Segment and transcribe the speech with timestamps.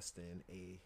[0.00, 0.80] invest in a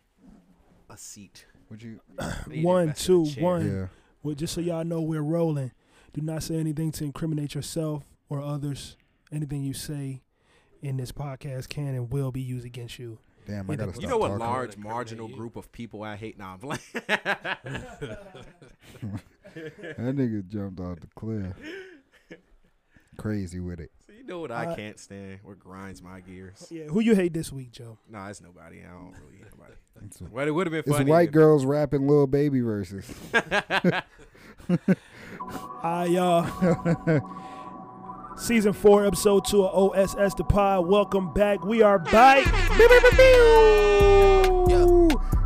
[0.93, 1.47] a seat.
[1.71, 2.01] Would you?
[2.19, 3.45] I need to One, invest in a two, chair.
[3.45, 3.67] one.
[3.77, 3.87] Yeah.
[4.23, 5.73] Well, just so y'all know, we're rolling.
[6.13, 8.97] Do not say anything to incriminate yourself or others.
[9.33, 10.23] Anything you say
[10.83, 13.19] in this podcast can and will be used against you.
[13.47, 14.41] Damn, I You gotta know- stop You know what talking.
[14.47, 16.39] large marginal group of people I hate?
[16.39, 16.81] Nah, I'm playing.
[19.55, 21.53] That nigga jumped off the cliff.
[23.17, 23.91] Crazy with it.
[24.07, 25.39] So you know what I Uh, can't stand?
[25.43, 26.67] What grinds my gears?
[26.71, 27.99] Yeah, who you hate this week, Joe?
[28.11, 28.81] Nah, it's nobody.
[28.81, 29.75] I don't really hate nobody.
[30.07, 31.09] It's, a- Well, it would have been it's funny.
[31.11, 33.07] white if- girls rapping Lil Baby verses.
[35.83, 37.21] I uh
[38.37, 40.87] season four, episode two of OSS the Pod.
[40.89, 41.65] Welcome back.
[41.65, 42.45] We are back.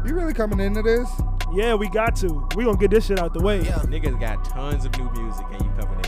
[0.06, 1.08] You really coming into this?
[1.52, 2.46] Yeah, we got to.
[2.56, 3.60] We gonna get this shit out the way.
[3.62, 6.07] Yeah, Niggas got tons of new music, and you coming into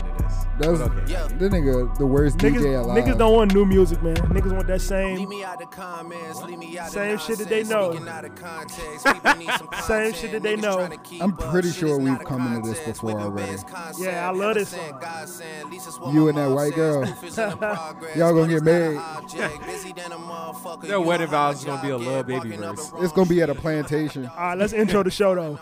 [0.61, 1.37] That's But okay.
[1.37, 3.03] the nigga, the worst Niggas, DJ alive.
[3.03, 4.15] niggas don't want new music, man.
[4.15, 5.29] Niggas want that Leave same.
[5.29, 7.93] me out the comments, leave me out Same the shit that they know.
[8.07, 9.05] out of context,
[9.37, 10.97] need some Same content, shit that they niggas know.
[11.21, 13.57] I'm pretty sure we've not a come into this before with the already.
[13.63, 13.99] concept.
[13.99, 14.79] Yeah, I love this song.
[14.79, 17.03] sent, God sent, at least it's what You and that white girl.
[17.05, 18.97] Proof is in the progress, Y'all gonna get married.
[18.97, 22.75] object, busy than a motherfucker, Their wedding vows is gonna be a love Baby walking
[22.75, 22.91] verse.
[22.99, 24.27] It's gonna be at a plantation.
[24.27, 25.59] All right, let's intro the show though.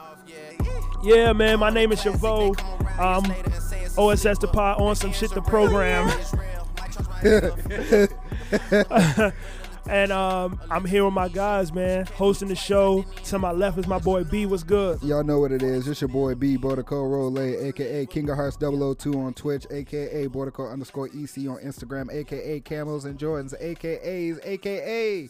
[1.03, 1.15] Yeah.
[1.15, 1.59] Yeah, man.
[1.59, 2.57] My name is Chavo.
[2.99, 3.25] Um,
[3.97, 6.09] OSS the Pod on some shit the program.
[9.89, 13.03] and um, I'm here with my guys, man, hosting the show.
[13.25, 14.45] To my left is my boy B.
[14.45, 15.01] What's good?
[15.03, 15.87] Y'all know what it is.
[15.87, 20.71] It's your boy B Bordico Role, aka King of Hearts 002 on Twitch, aka Bordico
[20.71, 25.29] underscore EC on Instagram, aka Camels and Jordans, AKAs, AKA.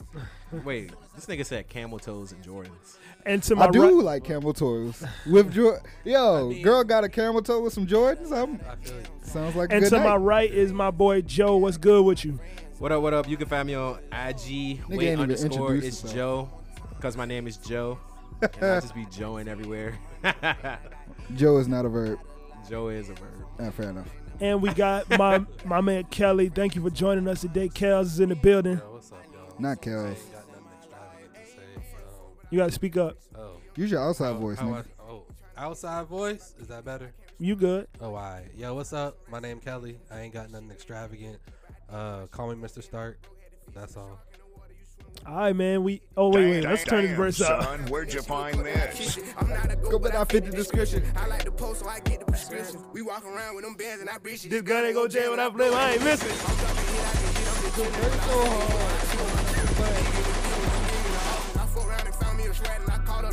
[0.64, 2.98] Wait, this nigga said camel toes and Jordans.
[3.30, 7.10] And to my I do right, like camel toes with Jor- Yo, girl got a
[7.10, 8.32] camel toe with some Jordans.
[8.32, 9.04] I'm, I feel you.
[9.22, 10.10] sounds like a and good to night.
[10.10, 11.58] my right is my boy Joe.
[11.58, 12.40] What's good with you?
[12.80, 13.02] What up?
[13.04, 13.28] What up?
[13.30, 14.50] You can find me on IG.
[14.52, 15.46] ain't Wait underscore.
[15.76, 16.16] introduced It's himself.
[16.16, 16.50] Joe,
[16.96, 18.00] because my name is Joe.
[18.42, 20.00] and I just be Joeing everywhere.
[21.36, 22.18] Joe is not a verb.
[22.68, 23.46] Joe is a verb.
[23.60, 24.08] Ah, fair enough.
[24.42, 26.50] And we got my my man Kelly.
[26.50, 27.70] Thank you for joining us today.
[27.70, 28.78] Kels is in the building.
[28.78, 29.54] Yo, what's up, y'all?
[29.60, 30.08] Not I Kels.
[30.08, 31.84] ain't got nothing extravagant to say.
[32.50, 33.18] You gotta speak up.
[33.80, 34.74] Oh, Use your outside how- voice, how.
[34.74, 35.24] I- oh,
[35.58, 36.54] outside voice?
[36.60, 37.14] Is that better?
[37.40, 37.88] You good?
[38.02, 38.46] Oh, all right.
[38.56, 39.18] Yo, what's up?
[39.32, 39.98] My name Kelly.
[40.12, 41.38] I ain't got nothing extravagant.
[41.90, 42.84] Uh, call me Mr.
[42.84, 43.18] Stark.
[43.74, 44.20] That's all.
[45.26, 45.84] All right, man.
[45.84, 46.02] We.
[46.16, 46.64] Oh wait, wait.
[46.64, 47.64] Let's turn this verse up.
[47.64, 49.18] Son, where'd you find this?
[49.90, 51.04] Go back, I fit the description.
[51.16, 52.84] I like the post, so I get the prescription.
[52.94, 55.40] We walk around with them bands and I breach This gun ain't go jail when
[55.40, 55.74] I play.
[55.74, 56.30] I ain't missing.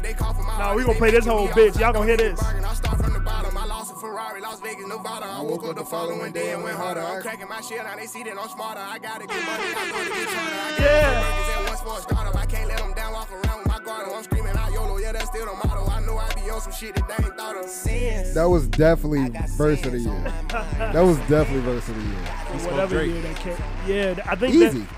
[0.03, 1.79] Nah, we gonna play this whole bitch.
[1.79, 2.41] Y'all gonna hear this.
[2.43, 3.57] I start from the bottom.
[3.57, 5.27] I lost a Ferrari, Las Vegas, Nevada.
[5.27, 7.01] I woke up the following day and went harder.
[7.01, 8.81] I'm cracking my shit, now they see that I'm smarter.
[8.81, 10.57] I gotta get money, I'm gonna get charter.
[10.57, 11.59] I Yeah.
[11.59, 12.37] at once for a startup.
[12.37, 14.09] I can't let them down, walk around with my guard.
[14.15, 15.87] I'm screaming out YOLO, yeah, that's still the motto.
[15.91, 18.35] I know I be on some shit that they ain't thought of.
[18.35, 20.33] That was definitely verse of the year.
[20.79, 22.71] That was definitely verse of the year.
[22.71, 23.11] Whatever Drake.
[23.13, 23.57] year that came.
[23.87, 24.79] Yeah, I think Easy.
[24.81, 24.89] that.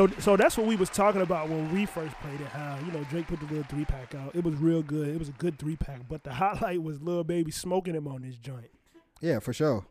[0.00, 2.46] So, so that's what we was talking about when we first played it.
[2.46, 4.34] How you know Drake put the little three pack out.
[4.34, 5.08] It was real good.
[5.08, 6.08] It was a good three pack.
[6.08, 8.70] But the highlight was Lil Baby smoking him on this joint.
[9.20, 9.84] Yeah, for sure.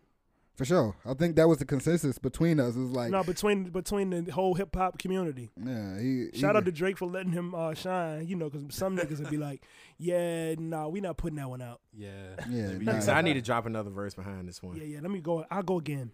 [0.56, 0.96] For sure.
[1.06, 2.76] I think that was the consensus between us.
[2.76, 5.52] It was like, no, between between the whole hip hop community.
[5.64, 8.26] yeah, he, he Shout out to Drake for letting him uh, shine.
[8.26, 9.62] You know, because some niggas would be like,
[10.00, 12.10] "Yeah, nah, we not putting that one out." Yeah.
[12.50, 13.00] Yeah, Maybe nah.
[13.00, 14.76] So I need to drop another verse behind this one.
[14.76, 15.00] Yeah, yeah.
[15.04, 15.46] Let me go.
[15.52, 16.14] I'll go again.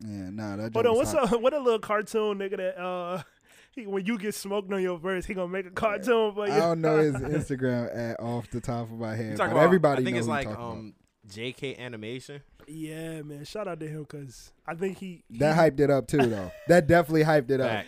[0.00, 0.96] Yeah, nah, that Hold on.
[0.96, 1.32] What's hot.
[1.32, 1.40] up?
[1.40, 3.22] What a little cartoon nigga that uh,
[3.72, 6.52] he, when you get smoked on your verse, he gonna make a cartoon for you.
[6.52, 9.64] I don't know his Instagram at off the top of my head, talking but about,
[9.64, 10.94] everybody I think knows it's like you talking um
[11.28, 12.42] JK Animation.
[12.68, 13.44] Yeah, man.
[13.44, 15.38] Shout out to him because I think he, about.
[15.38, 16.50] That hyped it up too, though.
[16.68, 17.84] That definitely hyped it up.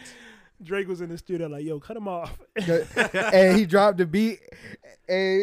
[0.62, 4.40] Drake was in the studio like, "Yo, cut him off." and he dropped the beat,
[5.08, 5.40] and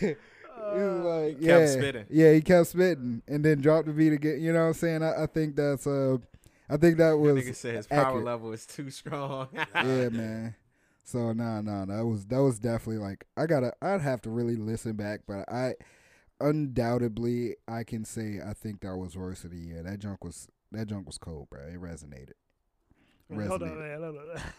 [0.00, 0.14] he
[0.62, 2.06] was like, he was like yeah, Kept spitting.
[2.10, 4.40] yeah, he kept spitting, and then dropped the beat again.
[4.40, 5.02] You know what I'm saying?
[5.02, 6.18] I, I think that's uh,
[6.68, 9.48] I think that was Nigga said his power level is too strong.
[9.74, 10.54] yeah, man.
[11.04, 14.56] So nah, nah, that was that was definitely like I gotta I'd have to really
[14.56, 15.74] listen back, but I
[16.40, 19.82] undoubtedly I can say I think that was worst of the year.
[19.82, 21.60] That junk was that junk was cold, bro.
[21.62, 22.32] It resonated.
[23.30, 24.02] hold on, man.
[24.02, 24.40] Hold on.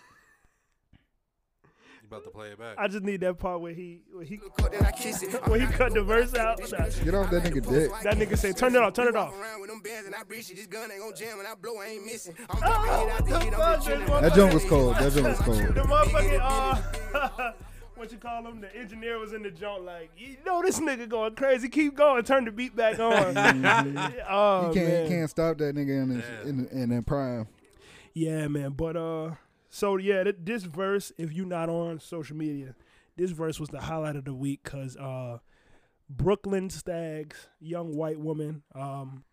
[2.04, 2.76] You about to play it back?
[2.78, 4.38] I just need that part where he where he
[4.72, 5.32] Then I kiss it.
[5.48, 6.58] where he cut the verse out.
[6.58, 7.92] Get off that nigga dick.
[8.04, 10.24] That nigga say, "Turn it off, turn it off." Around with them bands and I
[10.24, 10.58] breach it.
[10.58, 12.36] This gun ain't gonna jam and I blow, I ain't missing.
[12.50, 14.06] I'm Oh, dropping hit after the hit, I'm fuck just is chilling.
[14.08, 14.96] going That junk was cold.
[14.98, 15.58] That junk was cold.
[15.76, 15.88] The cold.
[15.90, 17.52] motherfucking uh,
[17.96, 18.60] what you call him?
[18.62, 21.70] The engineer was in the joint like, you know, this nigga going crazy.
[21.70, 22.24] Keep going.
[22.26, 23.38] Turn the beat back on.
[24.30, 25.08] oh You can't man.
[25.08, 27.48] can't stop that nigga in his, in in, in prime.
[28.14, 28.72] Yeah, man.
[28.72, 29.32] But uh,
[29.74, 32.76] So yeah, th- this verse, if you're not on social media,
[33.18, 35.40] this verse was the highlight of the week because uh,
[36.08, 39.24] Brooklyn Stags, young white woman, um,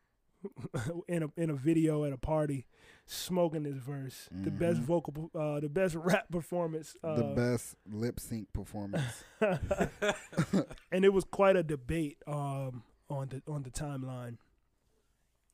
[1.08, 2.64] in a in a video at a party,
[3.04, 4.30] smoking this verse.
[4.32, 6.96] The best vocal, uh, the best rap performance.
[7.04, 9.24] Uh, the best lip sync performance.
[10.90, 14.38] and it was quite a debate um, on the on the timeline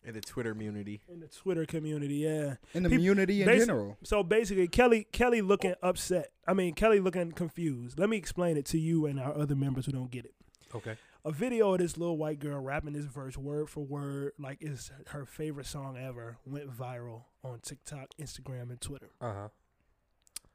[0.06, 1.00] In the Twitter community.
[1.12, 2.16] in the Twitter community.
[2.16, 2.54] Yeah.
[2.74, 3.98] In the community in basi- general.
[4.04, 6.30] So basically, Kelly Kelly looking upset.
[6.46, 7.98] I mean, Kelly looking confused.
[7.98, 10.34] Let me explain it to you and our other members who don't get it.
[10.74, 10.96] Okay.
[11.24, 14.92] A video of this little white girl rapping this verse word for word, like it's
[15.08, 19.10] her favorite song ever, went viral on TikTok, Instagram, and Twitter.
[19.20, 19.48] Uh huh.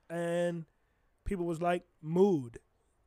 [0.09, 0.65] And
[1.25, 2.59] people was like, "Mood,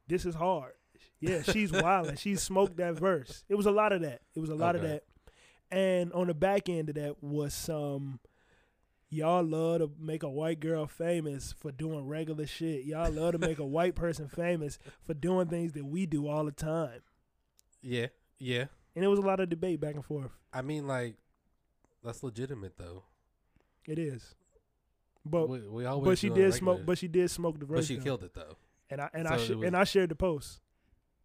[0.06, 0.72] this is hard."
[1.20, 2.16] Yeah, she's wilding.
[2.16, 3.44] she smoked that verse.
[3.48, 4.20] It was a lot of that.
[4.34, 5.04] It was a lot of that.
[5.70, 8.20] And on the back end of that was some.
[9.10, 12.84] Y'all love to make a white girl famous for doing regular shit.
[12.84, 16.44] Y'all love to make a white person famous for doing things that we do all
[16.44, 17.00] the time.
[17.80, 18.08] Yeah.
[18.38, 18.64] Yeah.
[18.96, 20.32] And it was a lot of debate back and forth.
[20.52, 21.14] I mean, like,
[22.02, 23.04] that's legitimate though.
[23.86, 24.34] It is.
[25.24, 26.04] But we, we always.
[26.06, 27.78] but she did on smoke but she did smoke the verse.
[27.78, 28.02] But she though.
[28.04, 28.56] killed it though.
[28.90, 30.60] And I and I sh- was- and I shared the post.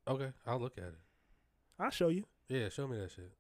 [0.07, 0.99] Okay, I'll look at it.
[1.79, 2.25] I'll show you.
[2.47, 3.31] Yeah, show me that shit.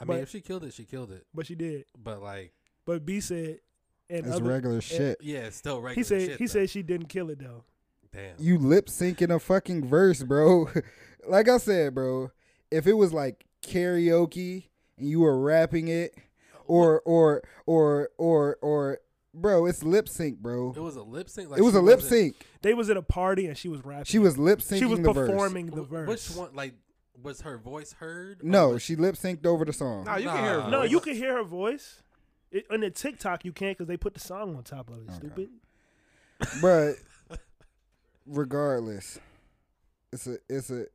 [0.00, 1.26] I But- mean, if she killed it, she killed it.
[1.34, 1.84] But she did.
[2.02, 2.52] But like,
[2.84, 3.60] But B said
[4.08, 5.18] and It's other, regular shit.
[5.20, 5.94] yeah, it's still regular.
[5.94, 6.52] he said shit, he though.
[6.52, 7.64] said she didn't kill it though.
[8.12, 10.68] "Damn." You lip syncing a fucking verse, bro.
[11.28, 12.30] like I said, bro,
[12.70, 14.64] if it was like karaoke
[14.98, 16.14] and you were rapping it,
[16.66, 18.98] or or or or or
[19.34, 20.72] bro, it's lip sync, bro.
[20.76, 21.50] It was a lip sync.
[21.50, 22.36] Like It was a lip sync.
[22.62, 24.04] They was at a party and she was rapping.
[24.04, 25.28] She was lip syncing she was the verse.
[25.30, 26.08] performing the verse.
[26.08, 26.54] Which one?
[26.54, 26.74] Like,
[27.22, 28.42] was her voice heard?
[28.44, 30.04] No, was- she lip synced over the song.
[30.04, 30.56] No, you can hear.
[30.58, 30.64] Nah.
[30.64, 30.90] her No, voice.
[30.90, 32.02] you can hear her voice.
[32.52, 35.02] It, on the TikTok you can't because they put the song on top of it.
[35.08, 35.16] Okay.
[35.16, 35.48] Stupid.
[36.62, 37.38] but
[38.26, 39.18] regardless,
[40.12, 40.86] it's a it's a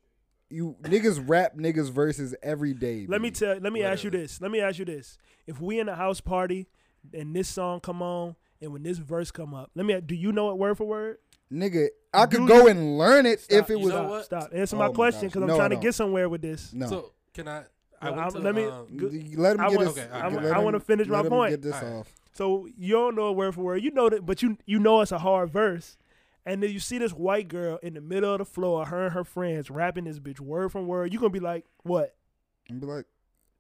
[0.50, 3.06] you niggas rap niggas verses every day.
[3.07, 3.57] Let me tell.
[3.57, 4.41] Let me ask you this.
[4.41, 5.18] Let me ask you this.
[5.47, 6.68] If we in a house party
[7.13, 10.00] and this song come on and when this verse come up, let me.
[10.01, 11.18] Do you know it word for word?
[11.51, 11.88] Nigga.
[12.13, 14.09] I could Do go you- and learn it Stop, if it you was know stop,
[14.09, 14.25] what?
[14.25, 14.50] Stop.
[14.53, 15.30] Answer Oh my my question gosh.
[15.30, 16.74] because I'm No, trying I to get somewhere with this.
[16.74, 16.88] no.
[16.88, 17.63] So can I?
[18.03, 19.98] I Well, went I'm- to, let me- um, go- let him I get wanna- his.
[20.00, 20.44] Okay, I, alright.
[20.44, 21.51] let I him- want to finish my let him point.
[21.51, 21.94] Get this Alright.
[21.94, 22.15] off.
[22.33, 23.83] So you don't know a word for word.
[23.83, 25.98] You know that, but you you know it's a hard verse.
[26.45, 29.13] And then you see this white girl in the middle of the floor, her and
[29.13, 31.13] her friends rapping this bitch word for word.
[31.13, 32.15] You gonna be like, what?
[32.69, 33.06] I'm be like,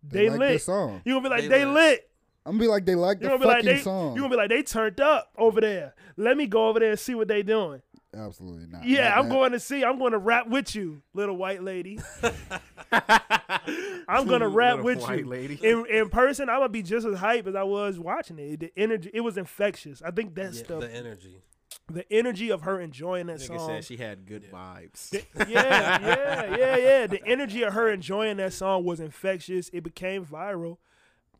[0.01, 0.49] They, they, like lit.
[0.53, 1.01] this song.
[1.05, 1.73] You gonna be like, They they, lit.
[1.75, 2.09] lit.
[2.45, 3.81] I'm gonna be like, they like You the gonna like fucking they.
[3.81, 4.15] song.
[4.15, 5.93] You gonna be like they turned up over there.
[6.17, 7.81] Let me go over there and see what they doing.
[8.13, 8.83] Absolutely not.
[8.83, 9.35] Yeah, Not I'm that.
[9.35, 9.85] going to see.
[9.85, 11.97] I'm going to rap with you, little white lady.
[12.91, 15.25] I'm gonna rap Little with white you.
[15.25, 15.59] lady.
[15.63, 18.59] In in person, I'm gonna be just as hype as I was watching it.
[18.59, 20.01] The energy, it was infectious.
[20.01, 21.41] I think that's yeah, the the energy.
[21.87, 23.67] the energy of her enjoying that Nigga song.
[23.69, 24.57] said she had good Yeah.
[24.57, 25.09] vibes.
[25.11, 27.07] The- yeah, yeah, yeah, yeah.
[27.07, 29.69] The energy of her enjoying that song was infectious.
[29.71, 30.77] It became viral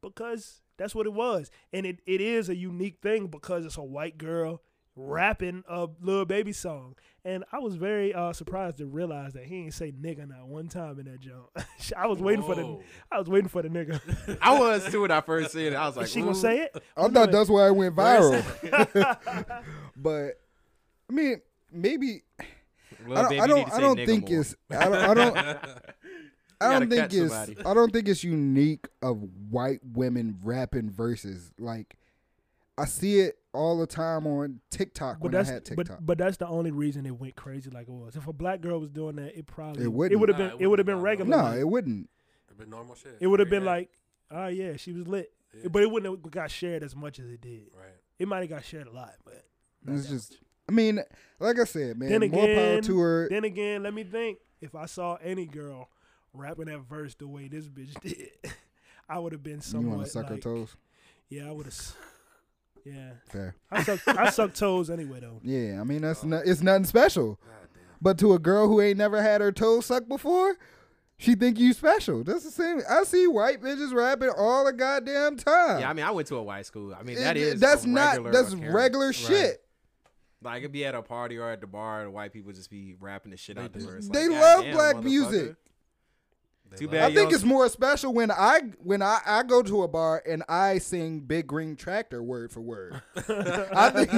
[0.01, 1.51] because that's what it was.
[1.72, 4.63] And it, it is a unique thing because it's a white girl
[4.95, 6.95] rapping a Lil Baby song.
[7.24, 10.69] And I was very uh, surprised to realize that he ain't say nigga not one
[10.69, 11.56] time in that joke.
[11.95, 12.80] I was waiting for the
[13.12, 14.01] I was waiting for the nigga.
[14.42, 15.75] I was too when I first seen it.
[15.75, 16.83] I was like, Is she gonna say it?
[16.98, 18.44] I thought that's why it went viral.
[19.95, 20.39] but
[21.10, 21.42] I mean,
[21.72, 22.24] maybe
[23.06, 23.30] Lil I don't.
[23.30, 23.74] Baby I don't.
[23.74, 24.39] I don't think more.
[24.39, 24.56] it's.
[24.71, 24.95] I don't.
[24.95, 25.57] I don't.
[26.61, 27.33] I don't think it's.
[27.33, 27.57] somebody.
[27.65, 31.51] I don't think it's unique of white women rapping verses.
[31.59, 31.97] Like,
[32.77, 35.99] I see it all the time on TikTok But when I that's had but, TikTok.
[36.06, 38.15] but that's the only reason it went crazy like it was.
[38.15, 40.19] If a black girl was doing that, it probably It wouldn't.
[40.21, 41.30] would have Nah, been it it would have wouldn't been regular.
[41.37, 42.09] no, like- it wouldn't.
[42.47, 43.18] It'd been normal shit.
[43.19, 43.69] It would have been Yeah.
[43.71, 43.89] like,
[44.31, 45.68] oh yeah, she was lit, Yeah.
[45.69, 47.69] but it wouldn't have got shared as much as it did.
[47.77, 47.87] right.
[48.19, 49.44] It might have got shared a lot, but
[49.87, 50.31] It's just.
[50.31, 50.39] much.
[50.69, 51.01] I mean,
[51.39, 53.27] like I said, man, Then more power again- to her.
[53.30, 54.37] Then again, let me think.
[54.61, 55.89] If I saw any girl
[56.33, 58.30] rapping that verse the way this bitch did,
[59.09, 60.76] I would have been you somewhat want to suck her toes?
[61.30, 61.95] Yeah, I would have.
[62.85, 63.56] Yeah, Fair.
[63.69, 64.07] I suck.
[64.07, 65.40] I suck toes anyway though.
[65.44, 66.28] Yeah, I mean that's oh.
[66.28, 66.45] not.
[66.47, 67.40] It's nothing special.
[68.02, 70.56] But to a girl who ain't never had her toes sucked before,
[71.18, 72.23] she think you special.
[72.23, 72.81] That's the same.
[72.90, 75.81] I see white bitches rapping all the goddamn time.
[75.81, 76.95] Yeah, I mean, I went to a white school.
[77.00, 78.73] I mean, It- that is that's a not that's occurrence.
[78.73, 79.64] regular shit.
[80.42, 82.95] Like it'd be at a party or at the bar, and white people just be
[83.00, 83.85] rapping the shit They out the do.
[83.85, 84.07] verse.
[84.07, 85.56] They Like, love "Goddamn, black music.
[86.71, 87.11] They Too bad I it.
[87.11, 90.42] you think it's more special when I when I, I go to a bar and
[90.47, 93.01] I sing Big Green Tractor word for word.
[93.18, 94.09] I think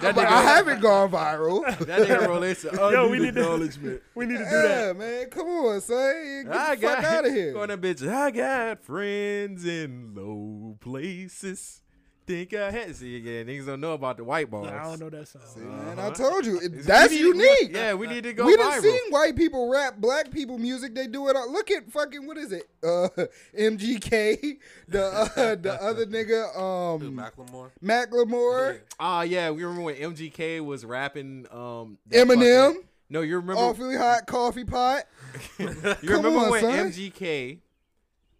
[0.00, 1.66] but I haven't gone viral.
[1.80, 4.00] That nigga released a Yo, we need acknowledgement.
[4.14, 4.96] We need to do yeah, that.
[4.96, 7.52] man, come on, son, get I the got fuck out of here.
[7.58, 8.08] Going to bitch.
[8.08, 11.82] I got friends in low places.
[12.28, 12.94] Think ahead.
[12.94, 14.68] See, yeah, niggas don't know about the white bars.
[14.68, 15.42] I don't know that song.
[15.46, 16.10] See, man, I Uh-huh.
[16.14, 17.70] told you it- that's we need- we- unique.
[17.74, 18.82] yeah, we need to go we done viral.
[18.82, 20.94] seen white people rap black people music.
[20.94, 21.36] They do it.
[21.36, 21.50] All.
[21.50, 22.68] Look at fucking what is it?
[22.82, 23.08] Uh,
[23.58, 24.58] MGK,
[24.88, 27.70] the uh, the other nigga, Who, um, Macklemore.
[27.82, 31.46] Macklemore, Ah, yeah, we remember when MGK was rapping.
[31.50, 33.60] Um, Eminem, fucking- no, you remember?
[33.62, 35.04] awfully hot coffee pot.
[35.58, 36.90] you Come remember on, when son.
[36.92, 37.60] MGK,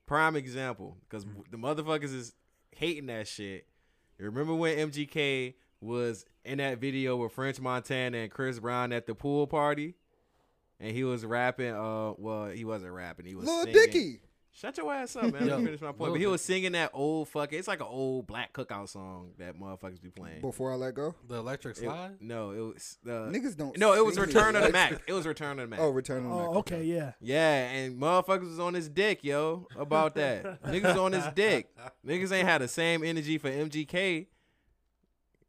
[0.07, 2.35] prime example, because the motherfuckers is
[2.77, 3.67] hating that shit.
[4.19, 9.15] Remember when MGK was in that video with French Montana and Chris Brown at the
[9.15, 9.95] pool party,
[10.81, 11.73] and he was rapping.
[11.73, 13.27] Uh, well, he wasn't rapping.
[13.27, 13.75] He was Lil singing.
[13.75, 14.21] Dicky.
[14.61, 15.33] Shut your ass up, man.
[15.35, 16.13] Let me Yo, finish my point.
[16.13, 17.57] But he was singing that old fucking.
[17.57, 20.41] It's like an old black cookout song that motherfuckers be playing.
[20.41, 22.17] Before I let go, The Electric It- Slide.
[22.21, 23.79] no, it was uh, niggas don't.
[23.79, 25.01] no, it was Return of the Mack.
[25.07, 25.79] It was Return of the Mack.
[25.79, 26.49] Oh, return of the Mack.
[26.49, 27.13] Oh, okay, yeah.
[27.21, 30.61] Yeah, and motherfuckers was on his dick, yo, about that.
[30.65, 31.69] Niggas on his dick.
[32.05, 34.27] Niggas ain't had the same energy for MGK.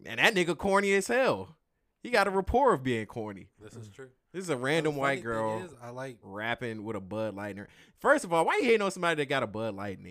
[0.05, 1.55] And that nigga corny as hell.
[2.03, 3.47] He got a rapport of being corny.
[3.59, 4.09] This is true.
[4.31, 6.17] This is a random white girl is, I like.
[6.21, 7.67] rapping with a Bud Light in her.
[7.99, 10.03] First of all, why you hating on somebody that got a Bud Light in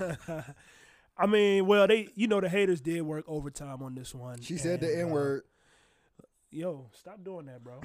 [0.00, 0.44] their hand?
[1.18, 4.40] I mean, well, they, you know, the haters did work overtime on this one.
[4.42, 5.42] She said the and, N uh, word.
[6.50, 7.80] Yo, stop doing that, bro.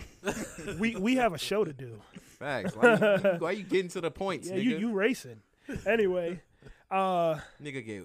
[0.79, 1.99] we we have a show to do.
[2.39, 2.75] Facts.
[2.75, 4.63] Why you, why you getting to the points, Yeah, nigga?
[4.63, 5.41] you you racing.
[5.85, 6.41] Anyway,
[6.89, 8.03] uh, Nigga get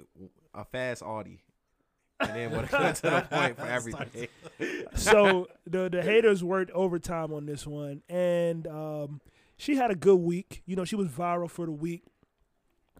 [0.54, 1.40] a fast Audi.
[2.20, 4.28] And then what to the point for everything.
[4.94, 9.20] so the the haters worked overtime on this one, and um,
[9.58, 10.62] she had a good week.
[10.66, 12.04] You know, she was viral for the week.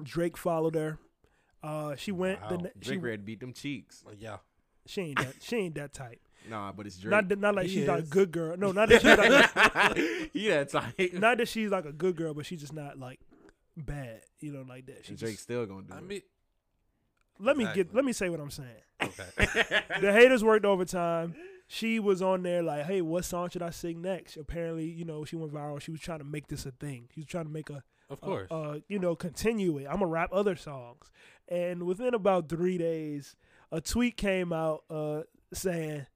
[0.03, 0.99] Drake followed her.
[1.63, 2.41] Uh, she went.
[2.49, 2.63] The, Wow.
[2.65, 4.05] ne- she, Drake ready to beat them cheeks.
[4.19, 4.37] Yeah.
[4.87, 5.35] she ain't that.
[5.41, 6.21] She ain't that type.
[6.49, 7.11] Nah, but it's Drake.
[7.11, 8.57] Not not like He she's not a good girl.
[8.57, 11.15] No, not that she's like he that tight.
[11.15, 13.19] not that she's like a good girl, but she's just not like
[13.77, 14.21] bad.
[14.41, 15.05] You know, like that.
[15.07, 16.05] She And Drake still gonna do I it.
[16.05, 16.21] mean,
[17.39, 17.95] let me get.
[17.95, 18.69] Let me say what I'm saying.
[19.03, 19.83] okay.
[20.01, 21.35] the haters worked overtime.
[21.69, 24.37] She was on there like, hey, what song should I sing next?
[24.37, 25.81] Apparently, you know, she went viral.
[25.81, 27.09] She was trying to make this a thing.
[27.13, 28.49] She was trying to make a, Of course.
[28.53, 29.87] uh, you know, continue it.
[29.87, 31.11] I'm gonna rap other songs.
[31.49, 33.35] And within about three days,
[33.73, 36.07] a tweet came out uh, saying,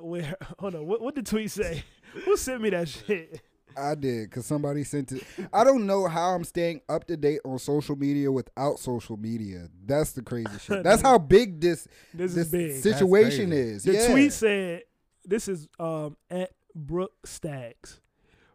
[0.00, 0.36] "Where?
[0.58, 0.86] Hold on.
[0.86, 1.84] What, what did the tweet say?
[2.24, 3.42] Who sent me that shit?
[3.76, 5.24] I did because somebody sent it.
[5.52, 9.68] I don't know how I'm staying up to date on social media without social media.
[9.84, 10.82] That's the crazy shit.
[10.82, 13.84] That's how big this This, this is big." situation is.
[13.84, 14.08] The yeah.
[14.10, 14.82] tweet said,
[15.24, 18.00] "This is um at Brooke Stacks."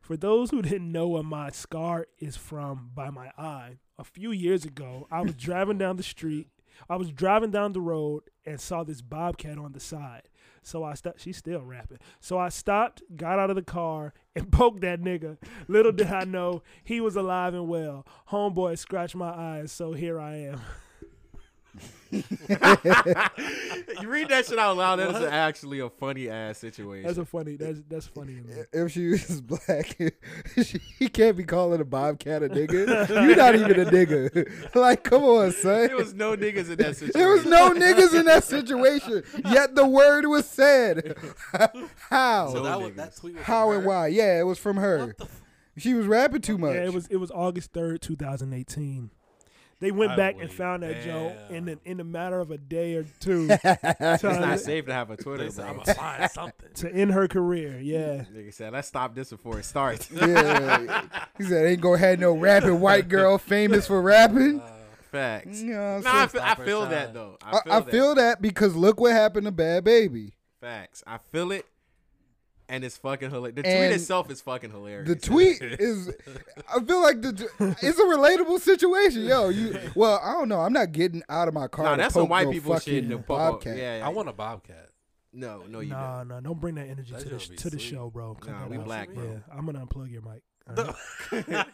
[0.02, 4.32] For those who didn't know where my scar is from by my eye, a few
[4.32, 6.48] years ago, I was driving down the street.
[6.90, 10.30] I was driving down the road and saw this bobcat on the side.
[10.64, 11.22] So I stopped.
[11.22, 12.00] She's still rapping.
[12.20, 15.38] So I stopped, got out of the car, and poked that nigga.
[15.68, 18.06] Little did I know he was alive and well.
[18.32, 20.62] Homeboy scratched my eyes, so here I am.
[22.12, 24.98] you read that shit out loud.
[24.98, 27.06] That That's actually a funny ass situation.
[27.08, 27.56] That's a funny.
[27.56, 28.54] That's that's funny to me.
[28.74, 29.98] if she was black,
[30.64, 33.10] she can't be calling a bobcat a nigga.
[33.10, 34.76] You're not even a nigga.
[34.76, 35.88] like, come on, son.
[35.88, 37.12] there was no niggas in that situation.
[37.20, 41.18] There was no niggas in that situation, yet the word was said.
[42.10, 42.48] How?
[42.50, 43.88] so No that was that tweet was How from and her?
[43.90, 44.08] why?
[44.08, 45.08] Yeah, it was from her.
[45.08, 45.42] What the f-
[45.78, 46.74] She was rapping too much.
[46.76, 49.12] Yeah, it was it was August third, two thousand eighteen.
[49.80, 51.80] They went I back and found that Joe in damn.
[51.84, 55.18] the, in a matter of a day or two It's not safe to have a
[55.18, 56.70] Twitter, They said, I'm gonna find something.
[56.76, 57.80] to end her career.
[57.84, 60.10] Yeah, Nigga said, let's stop this before it starts.
[60.12, 61.04] yeah.
[61.38, 64.60] He said, ain't gonna have no rapping white girl famous for rapping.
[64.62, 64.72] Uh,
[65.12, 65.62] Facts.
[65.62, 66.30] You know Nah, I'm I saying?
[66.30, 67.38] feel, I feel that though.
[67.42, 67.92] I I, feel, I that.
[67.92, 70.34] feel that because look what happened to Bhad Bhabie.
[70.60, 71.04] Facts.
[71.08, 71.66] I feel it,
[72.70, 73.56] and it's fucking hilarious.
[73.56, 75.08] The tweet And itself is fucking hilarious.
[75.08, 76.12] The tweet is,
[76.74, 79.24] I feel like the it's a relatable situation.
[79.26, 80.60] Yo, you well, I don't know.
[80.62, 81.86] I'm not getting out of my car.
[81.86, 83.04] Nah, to that's some white no people shit.
[83.04, 83.78] fucking To bobcat.
[83.78, 84.06] Yeah, yeah.
[84.06, 84.90] I want a bobcat.
[85.34, 86.28] No, no, you nah, don't.
[86.30, 87.90] nah, don't bring that energy That to the shit would be to the sweet.
[87.96, 88.36] show, bro.
[88.36, 88.86] Cut Nah, we out.
[88.86, 89.24] black, bro.
[89.24, 90.42] Yeah, I'm gonna unplug your mic.
[91.32, 91.66] All right.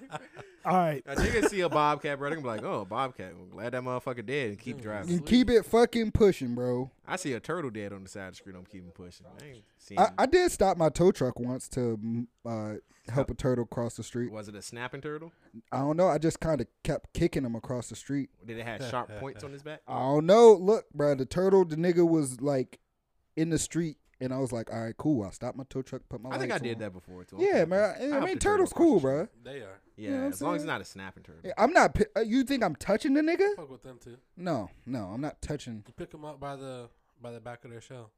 [0.65, 1.03] All right.
[1.05, 2.29] A nigga see a bobcat, bro.
[2.29, 3.33] They gonna be like, "Oh, bobcat.
[3.37, 4.81] I'm glad that motherfucker dead and keep Mm.
[4.81, 6.89] driving." And keep it fucking pushing, bro.
[7.05, 8.55] I see a turtle dead on the side of the street.
[8.55, 9.25] I'm keeping pushing.
[9.27, 9.99] I ain't seen.
[9.99, 12.75] I, I did stop my tow truck once to mm, uh,
[13.11, 14.31] help a turtle cross the street.
[14.31, 15.33] was it a snapping turtle?
[15.73, 16.07] I don't know.
[16.07, 18.29] I just kind of kept kicking him across the street.
[18.45, 19.81] Did it have sharp points on his back?
[19.85, 20.53] I don't know.
[20.53, 22.79] Look, bro, the turtle, the nigga was like
[23.35, 25.23] in the street, and I was like, all right, cool.
[25.25, 26.29] I stopped my tow truck, put my.
[26.31, 26.79] I think I did on.
[26.81, 27.37] that before too.
[27.39, 27.79] Yeah, man.
[27.79, 29.27] I, I helped mean, the turtle turtle's cool, the bro.
[29.43, 29.79] They are.
[29.95, 31.51] Yeah, know what I'm as long as it's not a snapping turtle.
[31.57, 31.97] I'm not.
[32.15, 33.55] uh, You think I'm touching the nigga?
[33.55, 34.17] Fuck with them too.
[34.37, 35.83] No, no, I'm not touching.
[35.85, 36.89] You pick them up by the
[37.21, 38.11] by the back of their shell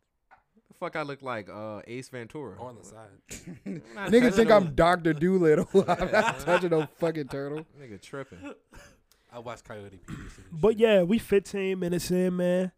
[0.70, 2.56] The fuck, I look like uh, Ace Ventura.
[2.58, 3.10] or on the side.
[3.98, 5.68] I'm Niggas think I'm Doctor Doolittle.
[5.88, 7.66] I'm not touching no fucking turtle.
[7.80, 8.40] Nigga tripping.
[9.32, 10.16] I watched Coyote PD.
[10.16, 12.72] so this But yeah, we 15 minutes in, man.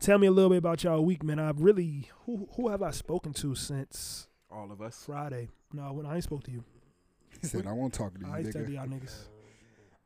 [0.00, 1.38] Tell me a little bit about y'all week, man.
[1.38, 5.04] I've really who who have I spoken to since All of us.
[5.06, 5.48] Friday?
[5.72, 6.64] No, when I ain't spoke to you.
[7.40, 9.14] He said, "I won't talk to you, I ain't talked to nigga." y'all niggas.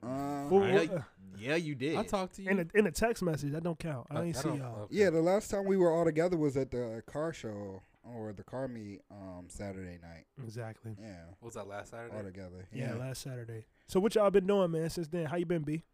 [0.03, 1.03] Uh, Well, I- well, uh,
[1.39, 1.95] Yeah, you did.
[1.97, 2.49] I talked to you.
[2.51, 4.07] in a in a text message, that don't count.
[4.11, 4.81] I Uh, ain't I see don't- y'all.
[4.85, 4.95] okay.
[4.97, 8.43] yeah, the last time we were all together was at the car show or the
[8.43, 10.25] car meet um Saturday night.
[10.43, 10.97] Exactly.
[10.99, 12.17] Yeah, What was that last Saturday?
[12.17, 12.67] all together.
[12.73, 12.99] Yeah, Yeah.
[12.99, 13.67] last Saturday.
[13.89, 15.27] So what y'all been doing, man, since then?
[15.27, 15.85] How you been, B?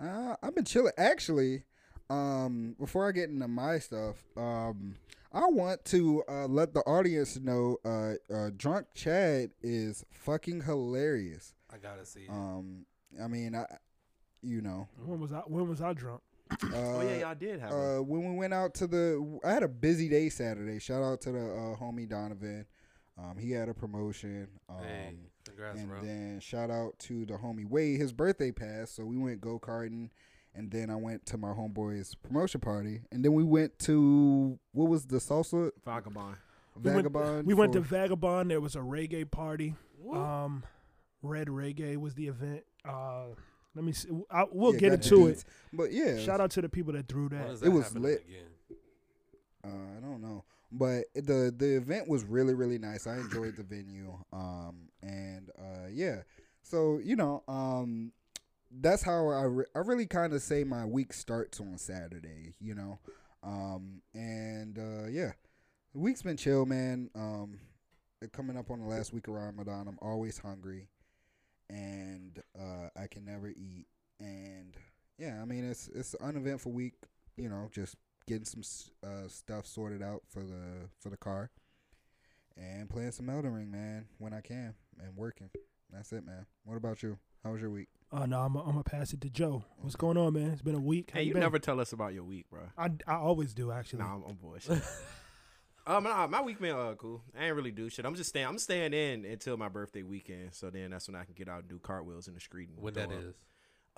[0.00, 0.92] Uh, I've been chilling.
[0.96, 1.64] Actually,
[2.10, 4.94] um, before I get into my stuff, um,
[5.32, 11.54] I want to uh, let the audience know uh, uh, Drunk Chad is fucking hilarious.
[11.72, 12.20] I gotta see.
[12.20, 12.30] it.
[12.30, 12.86] Um,
[13.22, 13.66] I mean, I,
[14.42, 16.22] you know, When was I when was I drunk?
[16.50, 17.72] uh, oh yeah, y'all did have.
[17.72, 20.78] uh, when we went out to the, I had a busy day Saturday.
[20.78, 22.64] Shout out to the uh, homie Donovan.
[23.18, 24.46] Um, he had a promotion.
[24.68, 26.00] Um, hey, congrats, and bro.
[26.02, 27.98] then shout out to the homie Wade.
[27.98, 30.10] His birthday passed, so we went go karting,
[30.56, 34.88] and then I went to my homeboy's promotion party, and then we went to what
[34.88, 36.36] was the salsa Vagabond.
[36.74, 37.46] We went- vagabond.
[37.46, 38.50] We went to Vagabond.
[38.50, 39.74] There was a reggae party.
[40.12, 40.62] Um,
[41.22, 42.64] Red Reggae was the event.
[42.84, 43.28] Uh,
[43.74, 44.08] let me see.
[44.30, 45.44] I, we'll yeah, get into it.
[45.72, 47.46] but yeah, Shout out to the people that threw that.
[47.46, 47.52] that.
[47.52, 48.24] is it was lit.
[48.26, 48.78] Again?
[49.64, 53.06] Uh, I don't know, but the the event was really really nice.
[53.06, 54.16] I enjoyed the venue.
[54.32, 56.22] Um, and uh, yeah,
[56.62, 58.12] so you know, um,
[58.70, 62.54] that's how I re- I really kind of say my week starts on Saturday.
[62.60, 62.98] You know,
[63.42, 65.32] um, and uh, yeah,
[65.92, 67.10] the week's been chill, man.
[67.14, 67.58] Um,
[68.32, 70.88] coming up on the last week of Ramadan, I'm always hungry,
[71.68, 73.86] and uh, I can never eat.
[74.18, 74.74] And
[75.18, 76.94] yeah, I mean it's it's an uneventful week.
[77.36, 77.96] You know, just
[78.26, 78.62] getting some
[79.04, 81.50] uh, stuff sorted out for the for the car,
[82.56, 85.50] and playing some Elden Ring, man, when I can, and working.
[85.92, 86.46] That's it, man.
[86.64, 87.18] What about you?
[87.44, 87.88] How was your week?
[88.18, 89.62] Oh no, I'm gonna pass it to Joe.
[89.80, 90.50] What's going on, man?
[90.50, 91.10] It's been a week.
[91.12, 91.40] How Hey, you been?
[91.40, 92.62] never tell us about your week, bro.
[92.78, 93.98] I, I always do actually.
[93.98, 94.82] Nah, I'm, I'm bullshit.
[95.86, 97.20] um, nah, my week been uh, cool.
[97.38, 98.06] I ain't really do shit.
[98.06, 98.46] I'm just staying.
[98.46, 100.54] I'm staying in until my birthday weekend.
[100.54, 102.70] So then that's when I can get out and do cartwheels in the street.
[102.70, 103.20] And When throw that up.
[103.22, 103.34] is.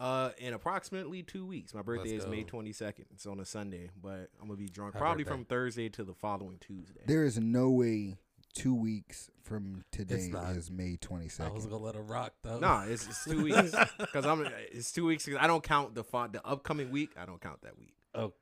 [0.00, 1.72] Uh, in approximately two weeks.
[1.74, 3.04] My birthday Let's is May 22nd.
[3.12, 5.37] It's on a Sunday, but I'm gonna be drunk Happy probably birthday.
[5.37, 7.00] from Thursday to the following Tuesday.
[7.07, 8.16] There is no way
[8.54, 10.56] two weeks from today not.
[10.56, 11.70] is May twenty I was second.
[11.70, 12.58] gonna let it rock though.
[12.58, 14.46] Nah, it's, it's two weeks because I'm.
[14.72, 15.26] It's two weeks.
[15.26, 17.11] 'cause I don't count the fo- the upcoming week.
[17.18, 17.94] I don't count that week.
[18.14, 18.32] Oh.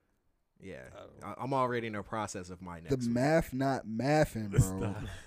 [0.59, 1.27] Yeah, Oh.
[1.29, 2.89] I, I'm already in the process of my next.
[2.91, 3.11] The week.
[3.11, 4.51] math not mathing,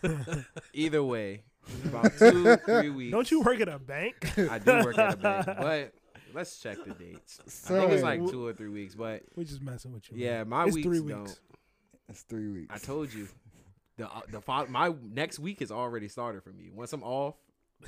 [0.02, 0.44] bro.
[0.74, 1.44] Either way,
[1.86, 3.12] about two three weeks.
[3.12, 4.16] Don't you work at a bank?
[4.50, 5.94] I do work at a bank, but
[6.34, 7.40] let's check the dates.
[7.70, 10.18] I think it's like two or three weeks, but We're just messing with you.
[10.18, 10.50] yeah, man.
[10.50, 11.22] my it's weeks three don't.
[11.24, 11.40] weeks.
[12.10, 12.74] It's three weeks.
[12.74, 13.28] I told you,
[14.00, 16.72] the uh, the my next week has already started for me.
[16.74, 17.36] Once I'm off,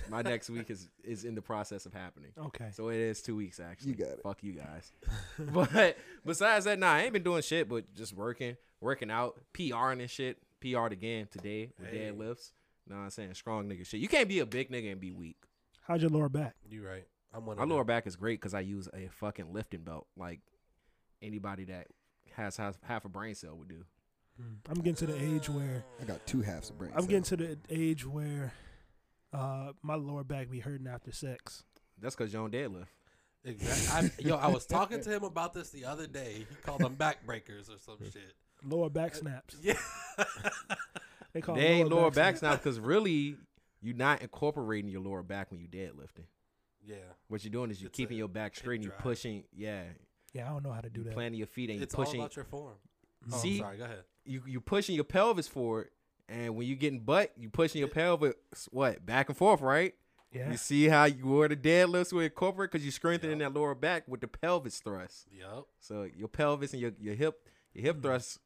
[0.10, 2.32] my next week is is in the process of happening.
[2.38, 2.70] Okay.
[2.74, 3.92] So it is two weeks actually.
[3.92, 4.20] You got it.
[4.22, 4.92] Fuck you guys.
[5.40, 10.02] but besides that, nah, I ain't been doing shit, but just working, working out, PRing
[10.02, 10.38] and shit.
[10.60, 12.12] PR'd again today with Hey.
[12.12, 12.52] deadlifts.
[12.88, 13.34] Know what I'm saying?
[13.34, 14.00] Strong nigga shit.
[14.00, 15.38] You can't be a big nigga and be weak.
[15.88, 16.56] How's your lower back?
[16.70, 17.08] You right.
[17.34, 20.42] I'm one My lower back is great because I use a fucking lifting belt, like
[21.22, 21.88] anybody that
[22.36, 23.86] has, has half a brain cell would do.
[24.70, 26.92] I'm getting to the age where I got two halves of brain.
[26.96, 28.54] I'm getting to the age where
[29.34, 31.64] uh, my lower back be hurting after sex.
[32.02, 32.88] That's because you don't deadlift.
[33.44, 34.26] Exactly.
[34.26, 36.46] I, yo, I was talking to him about this the other day.
[36.50, 38.34] He called them backbreakers or some shit.
[38.64, 39.56] Lower back snaps.
[39.62, 39.78] Yeah.
[41.34, 42.58] They call They ain't lower back snaps.
[42.58, 43.38] because really,
[43.82, 46.26] you're not incorporating your lower back when you deadlifting.
[46.86, 46.96] Yeah.
[47.30, 49.02] What you're doing is you're It's keeping your back straight and you're drive.
[49.04, 49.44] pushing.
[49.56, 49.84] Yeah,
[50.34, 51.14] Yeah, I don't know how to do you that.
[51.14, 51.88] planting your feet and you're pushing.
[51.88, 52.20] It's all pushing.
[52.20, 52.74] about your form.
[53.32, 53.60] Oh, See?
[53.60, 53.78] sorry.
[53.78, 54.04] Go ahead.
[54.26, 55.90] You you pushing your pelvis forward,
[56.30, 58.34] and when you getting butt, you pushing your pelvis
[58.72, 59.94] what back and forth, right?
[60.32, 60.52] Yeah.
[60.52, 63.54] You see how you were the deadlifts will incorporate because you're strengthening Yup.
[63.54, 65.28] that lower back with the pelvis thrust.
[65.38, 65.68] Yup.
[65.82, 68.40] So your pelvis and your, your hip your hip thrusts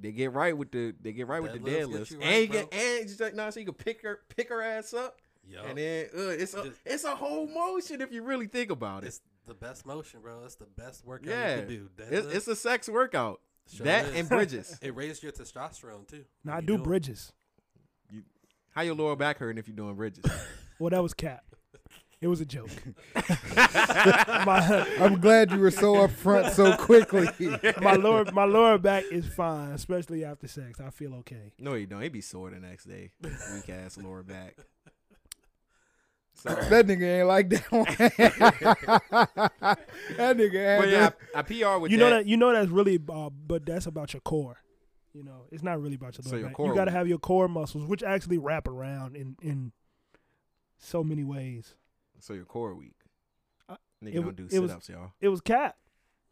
[0.00, 2.70] they get right with the they get right with the Deadlifts you and you get
[2.70, 2.80] bro.
[2.80, 5.64] and just like now so you can pick her pick her ass up Yup.
[5.68, 9.04] and then uh, it's a Just- it's a whole motion if you really think about
[9.04, 9.08] it.
[9.08, 10.42] It's the best motion, bro.
[10.44, 11.88] It's the best workout yeah, you can do.
[12.10, 13.40] it's, it's a sex workout.
[13.72, 14.14] Sure that is.
[14.16, 14.78] and bridges.
[14.82, 16.24] it raises your testosterone too.
[16.44, 16.82] Now when I you do it.
[16.84, 17.32] bridges.
[18.70, 20.24] How your lower back hurting if you're doing bridges?
[20.78, 21.42] Well, that was cap.
[22.20, 22.68] It was a joke.
[23.14, 27.26] my I'm glad you were so upfront so quickly.
[27.80, 30.78] my lower my lower back is fine, especially after sex.
[30.80, 31.52] I feel okay.
[31.58, 32.02] no, you don't.
[32.02, 33.10] It be sore the next day.
[33.22, 34.56] Weak ass lower back.
[36.38, 37.84] So, that nigga ain't like that one.
[40.16, 41.10] that nigga had but yeah.
[41.34, 44.12] I, I PR with you know that you know that's really uh, but that's about
[44.12, 44.58] your core.
[45.14, 46.56] You know, it's not really about your So your back.
[46.56, 49.72] core You got to have your core muscles, which actually wrap around in in
[50.78, 51.74] so many ways.
[52.20, 52.92] So your core weak.
[54.04, 55.12] Nigga It don't do it sit was- ups, y'all.
[55.22, 55.76] It was Cap.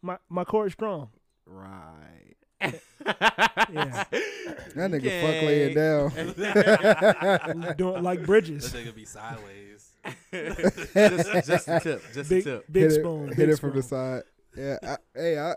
[0.03, 1.09] My my core is strong.
[1.47, 2.35] Right.
[2.61, 4.05] Yeah.
[4.11, 6.11] That nigga fuck laying down.
[7.77, 8.73] Doing like This bridges.
[8.73, 9.84] nigga be sideways.
[10.33, 12.03] Just, just a tip.
[12.13, 12.73] Just Big a tip.
[12.73, 13.29] big hit it, spoon.
[13.29, 14.23] hit big it from the side.
[14.57, 15.55] Yeah, I, hey, I,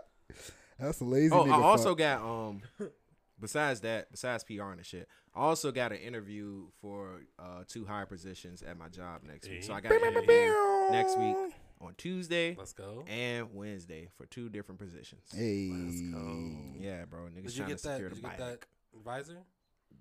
[0.78, 1.52] that's a lazy Oh, nigga.
[1.52, 1.98] I also fuck.
[1.98, 2.62] got um.
[3.40, 8.04] Besides that, besides PR and shit, I also got an interview for uh two higher
[8.06, 9.62] positions at my job next week.
[9.62, 10.52] So I got an interview
[10.90, 11.36] next week
[11.80, 13.04] on Tuesday Let's go.
[13.06, 15.22] and Wednesday for two different positions.
[15.32, 16.48] Hey, Let's go.
[16.80, 17.26] Yeah, bro.
[17.26, 17.92] Niggas Did you trying get to that?
[17.92, 18.38] secure Did the you get bike.
[18.38, 19.38] that advisor?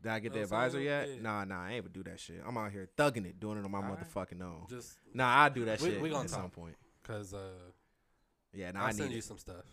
[0.02, 1.10] Did I get the advisor yet?
[1.10, 1.22] yeah.
[1.22, 2.42] Nah, nah, I ain't even do that shit.
[2.46, 4.00] I'm out here thugging it, doing it on my Alright.
[4.14, 4.68] motherfucking own.
[4.70, 6.76] Just Nah, I do that We- shit we gonna at some point.
[7.04, 7.72] cause uh,
[8.54, 9.24] Yeah, nah, I'll I send need you it.
[9.24, 9.66] some stuff.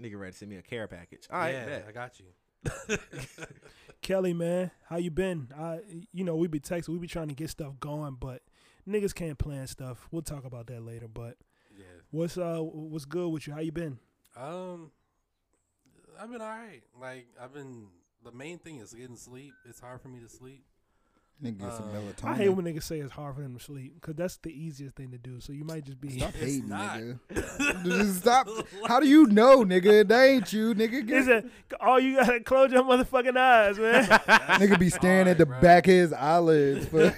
[0.00, 1.28] Nigga ready to send me a care package.
[1.30, 1.84] All right, yeah, bet.
[1.88, 2.26] I got you.
[4.02, 5.48] Kelly, man, how you been?
[5.56, 5.80] I,
[6.12, 8.42] you know, we be texting, we be trying to get stuff going, but
[8.88, 10.08] niggas can't plan stuff.
[10.10, 11.08] We'll talk about that later.
[11.08, 11.36] But
[11.76, 11.84] yeah.
[12.10, 13.52] what's uh, what's good with you?
[13.52, 13.98] How you been?
[14.36, 14.90] Um,
[16.20, 16.82] I've been alright.
[17.00, 17.86] Like I've been.
[18.24, 19.52] The main thing is getting sleep.
[19.68, 20.62] It's hard for me to sleep.
[21.42, 22.24] nigga get some Uh, melatonin.
[22.28, 24.94] I hate when niggas say it's hard for them to sleep because that's the easiest
[24.94, 25.40] thing to do.
[25.40, 26.18] So you might just be.
[26.20, 27.00] Stop hating, not.
[27.00, 27.84] nigga.
[27.84, 28.48] Just stop.
[28.86, 30.06] How do you know, nigga?
[30.06, 31.02] That ain't you, nigga.
[31.10, 31.50] Is Get, it?
[31.80, 34.04] Oh, you gotta close your motherfucking eyes, man.
[34.60, 35.68] nigga be staring at the Alright, bro.
[35.68, 37.10] back of his eyelids for,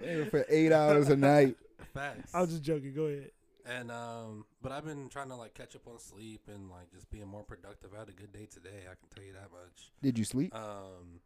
[0.00, 1.56] nigga, for eight hours a night.
[1.94, 2.32] Facts.
[2.34, 2.92] I was just joking.
[2.94, 3.30] Go ahead.
[3.66, 7.10] And um, but I've been trying to like catch up on sleep and like just
[7.10, 7.90] being more productive.
[7.94, 8.82] I had a good day today.
[8.82, 9.90] I can tell you that much.
[10.02, 10.54] Did you sleep?
[10.54, 11.20] Um,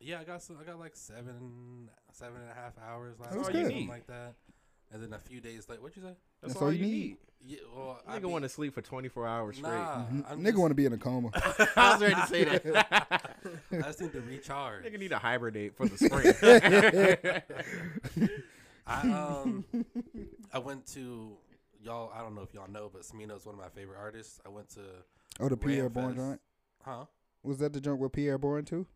[0.00, 0.56] yeah, I got some.
[0.60, 4.34] I got like seven, seven and a half hours last night, something like that.
[4.90, 6.14] And then a few days later, what'd you say?
[6.42, 7.16] That's, That's all, you need.
[7.44, 9.70] Yeah, well, I Nigga be- want to sleep for 24 hours straight.
[9.72, 10.24] Nah, Mhm.
[10.30, 11.30] I'm Nigga just- want to be in a coma.
[11.76, 13.36] I was ready to say that.
[13.72, 14.84] I just need to recharge.
[14.84, 17.42] Nigga need to hibernate for the spring.
[18.86, 19.64] I um,
[20.52, 21.36] I went to
[21.82, 22.10] y'all.
[22.14, 24.40] I don't know if y'all know, but Smino is one of my favorite artists.
[24.46, 24.80] I went to,
[25.40, 25.92] Oh, the Pierre Ramfest.
[25.94, 26.40] Bourne joint.
[26.84, 27.04] huh?
[27.42, 28.86] Was that the joint with Pi'erre Bourne too?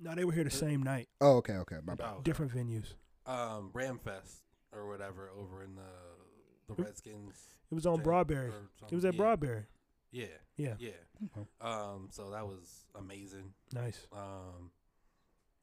[0.00, 2.06] No, they were here the same night, Oh, okay, okay, my bad.
[2.08, 2.22] Oh, okay.
[2.22, 2.94] different venues.
[3.26, 7.34] um Ramfest or whatever over in the the Redskins.
[7.70, 8.52] It was on Broadberry.
[8.90, 9.20] It was at yeah.
[9.20, 9.64] Broadberry.
[10.12, 10.90] Yeah, Yeah, yeah.
[11.36, 11.46] Okay.
[11.60, 13.52] Um, so that was amazing.
[13.74, 14.06] nice.
[14.12, 14.70] Um,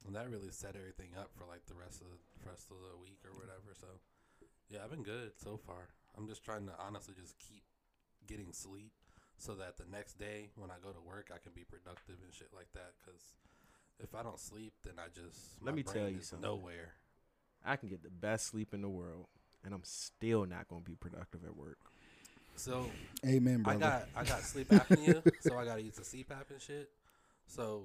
[0.05, 2.07] and that really set everything up for like the rest of
[2.43, 3.73] the rest of the week or whatever.
[3.79, 3.87] So,
[4.69, 5.89] yeah, I've been good so far.
[6.17, 7.63] I'm just trying to honestly just keep
[8.27, 8.91] getting sleep
[9.37, 12.33] so that the next day when I go to work, I can be productive and
[12.33, 12.93] shit like that.
[13.03, 13.21] Because
[13.99, 16.49] if I don't sleep, then I just Let my me tell you is something.
[16.49, 16.93] Nowhere.
[17.65, 19.25] I can get the best sleep in the world,
[19.63, 21.79] and I'm still not going to be productive at work.
[22.55, 22.89] So
[23.25, 23.85] Amen, brother.
[23.85, 26.89] I got I got sleep apnea, so I gotta use the CPAP and shit.
[27.47, 27.83] So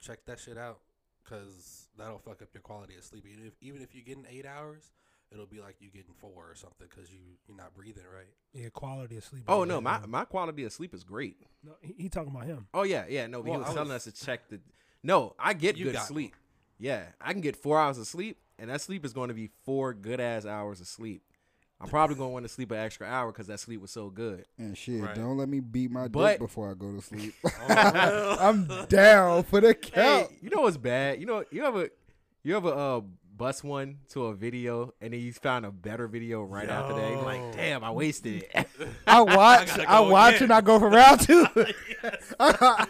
[0.00, 0.80] check that shit out,
[1.24, 3.24] cause that'll fuck up your quality of sleep.
[3.32, 4.90] Even if even if you're getting eight hours,
[5.32, 7.18] it'll be like you getting four or something, cause you
[7.48, 8.26] you're not breathing right.
[8.52, 9.44] Yeah, quality of sleep.
[9.48, 10.10] Oh no, my man.
[10.10, 11.36] my quality of sleep is great.
[11.64, 12.66] No, he, he talking about him.
[12.74, 13.26] Oh yeah, yeah.
[13.26, 14.60] No, but Well, he was I telling us to check the.
[15.02, 16.14] No, I get good got me.
[16.14, 16.36] sleep.
[16.78, 19.50] Yeah, I can get four hours of sleep, and that sleep is going to be
[19.64, 21.22] four good ass hours of sleep.
[21.80, 24.08] I'm probably going to want to sleep an extra hour because that sleep was so
[24.08, 24.44] good.
[24.56, 25.16] And shit, Right.
[25.16, 27.34] don't let me beat my But- dick before I go to sleep.
[27.44, 30.30] Oh, I'm down for the count.
[30.30, 31.18] Hey, you know what's bad?
[31.18, 31.88] You know you ever
[32.44, 33.00] you ever uh
[33.42, 37.24] bust one to a video and then you found a better video right after that.
[37.24, 38.68] Like, damn, I wasted it.
[39.04, 40.42] I watch, gotta I go watch, again.
[40.44, 41.44] and I go for round two.
[42.40, 42.86] Oh, I,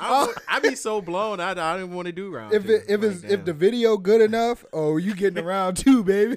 [0.00, 1.40] I, would- I be so blown.
[1.40, 2.74] I, I didn't want to do round if two.
[2.74, 6.36] it, if Like, it's if the video good enough, oh, you getting around two, baby.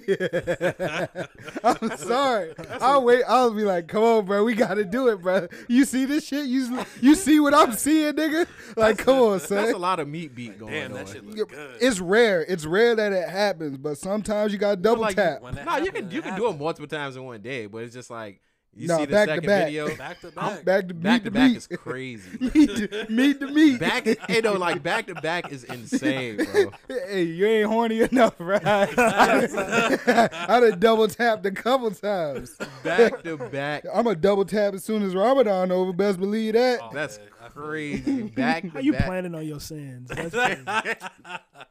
[1.64, 2.54] I'm sorry.
[2.82, 3.24] I'll wait.
[3.28, 5.48] I'll be like, come on, bro, we got to do it, bro.
[5.68, 6.48] You see this shit?
[6.48, 8.48] You you see what I'm seeing, nigga?
[8.76, 9.58] Like, come on, son.
[9.58, 10.98] that's a lot of meat beat going damn, on.
[10.98, 11.78] that shit look good.
[11.80, 12.44] It's rare.
[12.44, 15.42] It's rare that it happens, but sometimes you got to double like, tap.
[15.42, 17.84] When that No, you can you can do it multiple times in one day, but
[17.84, 18.40] it's just like
[18.76, 19.66] you No, see the back to second back.
[19.66, 19.96] video.
[19.98, 20.66] back to I'm back.
[20.66, 21.58] back to Back meat to to back meat.
[21.58, 22.30] is crazy.
[22.40, 23.40] meat to meat.
[23.40, 23.80] To meat.
[23.80, 26.72] back, you know, like back to back is insane, bro.
[26.88, 28.64] Hey, you ain't horny enough, right?
[28.98, 32.56] I done double tapped a couple times.
[32.84, 35.94] Back to back, I'm a double tap as soon as Ramadan over.
[35.94, 36.80] Best believe that.
[36.82, 38.24] Oh, that's man, I feel crazy.
[38.24, 39.06] Back How to you back.
[39.06, 40.10] planning on your sins?
[40.14, 40.62] That's crazy.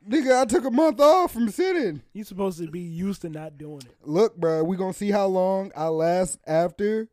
[0.08, 2.02] Nigga, I took a month off from sitting.
[2.12, 3.94] you supposed to be used to not doing it.
[4.04, 7.08] Look, bro, we gonna see how long I last after,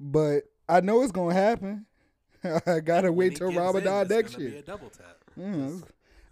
[0.00, 1.86] but I know it's gonna happen.
[2.66, 4.50] I gotta When wait till gets in, Ramadan it's next year.
[4.50, 5.18] Be a double tap.
[5.38, 5.82] Mm.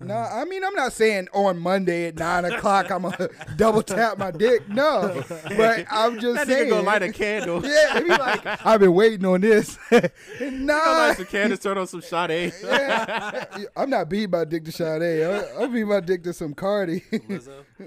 [0.03, 4.17] Nah, I mean, I'm not saying on Monday at nine o'clock I'm gonna double tap
[4.17, 4.67] my dick.
[4.69, 5.23] No,
[5.57, 6.69] but I'm just That saying.
[6.69, 7.63] nigga gonna light a candle.
[7.67, 9.79] yeah, he be like, I've been waiting on this.
[9.91, 10.11] Gonna
[10.41, 12.53] nah, light some candles, turn on some Sade.
[12.65, 13.45] yeah,
[13.77, 15.23] I'm not beating my dick to Sade.
[15.23, 17.01] I'm, I'm beating my dick to some Cardi.
[17.13, 17.63] Lizzo.
[17.81, 17.85] Oh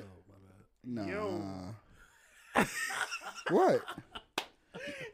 [0.86, 1.06] nah.
[1.08, 1.65] Yo.
[3.49, 3.82] What?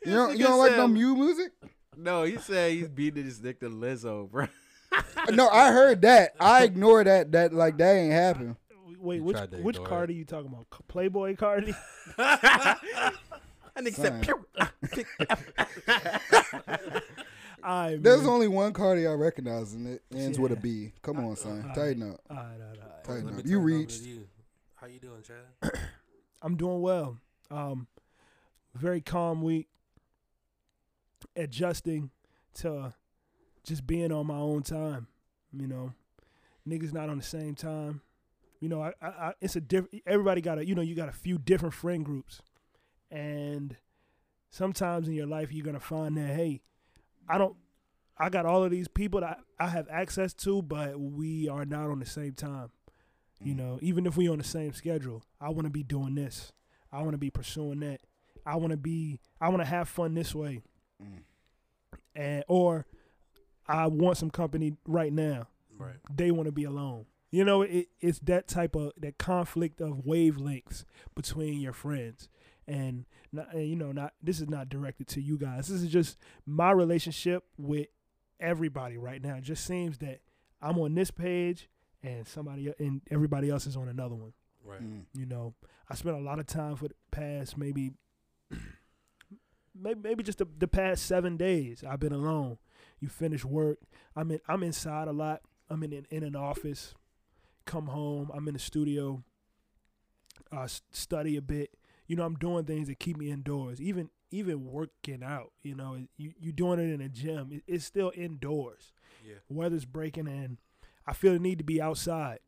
[0.06, 1.52] You don't, you don't like no said- Mew music?
[1.96, 4.48] No, he said he's beating his dick to Lizzo, bro.
[5.32, 6.34] No, I heard that.
[6.40, 7.32] I ignore that.
[7.34, 8.56] That like that ain't happen.
[9.00, 10.66] Wait, You which tried to which ignore Cardi you talking about?
[10.74, 11.76] C- Playboi Carti?
[12.18, 12.80] that
[13.78, 14.24] nigga Son.
[14.24, 14.46] said, "Pew."
[17.64, 20.94] I There's only one Cardi I recognize, and it ends with a B.
[21.02, 21.70] Come on, son.
[21.76, 22.22] Tighten up.
[23.04, 23.46] Tighten up.
[23.46, 24.04] You it over to reached.
[24.04, 24.28] you.
[24.76, 25.72] How you doing, Chad?
[26.42, 27.18] I'm doing well.
[27.52, 27.88] Um,
[28.74, 29.68] very calm week.
[31.36, 32.12] Adjusting
[32.56, 32.94] to
[33.64, 35.08] just being on my own time.
[35.54, 35.94] You know,
[36.68, 38.02] niggas not on the same time.
[38.60, 40.04] You know, I, I, I it's a different.
[40.06, 42.42] Everybody got a, you know, you got a few different friend groups,
[43.10, 43.76] and
[44.50, 46.62] sometimes in your life you're gonna find that hey,
[47.28, 47.56] I don't,
[48.18, 51.90] I got all of these people that I have access to, but we are not
[51.90, 52.70] on the same time.
[53.42, 56.52] You know, even if we on the same schedule, I want to be doing this.
[56.92, 58.02] I want to be pursuing that.
[58.46, 59.20] I want to be.
[59.40, 60.62] I want to have fun this way,
[61.02, 61.20] Mm.
[62.16, 62.86] and or
[63.70, 65.48] I want some company right now.
[65.78, 65.96] Right.
[66.14, 67.06] They want to be alone.
[67.32, 70.84] You know, it, it's that type of that conflict of wavelengths
[71.16, 72.28] between your friends,
[72.68, 75.68] and, not, and you know, not this is not directed to you guys.
[75.68, 77.88] This is just my relationship with
[78.40, 79.36] everybody right now.
[79.36, 80.22] It just seems that
[80.60, 81.70] I'm on this page
[82.02, 84.34] and somebody and everybody else is on another one.
[84.66, 84.82] Right.
[84.82, 85.04] Mm.
[85.14, 85.54] You know,
[85.88, 87.92] I spent a lot of time for the past maybe,
[89.80, 91.84] maybe maybe just the, the past seven days.
[91.88, 92.58] I've been alone.
[93.00, 93.80] You finish work.
[94.16, 94.40] I'm in.
[94.48, 95.42] I'm inside a lot.
[95.70, 96.94] I'm in in, in an office.
[97.66, 98.32] Come home.
[98.34, 99.24] I'm in the studio.
[100.52, 101.72] Uh, study a bit.
[102.08, 103.80] You know, I'm doing things that keep me indoors.
[103.82, 105.52] Even even working out.
[105.64, 107.50] You know, you you doing it in a gym.
[107.52, 108.94] It, it's still indoors
[109.28, 109.36] Yeah.
[109.50, 110.58] weather's breaking and
[111.08, 112.40] I feel the need to be outside.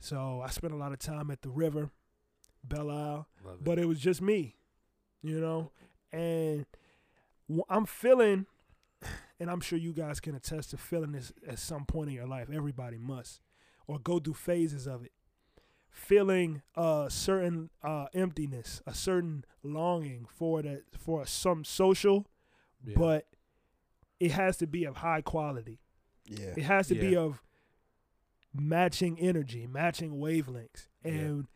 [0.00, 1.90] So I spent a lot of time at the river,
[2.62, 3.64] Belle Isle, it.
[3.64, 4.54] but it was just me,
[5.22, 5.72] you know,
[6.12, 6.66] and
[7.68, 8.46] I'm feeling,
[9.40, 12.26] and I'm sure you guys can attest to feeling this at some point in your
[12.26, 12.48] life.
[12.52, 13.40] Everybody must,
[13.86, 15.12] or go through phases of it.
[15.90, 22.26] Feeling a certain uh, emptiness, a certain longing for that for some social,
[22.84, 22.94] Yeah.
[22.96, 23.26] but
[24.20, 25.80] it has to be of high quality.
[26.26, 26.54] Yeah.
[26.56, 27.42] It has to be of
[28.54, 30.88] matching energy, matching wavelengths.
[31.04, 31.12] Yeah.
[31.12, 31.46] And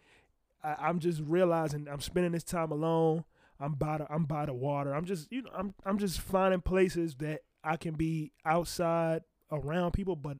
[0.62, 3.24] I, I'm just realizing I'm spending this time alone.
[3.60, 4.94] I'm by the I'm by the water.
[4.94, 9.92] I'm just you know I'm I'm just finding places that I can be outside around
[9.92, 10.36] people, but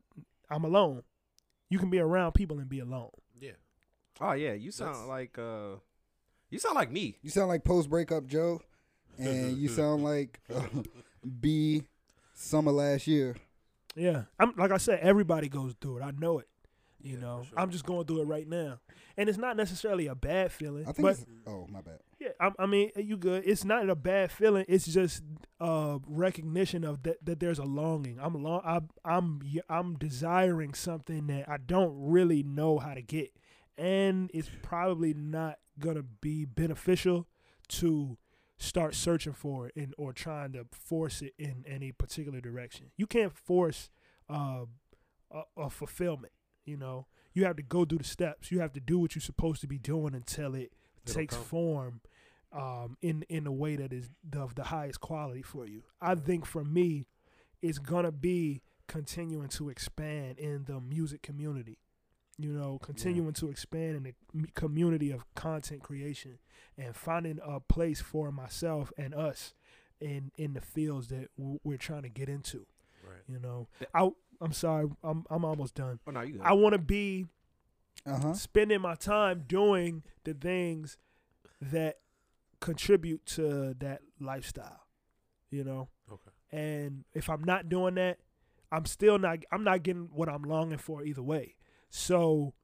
[0.50, 1.02] I'm alone.
[1.68, 3.10] You can be around people and be alone.
[3.40, 3.52] yeah.
[4.20, 5.76] Oh yeah, you sound That's- like uh,
[6.50, 7.16] you sound like me.
[7.22, 8.60] You sound like post breakup Joe,
[9.18, 10.62] and you sound like uh,
[11.40, 11.82] B
[12.34, 13.36] summer last year.
[13.96, 16.02] Yeah, I'm like I said, everybody goes through it.
[16.02, 16.48] I know it.
[17.02, 17.58] You Yeah, know, sure.
[17.58, 18.78] I'm just going through it right now,
[19.16, 20.84] and it's not necessarily a bad feeling.
[20.86, 21.02] I think.
[21.06, 21.98] but It's, oh my bad.
[22.20, 23.42] Yeah, I, I mean, you good.
[23.46, 24.64] It's not a bad feeling.
[24.68, 25.22] It's just
[25.62, 28.18] uh, recognition of that that there's a longing.
[28.20, 28.60] I'm long.
[28.64, 33.30] I, I'm I'm desiring something that I don't really know how to get,
[33.78, 37.28] and it's probably not gonna be beneficial
[37.68, 38.18] to
[38.58, 42.90] start searching for it and or trying to force it in any particular direction.
[42.96, 43.88] You can't force
[44.28, 44.64] uh,
[45.30, 46.32] a, a fulfillment.
[46.64, 48.50] You know, you have to go through the steps.
[48.50, 50.72] You have to do what you're supposed to be doing until it
[51.06, 51.44] It'll takes come.
[51.44, 52.00] form
[52.52, 55.82] um, in in a way that is the, of the highest quality for you.
[56.00, 57.06] I think for me,
[57.62, 61.78] it's gonna be continuing to expand in the music community.
[62.38, 66.38] You know, continuing to expand in the community of content creation
[66.78, 69.54] and finding a place for myself and us
[70.00, 72.66] in in the fields that w- we're trying to get into.
[73.06, 73.20] Right.
[73.28, 74.10] You know, I
[74.40, 76.00] I'm sorry, I'm I'm almost done.
[76.06, 76.32] Oh no, you.
[76.38, 76.42] Good.
[76.42, 77.26] I want to be
[78.06, 78.32] Uh huh.
[78.32, 80.96] spending my time doing the things
[81.60, 81.98] that
[82.62, 84.80] contribute to that lifestyle
[85.50, 85.88] you know?
[86.10, 86.30] Okay.
[86.50, 88.18] and if i'm not doing that
[88.72, 91.56] i'm still not i'm not getting what i'm longing for either way.
[91.90, 92.54] So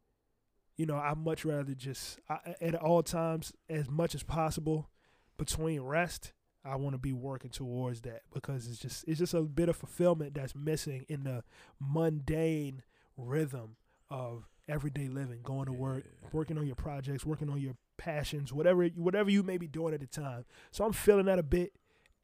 [0.76, 4.88] you know i much rather just I, at all times as much as possible
[5.36, 6.32] between rest
[6.64, 9.76] i want to be working towards that because it's just it's just a bit of
[9.76, 11.44] fulfillment that's missing in the
[11.80, 12.82] mundane
[13.16, 13.76] rhythm
[14.10, 18.86] of everyday living going to work working on your projects working on your passions whatever
[18.94, 20.46] whatever you may be doing at the time.
[20.70, 21.72] So i'm feeling that a bit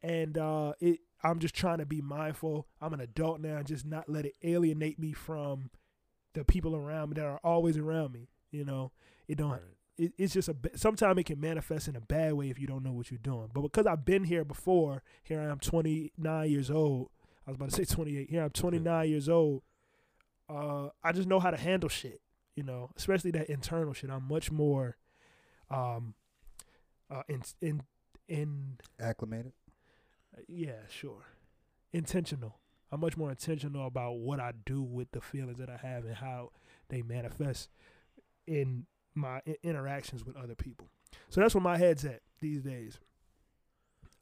[0.01, 2.67] and uh it i'm just trying to be mindful.
[2.81, 5.69] I'm an adult now and just not let it alienate me from
[6.33, 8.91] the people around me that are always around me you know?
[9.27, 9.61] It don't Right.
[9.97, 12.83] it, it's just a sometimes it can manifest in a bad way if you don't
[12.83, 13.49] know what you're doing.
[13.53, 17.09] But because i've been here before here i am 29 years old.
[17.45, 19.61] I was about to say 28 here i'm 29 years old.
[20.49, 22.21] Uh i just know how to handle shit
[22.55, 22.89] you know?
[22.95, 24.09] Especially that internal shit.
[24.09, 24.95] I'm much more
[25.69, 26.13] um
[27.09, 27.81] uh, in in
[28.27, 29.53] in Acclimated.
[30.47, 31.23] yeah, sure,
[31.93, 32.59] intentional.
[32.91, 36.15] I'm much more intentional about what I do with the feelings that I have and
[36.15, 36.51] how
[36.89, 37.69] they manifest
[38.47, 40.87] in my I- interactions with other people.
[41.29, 42.99] So that's where my head's at these days.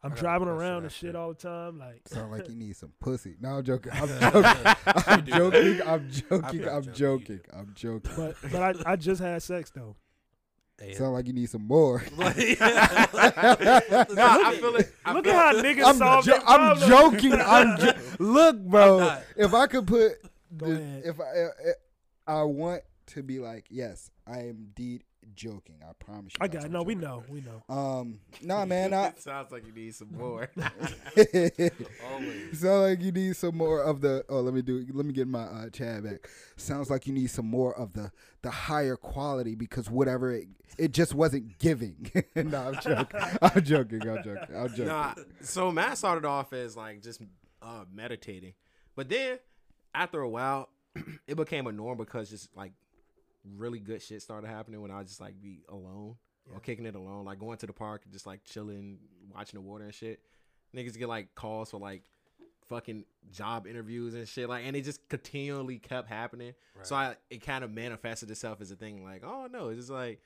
[0.02, 0.98] I'm I got a driving around and after.
[0.98, 1.78] shit all the time.
[1.80, 3.36] Like, Sound like you need some pussy.
[3.40, 3.92] No, I'm joking.
[3.96, 4.74] I'm joking.
[4.96, 5.82] I'm joking.
[5.88, 6.68] I'm joking.
[6.68, 7.40] I'm joking, you joking.
[7.54, 8.12] I'm joking.
[8.18, 9.96] but but I, I just had sex though.
[10.84, 12.04] Hey, Sound like you need some more.
[12.18, 12.34] no, I
[14.60, 14.94] feel it.
[15.06, 16.88] I Look feel at how niggas I'm, solve jo- I'm problems.
[16.88, 17.34] joking.
[17.34, 19.00] I'm jo- look, bro.
[19.00, 19.22] I'm.
[19.38, 20.14] If I could put,
[20.58, 21.04] Go the- ahead.
[21.06, 21.50] if I, uh,
[22.40, 25.04] I want to be like, yes, I am indeed
[25.36, 25.76] joking.
[25.88, 26.40] I promise you.
[26.42, 26.66] I got it.
[26.66, 26.84] I'm no.
[26.84, 27.24] We know.
[27.30, 27.64] We know.
[27.74, 28.94] Um, nah, man.
[28.94, 30.50] I it sounds like you need some more.
[31.18, 32.60] Always.
[32.60, 34.26] Sound like you need some more of the.
[34.30, 34.86] Oh, let me do.
[34.92, 36.30] Let me get my uh, Chad back.
[36.56, 40.92] Sounds like you need some more of the the higher quality because whatever it, it
[40.92, 42.12] just wasn't giving.
[42.36, 43.20] no, I'm joking.
[43.42, 44.10] I'm joking.
[44.10, 44.56] I'm joking.
[44.56, 44.88] I'm joking.
[44.88, 47.22] nah, so Matt started off as like just
[47.62, 48.54] uh, meditating,
[48.96, 49.40] but then
[49.96, 50.70] after a while,
[51.28, 52.74] it became a norm because just like
[53.58, 56.16] really good shit started happening when I was just like be alone
[56.54, 59.00] or kicking it alone, like going to the park and just like chilling,
[59.34, 60.20] watching the water and shit.
[60.76, 62.04] Niggas get like calls for like
[62.70, 67.46] fucking job interviews and shit like and it just continually kept happening so i it
[67.46, 70.22] kind of manifested itself as a thing like oh no it's just like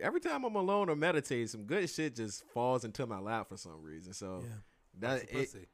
[0.00, 3.56] every time i'm alone or meditate some good shit just falls into my lap for
[3.56, 4.48] some reason so Yeah.
[5.00, 5.66] that That's it, pussy.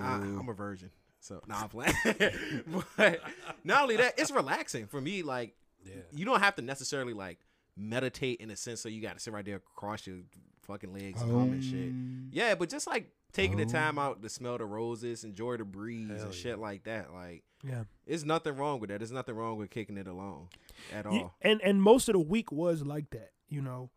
[0.00, 0.90] I, I'm a virgin
[1.22, 1.94] so nah i'm playing
[2.96, 3.20] but
[3.64, 5.54] not only that it's relaxing for me like
[5.84, 5.94] Yeah.
[6.12, 7.38] you don't have to necessarily like
[7.76, 10.18] meditate in a sense so you gotta sit right there cross your
[10.62, 14.22] fucking legs and hum and shit Um, yeah, but just like taking the time out
[14.22, 16.40] to smell the roses, enjoy the breeze Hell and yeah.
[16.40, 17.12] shit like that.
[17.14, 17.84] Like, Yeah.
[18.06, 18.98] there's nothing wrong with that.
[18.98, 20.48] There's nothing wrong with kicking it alone
[20.92, 21.14] at all.
[21.14, 23.88] Yeah, and and most of the week was like that, you know.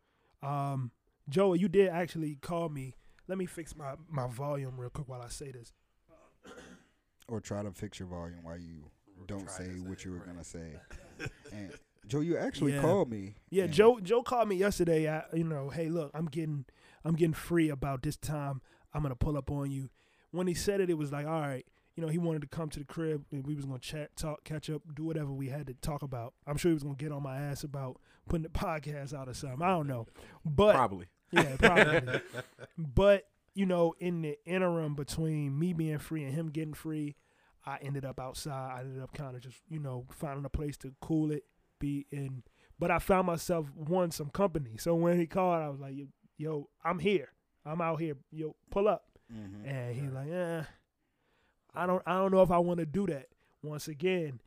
[0.41, 0.91] Um,
[1.29, 2.95] Joey, you did actually call me.
[3.27, 5.73] Let me fix my my volume real quick while I say this.
[7.27, 8.83] Or try to fix your volume while you
[9.27, 10.27] don't Try say what you were right.
[10.27, 10.75] gonna say.
[11.51, 11.71] and
[12.07, 12.81] Joe, you actually Yeah.
[12.81, 13.35] called me.
[13.49, 15.09] Yeah, Joe Joe called me yesterday.
[15.09, 16.65] I, you know, hey, look, I'm getting
[17.03, 18.61] I'm getting free about this time.
[18.93, 19.89] I'm gonna pull up on you.
[20.31, 21.65] When he said it, it was like, all right.
[21.95, 24.43] You know, he wanted to come to the crib and we was gonna chat, talk,
[24.43, 26.33] catch up, do whatever we had to talk about.
[26.45, 29.33] I'm sure he was gonna get on my ass about putting the podcast out or
[29.33, 29.61] something.
[29.63, 30.05] I don't know,
[30.45, 31.07] but Probably.
[31.31, 32.21] Yeah, probably.
[32.77, 37.15] but you know, in the interim between me being free and him getting free,
[37.65, 38.75] I ended up outside.
[38.77, 41.45] I ended up kind of just you know finding a place to cool it,
[41.79, 42.43] be in.
[42.77, 44.75] But I found myself wanting some company.
[44.77, 47.29] So when he called, I was like, "Yo, yo I'm here.
[47.65, 48.17] I'm out here.
[48.31, 49.65] Yo, pull up." Mhm.
[49.65, 50.63] And he's like, "Eh,
[51.73, 52.03] I don't.
[52.05, 53.29] I don't know if I want to do that."
[53.63, 54.41] Once again,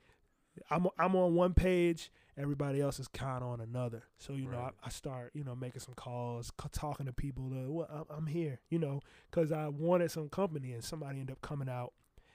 [0.71, 2.11] I'm I'm on one page.
[2.37, 4.05] Everybody else is kind of on another.
[4.18, 7.51] So you know, I, I start you know making some calls, c- talking to people.
[7.53, 11.33] Uh, well, I'm, I'm here, you know, because I wanted some company, and somebody ended
[11.33, 11.92] up coming out,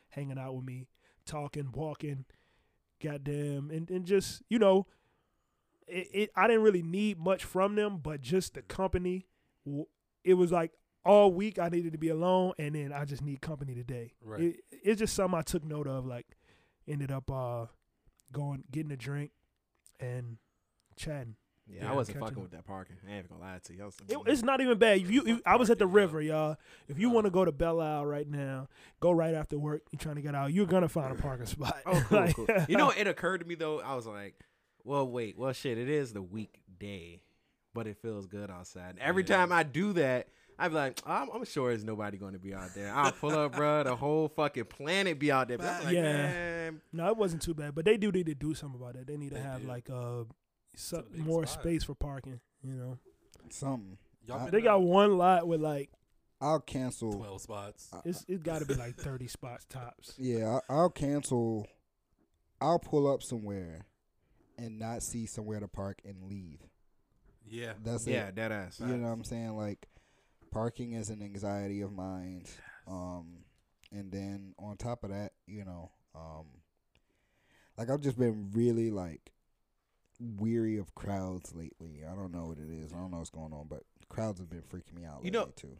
[0.09, 0.87] hanging out with me,
[1.25, 2.25] talking, walking,
[3.01, 4.87] goddamn, and and just you know,
[5.87, 9.27] it, it I didn't really need much from them, but just the company.
[10.25, 10.71] It was like
[11.05, 14.13] all week I needed to be alone, and then I just need company today.
[14.21, 14.41] Right.
[14.41, 16.05] It, it's just something I took note of.
[16.05, 16.27] Like,
[16.87, 17.67] ended up uh
[18.33, 19.31] going getting a drink
[19.99, 20.37] and
[20.97, 21.35] chatting.
[21.65, 22.41] Yeah, Yeah, I wasn't fucking up.
[22.43, 22.97] with that parking.
[23.07, 23.87] I ain't even gonna lie to you.
[24.09, 24.97] It, it's not even bad.
[24.97, 26.57] If you, if, I was at the river, y'all.
[26.89, 28.67] If you want to go to Belle Isle right now,
[28.99, 29.83] go right after work.
[29.91, 30.51] You're trying to get out.
[30.51, 31.77] You're gonna find a parking oh, spot.
[31.85, 32.47] Oh, cool, Like- cool.
[32.67, 33.79] You know, it occurred to me though.
[33.79, 34.35] I was like,
[34.83, 37.21] well, wait, well, shit, it is the weekday,
[37.73, 38.89] but it feels good outside.
[38.89, 39.37] And every Yeah.
[39.37, 40.27] time I do that,
[40.63, 42.93] I be like, I'm, I'm sure there's nobody going to be out there.
[42.93, 43.83] I'll pull up, bro.
[43.83, 45.57] The whole fucking planet be out there.
[45.57, 46.01] But I'm like, Yeah.
[46.03, 47.75] man, no, it wasn't too bad.
[47.75, 49.07] But they do need to do something about it.
[49.07, 49.67] They need to They have do.
[49.67, 50.23] like uh,
[50.75, 51.63] so, a more spot.
[51.63, 52.39] space for parking.
[52.63, 52.97] You know,
[53.49, 53.97] Something.
[54.25, 55.89] Y'all I- they got one lot with like
[56.39, 57.13] I'll cancel.
[57.13, 57.89] twelve spots.
[58.05, 60.13] it's it's got to be like 30 spots tops.
[60.17, 61.67] Yeah, I, I'll cancel.
[62.61, 63.85] I'll pull up somewhere
[64.57, 66.59] and not see somewhere to park and leave.
[67.45, 67.73] Yeah.
[67.83, 68.35] That's yeah, it.
[68.37, 68.79] that ass.
[68.79, 69.57] You know what I'm saying?
[69.57, 69.87] Like,
[70.53, 72.45] parking is an anxiety of mine.
[72.87, 73.39] Um,
[73.91, 76.45] and then on top of that, you know, um,
[77.77, 79.31] like I've just been really like
[80.19, 82.01] weary of crowds lately.
[82.09, 82.93] I don't know what it is.
[82.93, 85.39] I don't know what's going on, but crowds have been freaking me out You lately
[85.39, 85.77] know- too.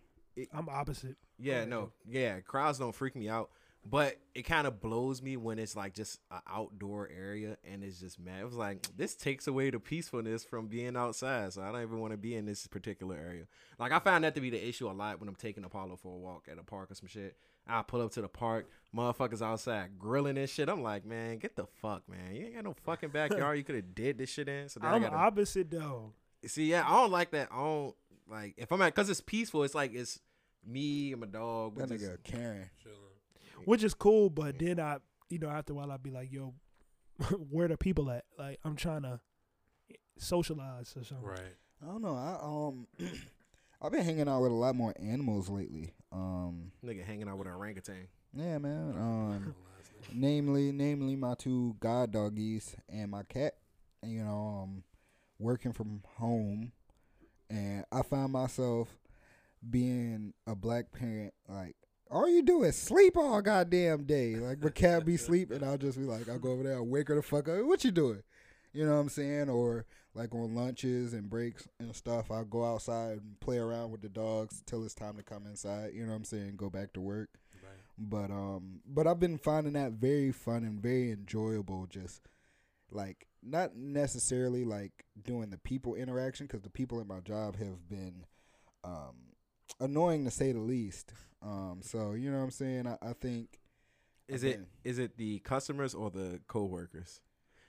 [0.52, 1.16] I'm opposite.
[1.38, 3.52] Yeah, no, yeah, crowds don't freak me out,
[3.86, 8.00] but it kind of blows me when it's like just an outdoor area and it's
[8.00, 8.42] just mad.
[8.42, 12.00] It was like this takes away the peacefulness from being outside, so I don't even
[12.00, 13.44] want to be in this particular area.
[13.80, 16.14] Like I found that to be the issue a lot when I'm taking Apollo for
[16.14, 17.36] a walk at a park or some shit.
[17.68, 20.68] I pull up to the park, motherfuckers outside grilling and shit.
[20.70, 22.36] I'm like, man, get the fuck, man.
[22.36, 23.58] You ain't got no fucking backyard.
[23.58, 24.70] you could have did this shit in.
[24.70, 26.12] So then I I'm gotta, opposite though.
[26.46, 27.50] See, yeah, I don't like that.
[27.52, 27.96] I don't
[28.30, 29.64] like if I'm at because it's peaceful.
[29.64, 30.20] It's like it's
[30.66, 31.76] me and my dog.
[31.76, 32.70] we That just- nigga Karen.
[32.82, 32.98] Chilling.
[33.66, 34.30] Which is cool.
[34.30, 34.98] But then I,
[35.30, 36.54] you know, after a while, I'd be like, yo,
[37.50, 38.26] where the people at?
[38.38, 39.20] Like, I'm trying to
[40.18, 41.26] socialize or something.
[41.26, 41.56] Right.
[41.82, 42.16] I don't know.
[42.16, 42.88] I um,
[43.82, 45.94] I've been hanging out with a lot more animals lately.
[46.12, 48.08] Um, nigga hanging out with an orangutan.
[48.34, 48.94] yeah, man.
[48.98, 49.56] Um,
[50.14, 53.56] namely, namely my two god doggies and my cat.
[54.02, 54.84] And, you know, um,
[55.40, 56.72] working from home,
[57.50, 58.90] and I find myself
[59.70, 61.34] being a black parent.
[61.48, 61.76] Like,
[62.10, 64.36] all you do is sleep all goddamn day.
[64.36, 66.86] Like, my cat be sleep, and I'll just be like, I'll go over there, I'll
[66.86, 67.64] wake her the fuck up.
[67.66, 68.24] What you doing?
[68.74, 69.50] You know what I'm saying?
[69.50, 69.86] Or
[70.16, 74.10] like on lunches and breaks and stuff, I'll go outside and play around with the
[74.10, 75.92] dogs till it's time to come inside.
[75.94, 76.56] You know what I'm saying?
[76.58, 77.30] Go back to work.
[77.62, 77.72] Right.
[77.98, 81.88] But um, but I've been finding that very fun and very enjoyable.
[81.88, 82.22] Just
[82.92, 87.90] like not necessarily like doing the people interaction because the people at my job have
[87.90, 88.26] been
[88.84, 89.33] um
[89.80, 91.14] annoying to say the least.
[91.42, 92.88] Um, so you know what I'm saying.
[92.88, 93.60] I, I think
[94.28, 97.22] Is I've it is it the customers or the coworkers?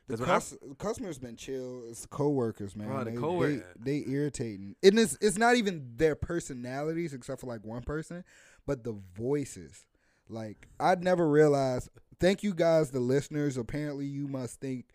[0.06, 1.84] the I- cus- customers been chill.
[1.88, 2.88] It's the coworkers, man.
[2.92, 7.40] Oh, the they, coworker- they they irritating, and it's it's not even their personalities except
[7.40, 8.22] for like one person,
[8.66, 9.84] but the voices.
[10.28, 11.88] Like I'd never realized.
[12.20, 13.56] Thank you guys, the listeners.
[13.56, 14.86] Apparently, you must think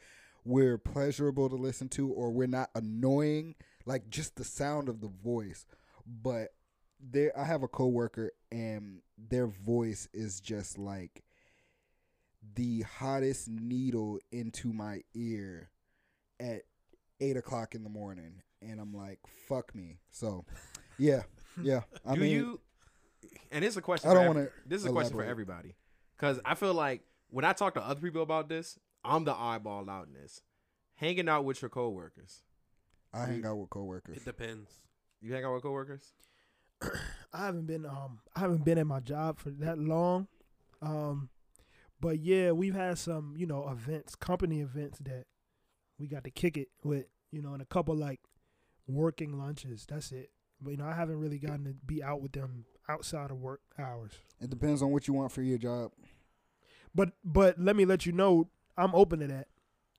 [0.45, 3.55] we're pleasurable to listen to, or we're not annoying.
[3.85, 5.65] Like just the sound of the voice,
[6.07, 6.49] but
[6.99, 11.23] there I have a coworker and their voice is just like
[12.55, 15.69] the hottest needle into my ear
[16.39, 16.63] at
[17.19, 20.45] eight o'clock in the morning, and I'm like, "Fuck me." So,
[20.97, 21.23] yeah,
[21.61, 21.81] yeah.
[22.05, 22.59] I do mean, you?
[23.51, 24.09] And this is a question.
[24.09, 25.75] I don't wanna This is a question for everybody,
[26.15, 29.89] because I feel like when I talk to other people about this, I'm the eyeball
[29.89, 30.41] out in this.
[30.95, 32.43] Hanging out with your coworkers.
[33.13, 34.17] I hang out with coworkers.
[34.17, 34.69] It depends.
[35.21, 36.11] You hang out with coworkers?
[37.33, 40.27] I haven't been um I haven't been at my job for that long.
[40.81, 41.29] Um
[42.01, 45.25] but yeah, we've had some, you know, events, company events that
[45.99, 48.21] we got to kick it with, you know, and a couple like
[48.87, 49.85] working lunches.
[49.87, 50.31] That's it.
[50.61, 53.61] But you know, I haven't really gotten to be out with them outside of work
[53.77, 54.11] hours.
[54.41, 55.91] It depends on what you want for your job.
[56.93, 59.47] But but let me let you know I'm open to that.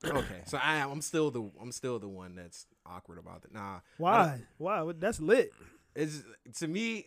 [0.05, 3.53] okay, so I I'm still the I'm still the one that's awkward about it.
[3.53, 4.43] Nah, Why?
[4.59, 4.93] Why?
[4.99, 5.53] That's lit.
[5.95, 6.23] It's
[6.59, 7.07] to me.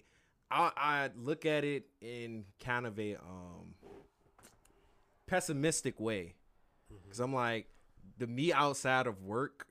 [0.52, 3.74] I I look at it in kind of a um
[5.28, 6.36] pessimistic way,
[7.04, 7.68] because I'm like
[8.18, 9.68] the me outside of work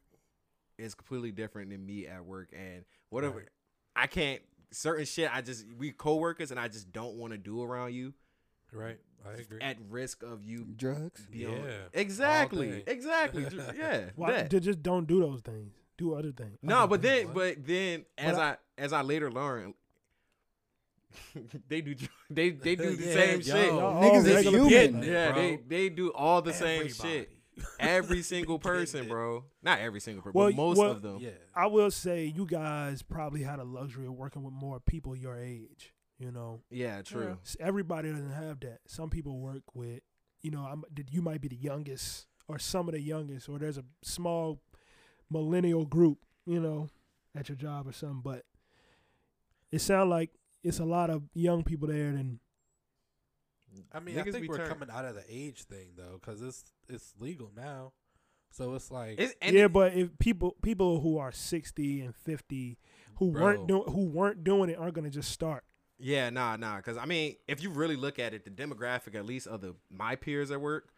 [0.78, 3.48] is completely different than me at work, and whatever Right.
[3.94, 4.42] I can't
[4.72, 5.34] certain shit.
[5.34, 8.14] I just we coworkers, and I just don't want to do around you
[8.72, 8.98] Right.
[9.24, 9.60] I agree.
[9.60, 10.64] at risk of you.
[10.76, 11.24] Drugs.
[11.30, 13.46] being Yeah, exactly, exactly.
[13.76, 14.50] yeah, Why that.
[14.50, 15.72] ju- just don't do those things.
[15.98, 16.58] Do other things.
[16.62, 17.24] No, Other but things.
[17.26, 19.74] then, but then, as But I, as I later learned,
[21.68, 21.94] they do
[22.30, 23.54] they they do the Yeah, same yo.
[23.54, 23.66] shit.
[23.72, 24.52] Y'all Niggas is human.
[24.52, 24.68] people.
[24.70, 25.40] Getting it, Yeah, bro.
[25.42, 27.30] they they do all the same shit.
[27.78, 29.44] Every single person, bro.
[29.62, 31.18] Not every single person, Well, but most well- of them.
[31.20, 31.30] Yeah.
[31.54, 35.36] I will say you guys probably had a luxury of working with more people your
[35.36, 35.92] age.
[36.18, 37.36] You know, Yeah, true.
[37.44, 38.78] S- everybody doesn't have that.
[38.86, 40.00] Some people work with,
[40.40, 43.76] you know, I'm, you might be the youngest or some of the youngest, or there's
[43.76, 44.62] a small
[45.32, 46.88] millennial group, you know,
[47.34, 48.20] at your job or something.
[48.22, 48.44] But
[49.70, 50.30] it sounds like
[50.62, 52.08] it's a lot of young people there.
[52.08, 52.38] And
[53.92, 56.64] I mean, I think we're turned- coming out of the age thing though, because it's
[56.88, 57.92] it's legal now.
[58.50, 62.78] So it's like It's, yeah, but if people people who are sixty and fifty
[63.16, 65.64] who weren't doing who weren't doing it aren't gonna just start.
[65.98, 66.76] yeah, nah, nah.
[66.76, 69.74] Because I mean, if you really look at it, the demographic, at least of the
[69.90, 70.90] my peers at work,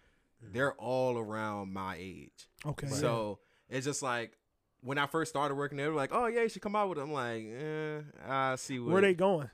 [0.44, 0.52] mm.
[0.52, 2.48] they're all around my age.
[2.66, 2.94] Okay, yeah.
[2.94, 3.38] So
[3.68, 4.38] it's just like
[4.82, 6.98] when I first started working, they were like, "Oh yeah, you should come out with."
[6.98, 7.02] It.
[7.02, 9.50] I'm like, eh, I see what where they going?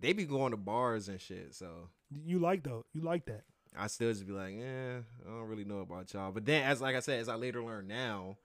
[0.00, 1.54] they be going to bars and shit.
[1.54, 2.84] So You like though?
[2.92, 3.44] You like that?
[3.76, 6.32] I still just be like, eh, I don't really know about y'all.
[6.32, 8.36] But then, as like I said, as I later learned now,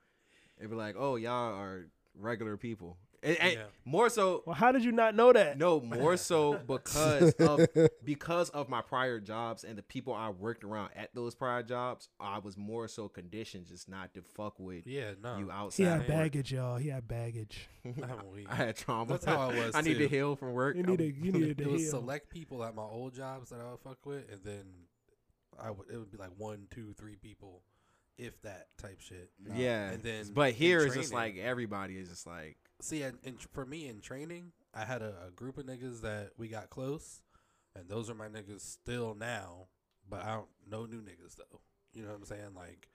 [0.58, 2.98] it'd be like, oh, y'all are regular people.
[3.24, 3.62] And, and Yeah.
[3.86, 5.56] more so, Well, how did you not know that?
[5.58, 7.66] no, more so because of
[8.04, 12.08] because of my prior jobs and the people I worked around at those prior jobs.
[12.20, 15.38] I was more so conditioned just not to fuck with yeah, no.
[15.38, 15.82] you outside.
[15.82, 16.08] He had of work.
[16.08, 16.76] baggage, y'all.
[16.76, 17.68] He had baggage.
[17.84, 18.20] I'm.
[18.48, 19.12] I had trauma.
[19.12, 20.76] That's how I was, I need to heal from work.
[20.76, 21.90] You need to, you needed it to was heal.
[21.90, 24.64] select people at my old jobs that I would fuck with, and then
[25.58, 27.62] I would it would be like one, two, three people,
[28.18, 29.30] if that type shit.
[29.42, 29.54] Nah.
[29.56, 33.18] yeah, And then but in here it's just like everybody is just like, See, and,
[33.24, 36.70] and for me in training, I had a, a group of niggas that we got
[36.70, 37.22] close,
[37.76, 39.68] and those are my niggas still now.
[40.08, 41.60] But I don't know new niggas though.
[41.94, 42.54] You know what I'm saying?
[42.54, 42.88] Like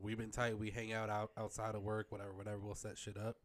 [0.00, 0.58] we've been tight.
[0.58, 2.58] We hang out, out outside of work, whatever, whatever.
[2.58, 3.36] We'll set shit up.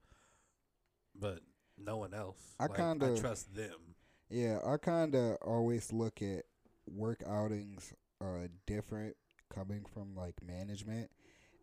[1.20, 1.40] but
[1.78, 2.56] no one else.
[2.60, 3.96] I Like, kinda- trust them.
[4.30, 6.46] Yeah, I kind of always look at
[6.88, 9.16] work outings uh different
[9.54, 11.12] coming from like management.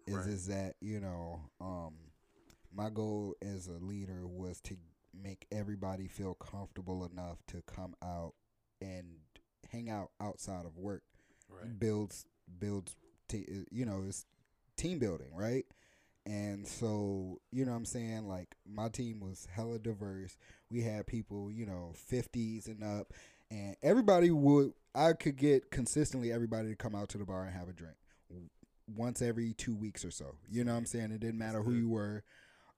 [0.07, 0.27] Is Right.
[0.29, 1.95] is that you know um
[2.75, 4.77] my goal as a leader was to
[5.15, 8.35] make everybody feel comfortable enough to come out
[8.81, 9.07] and
[9.71, 11.03] hang out outside of work.
[11.49, 11.79] Right.
[11.79, 12.27] builds
[12.61, 12.95] builds
[13.29, 14.25] t- you know it's
[14.77, 15.65] team building right?
[16.27, 18.29] And so you know what i'm saying?
[18.29, 20.37] Like my team was hella diverse.
[20.71, 23.13] We had people you know 50s and up
[23.51, 27.53] and everybody would i could get consistently everybody to come out to the bar and
[27.53, 27.97] have a drink
[28.97, 30.37] once every two weeks or so.
[30.49, 31.11] You know what i'm saying?
[31.11, 32.23] It didn't matter who you were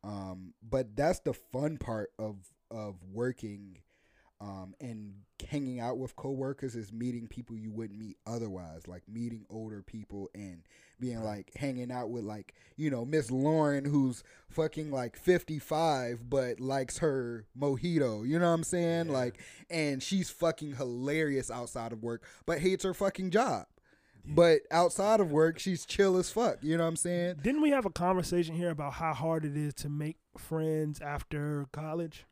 [0.04, 2.36] um, but that's the fun part of
[2.70, 3.78] of working
[4.42, 5.14] um, and
[5.48, 10.30] hanging out with coworkers is meeting people you wouldn't meet otherwise, like meeting older people
[10.34, 10.62] and
[10.98, 16.28] being like hanging out with like you know Miss Lauren who's fucking like fifty five
[16.28, 18.26] but likes her mojito.
[18.26, 19.06] You know what I'm saying?
[19.06, 19.12] Yeah.
[19.12, 19.40] Like,
[19.70, 23.66] and she's fucking hilarious outside of work, but hates her fucking job.
[24.24, 26.58] But outside of work, she's chill as fuck.
[26.62, 27.36] You know what I'm saying?
[27.42, 31.66] Didn't we have a conversation here about how hard it is to make friends after
[31.72, 32.24] college?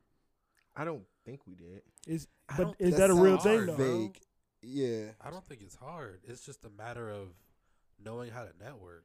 [0.77, 1.83] I don't think we did.
[2.07, 3.75] Is I but is think that a real hard, thing though?
[3.75, 4.21] Vague.
[4.63, 5.11] Yeah.
[5.21, 6.21] I don't think it's hard.
[6.25, 7.29] It's just a matter of
[8.03, 9.05] knowing how to network.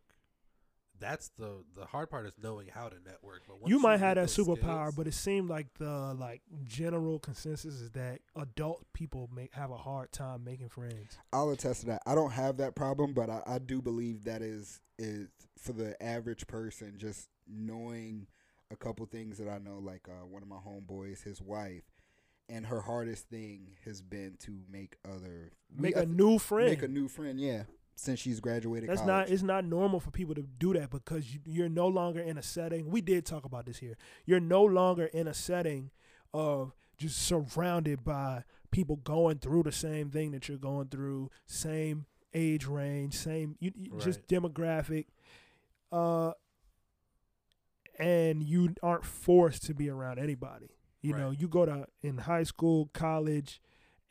[1.00, 3.42] That's the the hard part is knowing how to network.
[3.48, 7.20] But You might have get that superpower, skills- but it seemed like the like general
[7.20, 11.18] consensus is that adult people make have a hard time making friends.
[11.34, 12.02] I'll attest to that.
[12.06, 15.28] I don't have that problem, but I, I do believe that is is
[15.58, 18.28] for the average person just knowing
[18.72, 19.80] a couple things that I know.
[19.80, 21.84] Like uh, one of my homeboys, his wife,
[22.50, 26.40] and her hardest thing has been to make other we- Make I a th- new
[26.40, 26.70] friend.
[26.70, 27.40] make a new friend.
[27.40, 27.64] Yeah,
[27.96, 28.90] since she's graduated.
[28.90, 29.28] That's college.
[29.28, 29.30] not.
[29.30, 32.44] It's not normal for people to do that because you, you're no longer in a
[32.44, 32.90] setting.
[32.90, 33.98] We did talk about this here.
[34.26, 35.92] You're no longer in a setting
[36.34, 42.06] of just surrounded by people going through the same thing that you're going through, same
[42.34, 45.06] age range, same you, you- just demographic,
[45.92, 46.32] uh,
[47.98, 50.68] and you aren't forced to be around anybody.
[51.02, 53.62] You know, you go to in high school, college,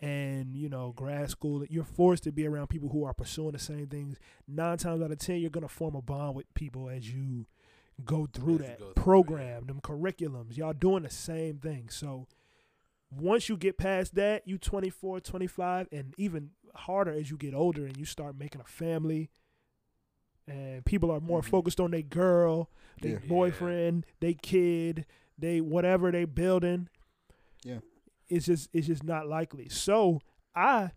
[0.05, 1.65] and you know grad school.
[1.71, 4.19] You're forced to be around people who are pursuing the same things.
[4.47, 7.47] Nine times out of ten, you're gonna form a bond with people as you
[8.05, 10.57] go through As that go through it, program, them curriculums.
[10.57, 11.89] Y'all doing the same thing.
[11.89, 12.27] So
[13.11, 17.87] once you get past that, you 24, 25, and even harder as you get older
[17.87, 19.31] and you start making a family.
[20.47, 21.45] And people are more Mhm.
[21.47, 22.69] focused on their girl,
[23.01, 23.19] their Yeah.
[23.23, 23.29] Yeah.
[23.29, 25.07] boyfriend, they kid,
[25.39, 26.89] they whatever they building.
[27.63, 27.79] Yeah.
[28.29, 29.69] It's just it's just not likely.
[29.69, 30.21] So
[30.55, 30.91] I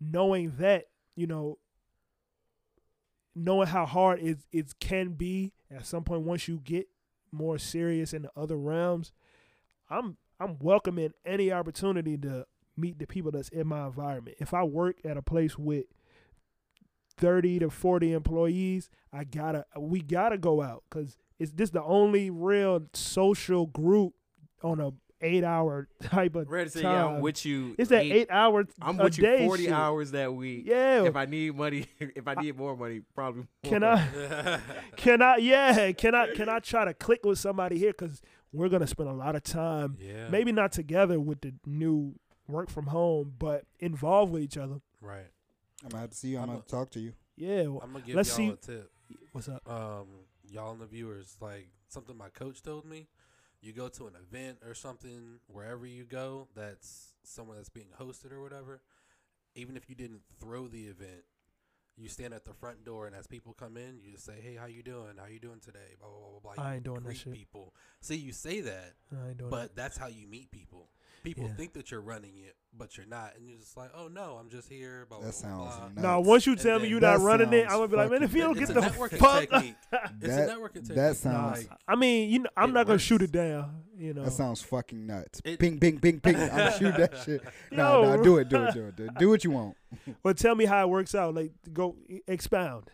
[0.00, 0.86] knowing that,
[1.16, 1.58] you know,
[3.34, 6.88] knowing how hard it it can be at some point once you get
[7.32, 9.12] more serious in the other realms,
[9.88, 12.46] I'm I'm welcoming any opportunity to
[12.76, 14.36] meet the people that's in my environment.
[14.40, 15.84] If I work at a place with
[17.18, 22.30] 30 to 40 employees, I gotta we gotta go out because it's this the only
[22.30, 24.14] real social group
[24.62, 24.92] on a
[25.22, 26.92] eight hour type of Ready to say, time.
[26.94, 27.74] yeah, I'm with you.
[27.78, 29.72] it's that eight, hour I'm a with you day 40 shit.
[29.72, 30.62] hours that week.
[30.66, 31.02] Yeah.
[31.04, 33.44] If I need money, if I need more money, probably.
[33.62, 33.90] Can more.
[33.92, 34.58] I?
[34.96, 35.36] Can I?
[35.36, 35.92] Yeah.
[35.92, 36.32] Can I?
[36.34, 37.92] Can I try to click with somebody here?
[37.92, 42.14] Because we're gonna spend a lot of time, yeah, maybe not together with the new
[42.48, 44.80] work from home, but involved with each other.
[45.00, 45.26] right.
[45.82, 46.36] I'm gonna have to see you.
[46.38, 47.12] I'm, I'm gonna a- talk to you.
[47.36, 47.62] Yeah.
[47.68, 48.90] well, I'm gonna give let's y'all see- a tip.
[49.32, 49.62] What's up?
[49.70, 50.06] um,
[50.50, 53.06] y'all and the viewers, like something my coach told me.
[53.60, 58.32] You go to an event or something, wherever you go, that's somewhere that's being hosted
[58.32, 58.80] or whatever.
[59.54, 61.24] Even if you didn't throw the event,
[61.96, 64.54] you stand at the front door, and as people come in, you just say, "Hey,
[64.54, 65.18] how you doing?
[65.18, 66.54] How you doing today?" Blah blah blah blah.
[66.54, 66.64] blah.
[66.64, 67.32] I You ain't doing that shit.
[67.34, 70.88] People, see, you say that, I ain't doing but that's how you meet people.
[71.22, 71.54] People Yeah.
[71.54, 74.48] think that you're running it, but you're not, and you're just like, "Oh no, I'm
[74.48, 75.50] just here." Blah blah That blah.
[75.50, 75.88] sounds blah.
[75.88, 76.00] nuts.
[76.02, 78.22] No, once you And tell me you're not running it, I'm gonna be like, man,
[78.22, 79.40] if you don't get the networking fuck.
[79.40, 79.74] technique.
[79.92, 80.94] It's That- a networking technique.
[80.96, 83.02] that sounds- Like, I mean, you know, I'm not gonna works.
[83.04, 83.84] shoot it down.
[83.96, 84.24] You know.
[84.24, 85.42] That sounds fucking nuts.
[85.44, 86.36] It- ping, ping, ping, ping.
[86.36, 87.42] I'm gonna shoot that shit.
[87.70, 88.16] No, Yo.
[88.16, 89.14] no, do it, do it, do it, do it.
[89.18, 89.76] Do what you want.
[90.22, 91.34] but tell me how it works out.
[91.34, 92.90] Like, go e- expound.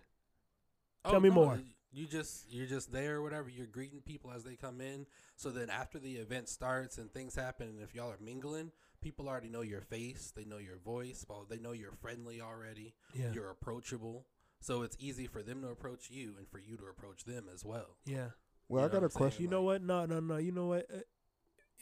[1.04, 1.60] Oh, tell me more.
[1.96, 3.48] You just you're just there or whatever.
[3.48, 5.06] You're greeting people as they come in.
[5.36, 8.70] So then after the event starts and things happen, and if y'all are mingling,
[9.00, 10.30] people already know your face.
[10.36, 11.24] They know your voice.
[11.26, 12.92] Well, they know you're friendly already.
[13.14, 13.32] Yeah.
[13.32, 14.26] You're approachable.
[14.60, 17.64] So it's easy for them to approach you and for you to approach them as
[17.64, 17.96] well.
[18.04, 18.26] Yeah.
[18.68, 19.10] Well, You I got a saying?
[19.10, 19.44] question.
[19.44, 19.82] You know what?
[19.82, 20.36] No, no, no.
[20.36, 20.86] You know what?
[20.92, 20.98] Uh,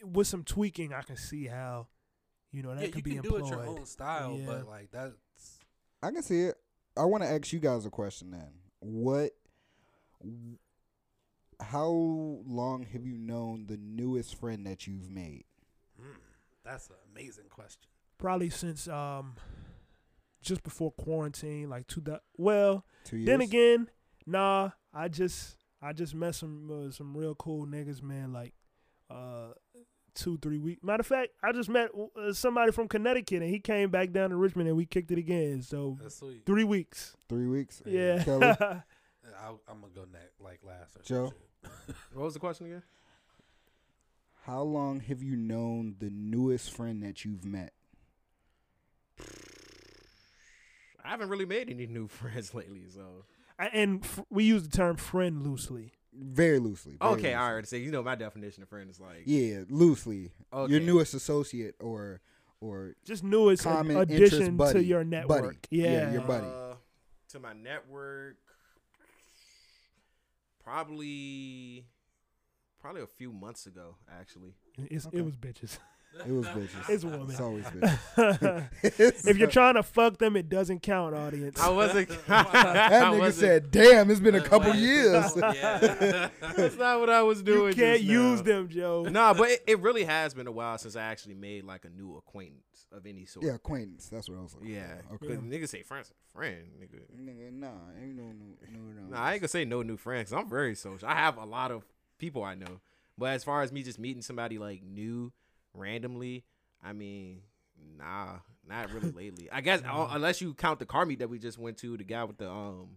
[0.06, 1.88] with some tweaking, I can see how,
[2.52, 3.52] you know, that yeah, could you be can do employed.
[3.52, 4.46] it your own style, Yeah.
[4.46, 5.14] but like that's
[6.02, 6.54] I can see it.
[6.96, 8.50] I want to ask you guys a question then.
[8.80, 9.32] What
[11.60, 11.86] how
[12.46, 15.44] long have you known the newest friend that you've made?
[16.00, 16.16] Mm,
[16.64, 17.88] that's an amazing question.
[18.18, 19.34] Probably since um,
[20.42, 22.00] just before quarantine, like two.
[22.00, 23.26] thou- Well, Two years.
[23.26, 23.88] then again,
[24.26, 24.70] nah.
[24.92, 28.32] I just I just met some uh, some real cool niggas, man.
[28.32, 28.54] Like
[29.10, 29.48] uh,
[30.14, 30.82] two three weeks.
[30.84, 34.30] Matter of fact, I just met uh, somebody from Connecticut, and he came back down
[34.30, 35.62] to Richmond, and we kicked it again.
[35.62, 36.46] So That's sweet.
[36.46, 37.16] three weeks.
[37.28, 37.82] three weeks.
[37.84, 38.80] Yeah.
[39.24, 39.34] Kelly?
[39.68, 41.32] I, I'm gonna go next, like last or Joe?
[42.12, 42.82] What was the question again?
[44.44, 47.72] How long have you known the newest friend that you've met?
[51.04, 53.24] I haven't really made any new friends lately, so.
[53.58, 55.92] and f- we use the term friend loosely.
[56.16, 56.96] Very loosely.
[57.00, 57.34] very Okay, loosely.
[57.34, 57.66] all right.
[57.68, 59.22] So you know my definition of friend is like.
[59.26, 60.32] Yeah, loosely.
[60.52, 62.20] Your newest associate or
[62.60, 64.78] or Just newest ad- Common interest addition buddy.
[64.80, 65.56] to your Buddy.
[65.70, 66.46] Yeah, Yeah, your buddy.
[66.46, 66.74] Uh,
[67.30, 68.36] to my network,
[70.64, 71.86] probably,
[72.80, 74.54] probably a few months ago, actually.
[74.78, 75.18] It's, Okay.
[75.18, 75.78] It was bitches.
[76.26, 76.88] it was bitches.
[76.90, 77.26] It's women.
[77.30, 77.64] It's always
[78.14, 79.26] bitches.
[79.28, 81.60] if you're trying to fuck them, it doesn't count, audience.
[81.60, 82.08] I wasn't.
[82.26, 82.46] that
[83.02, 86.28] I nigga wasn't- said, "Damn, it's been a couple Like- years." yeah.
[86.56, 87.68] That's not what I was doing.
[87.68, 88.44] you can't use now.
[88.44, 89.04] them, Joe.
[89.10, 91.90] Nah, but it, it really has been a while since I actually made like a
[91.90, 93.44] new acquaintance of any sort.
[93.44, 94.08] yeah, acquaintance.
[94.08, 94.96] That's what I was looking Yeah.
[95.08, 95.18] for.
[95.18, 95.46] Because Okay.
[95.46, 97.00] niggas say friends, friend, nigga.
[97.20, 97.68] Nigga, nah,
[98.00, 99.16] ain't no, no, no, no.
[99.16, 100.32] Nah, I ain't gonna say no new friends.
[100.32, 101.08] I'm very social.
[101.08, 101.84] I have a lot of
[102.18, 102.80] people I know,
[103.18, 105.32] but as far as me just meeting somebody like new,
[105.74, 106.44] randomly,
[106.82, 107.40] I mean,
[107.98, 109.48] nah, not really lately.
[109.50, 112.04] I guess uh, unless you count the car meet that we just went to, the
[112.04, 112.88] guy with the um,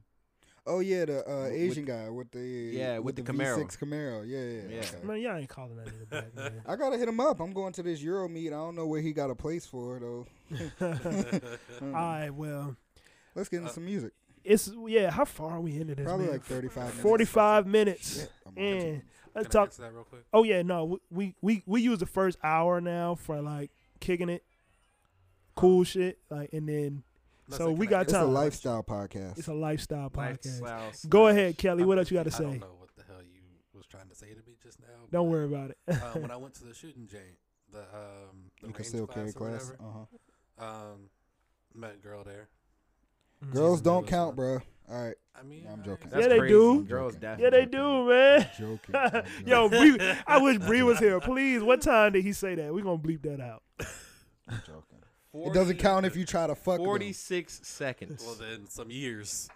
[0.69, 3.63] Oh yeah, the uh, With- Asian guy with the Yeah, with the Camaro.
[3.65, 4.28] V6 Camaro.
[4.28, 4.75] Yeah, yeah.
[4.75, 4.97] Yeah.
[4.97, 5.07] okay.
[5.07, 6.61] Man, y'all ain't calling that nigga back, man.
[6.67, 7.39] I gotta hit him up.
[7.39, 8.47] I'm going to this Euro meet.
[8.47, 10.28] I don't know where he got a place for though.
[11.82, 12.75] All right, well,
[13.34, 14.11] Let's get into some music.
[14.43, 15.09] it's yeah.
[15.09, 16.05] How far are we into this?
[16.05, 16.34] Probably man?
[16.34, 16.99] like 35 minutes.
[17.01, 18.19] Forty-five minutes.
[18.19, 19.01] Shit, I'm And Can
[19.38, 19.67] let's I talk.
[19.69, 20.23] answer that real quick?
[20.33, 24.43] Oh yeah, no, we we we use the first hour now for like kicking it,
[25.55, 27.03] cool shit, like, and then
[27.47, 29.38] That's So we can I got It's a lifestyle podcast.
[29.39, 30.61] it's a lifestyle podcast.
[30.61, 31.83] lifestyle Go ahead, Kelly.
[31.85, 32.43] What else you got to I say?
[32.43, 33.41] don't know what the hell you
[33.73, 34.88] was trying to say to me just now.
[35.11, 35.77] Don't but, worry about it.
[35.88, 37.38] uh, when I went to the shooting range,
[37.71, 39.71] the um, the you can range still class carry or class.
[39.71, 40.05] whatever, Uh
[40.59, 40.65] huh.
[40.93, 41.09] um,
[41.73, 42.49] met a girl there.
[43.45, 43.53] Mm.
[43.53, 44.35] Girls don't count, fun.
[44.35, 44.59] bro.
[44.89, 45.15] All right.
[45.39, 46.11] I mean, No, I'm I- joking.
[46.17, 46.83] Yeah, they do.
[46.85, 47.43] Girls I'm definitely.
[47.43, 48.49] yeah, they do, man.
[48.57, 48.95] Joking.
[48.95, 49.23] I'm.
[49.47, 51.19] Yo, Bree, I wish Bree was here.
[51.19, 52.73] Please, what time did he say that?
[52.73, 53.61] We're gonna bleep that out.
[54.49, 54.83] I'm joking.
[55.45, 56.85] It doesn't count if you try to fuck them.
[56.85, 58.23] Forty-six seconds.
[58.25, 59.47] Well, then some years.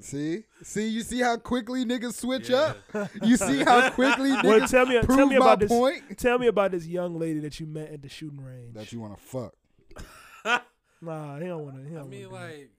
[0.00, 2.74] See, see, you see how quickly niggas switch Yeah.
[2.94, 3.08] up.
[3.22, 5.68] You see how quickly niggas Well, tell me, prove tell me my about this.
[5.70, 6.18] point.
[6.18, 8.74] Tell me about this young lady that you met at the shooting range.
[8.74, 10.62] That you want to fuck.
[11.02, 11.98] Nah, he don't want to.
[11.98, 12.70] I mean, like,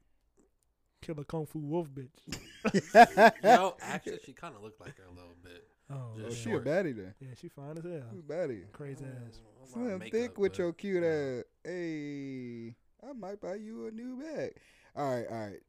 [1.01, 2.09] kill a kung fu wolf bitch.
[2.73, 5.67] you know, actually, she kind of looked like her a little bit.
[5.91, 6.35] Oh, Just Oh, yeah.
[6.35, 6.65] she a short.
[6.65, 7.13] baddie then.
[7.19, 8.03] yeah, she fine as hell.
[8.11, 8.71] Who's baddie?
[8.71, 9.39] Crazy ass.
[9.39, 11.09] A lot of Slim makeup, thick with but, your cute yeah.
[11.39, 11.43] ass.
[11.65, 12.75] Hey,
[13.07, 14.53] I might buy you a new bag.
[14.95, 15.59] All right, all right.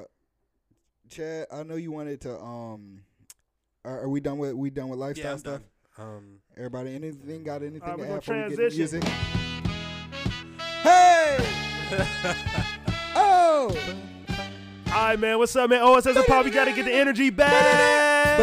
[0.00, 0.04] Uh,
[1.08, 2.38] Chad, I know you wanted to.
[2.38, 3.02] Um,
[3.84, 5.60] are, are we done with we done with lifestyle Yeah, I'm stuff?
[5.96, 6.06] done.
[6.06, 6.24] Um,
[6.56, 9.00] Everybody, anything got anything All right, to we gonna add before we get to transition.
[9.00, 9.41] music?
[11.92, 12.34] Hey!
[13.14, 13.76] oh!
[14.88, 15.38] All right, man.
[15.38, 15.80] What's up, man?
[15.82, 18.38] Oh, OSS a Pop, we gotta get the energy back.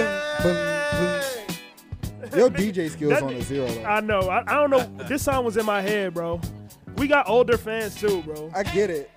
[2.36, 3.84] Your DJ skills That- on a zero though.
[3.86, 4.20] I know.
[4.30, 5.06] I, I don't know.
[5.08, 6.40] This song was in my head, bro.
[6.98, 8.52] We got older fans too, bro.
[8.54, 9.10] I get it.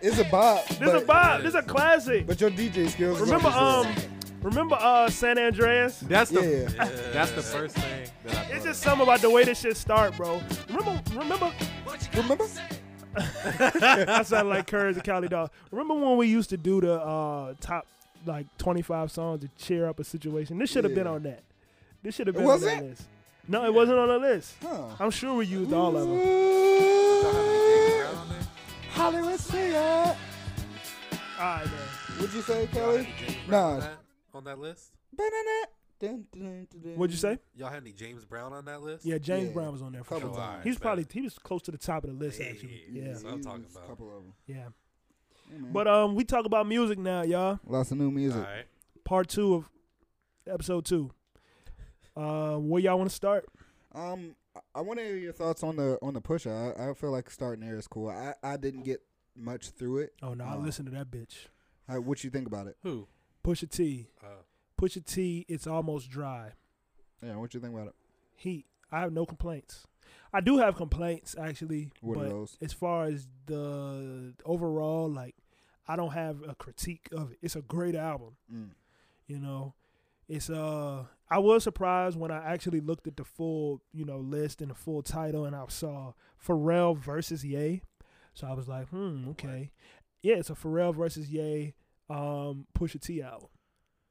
[0.00, 0.66] It's a bop.
[0.66, 1.42] This but, a vibe.
[1.42, 2.26] This a classic.
[2.26, 3.20] But your DJ skills.
[3.20, 3.94] is on Remember, um,
[4.42, 6.00] remember uh San Andreas?
[6.00, 6.88] That's the Yeah.
[7.12, 8.54] that's the first thing that I.
[8.54, 8.90] It's just of.
[8.90, 10.40] something about the way this shit start, bro.
[10.68, 11.52] Remember, remember.
[12.14, 12.46] Remember?
[13.16, 15.50] I sound like Courage the Cali Dog.
[15.70, 17.86] Remember when we used to do the uh, top
[18.24, 20.58] like 25 songs to cheer up a situation?
[20.58, 21.42] This should have been on that.
[22.02, 22.80] This should have been on wasn't?
[22.80, 23.02] that list.
[23.48, 24.54] No, it wasn't on the list.
[24.62, 24.88] Huh.
[24.98, 26.18] I'm sure we used all of them.
[28.90, 29.76] Hollywood singer.
[29.78, 30.16] All
[31.38, 31.74] right, man.
[32.18, 33.08] What'd you say, Kelly?
[33.48, 33.68] Nah.
[33.68, 33.98] On that,
[34.34, 34.92] on that list?
[35.16, 35.30] Dun,
[36.00, 36.96] dun, dun, dun.
[36.96, 37.38] What'd you say?
[37.54, 39.04] Y'all had any James Brown on that list?
[39.04, 39.52] Yeah, James Yeah.
[39.54, 40.38] Brown was on there for Couple sure.
[40.38, 40.62] times.
[40.64, 40.82] He was bet.
[40.82, 42.84] probably he was close to the top of the list Hey, actually.
[42.90, 43.02] yeah.
[43.02, 43.88] Yeah, That's what I'm talking Used a about.
[43.88, 44.32] Couple of them.
[44.46, 44.56] yeah.
[45.52, 45.58] Yeah.
[45.72, 47.60] But um, we talk about music now, y'all.
[47.66, 48.42] lots of new All music.
[48.42, 48.64] right.
[49.04, 49.68] Part two of
[50.46, 51.10] episode two.
[52.16, 53.46] Uh, where y'all want to start?
[53.94, 56.78] Um, I- I want to hear your thoughts on the on the Pusha.
[56.80, 58.08] I, I feel like starting there is cool.
[58.08, 59.02] I, I didn't get
[59.36, 60.14] much through it.
[60.22, 61.48] Oh no, I Uh, listen to that bitch.
[61.86, 62.76] How, what you think about it?
[62.82, 63.06] Who?
[63.44, 64.08] Pusha T.
[64.24, 64.28] Uh,
[64.80, 65.44] Pusha T.
[65.48, 66.52] It's almost dry.
[67.22, 67.94] Yeah, what you think about it?
[68.36, 68.66] Heat.
[68.92, 69.86] I have no complaints.
[70.32, 72.58] I do have complaints actually, What are but those?
[72.60, 75.34] as far as the overall, like,
[75.88, 77.38] I don't have a critique of it.
[77.42, 78.36] It's a great album.
[78.52, 78.70] Mm.
[79.26, 79.74] You know,
[80.28, 84.60] It's uh, I was surprised when I actually looked at the full, you know, list
[84.60, 86.12] and the full title, and I saw
[86.44, 87.82] Pharrell versus Ye.
[88.34, 89.70] So I was like, hmm, okay,
[90.22, 91.74] yeah, it's a Pharrell versus Ye,
[92.10, 93.48] um, Pusha T album.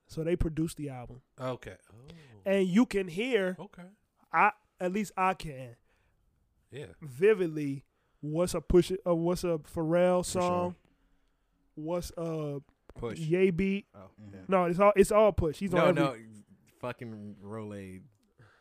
[0.07, 1.75] So they produced the album, Okay.
[1.91, 1.95] Oh.
[2.45, 3.83] and you can hear, Okay.
[4.31, 5.75] I at least I can
[6.71, 6.87] Yeah.
[7.01, 7.83] vividly
[8.21, 8.91] what's a push?
[9.05, 10.41] uh, what's a Pharrell sure.
[10.41, 10.75] song,
[11.75, 12.59] what's a
[12.97, 13.19] Push.
[13.19, 13.87] Ye beat.
[13.93, 14.33] Oh, Mhm.
[14.33, 14.39] yeah.
[14.47, 15.57] No, it's all it's all Push.
[15.57, 16.03] He's No, on every.
[16.03, 16.15] no,
[16.79, 18.03] fucking Rolade.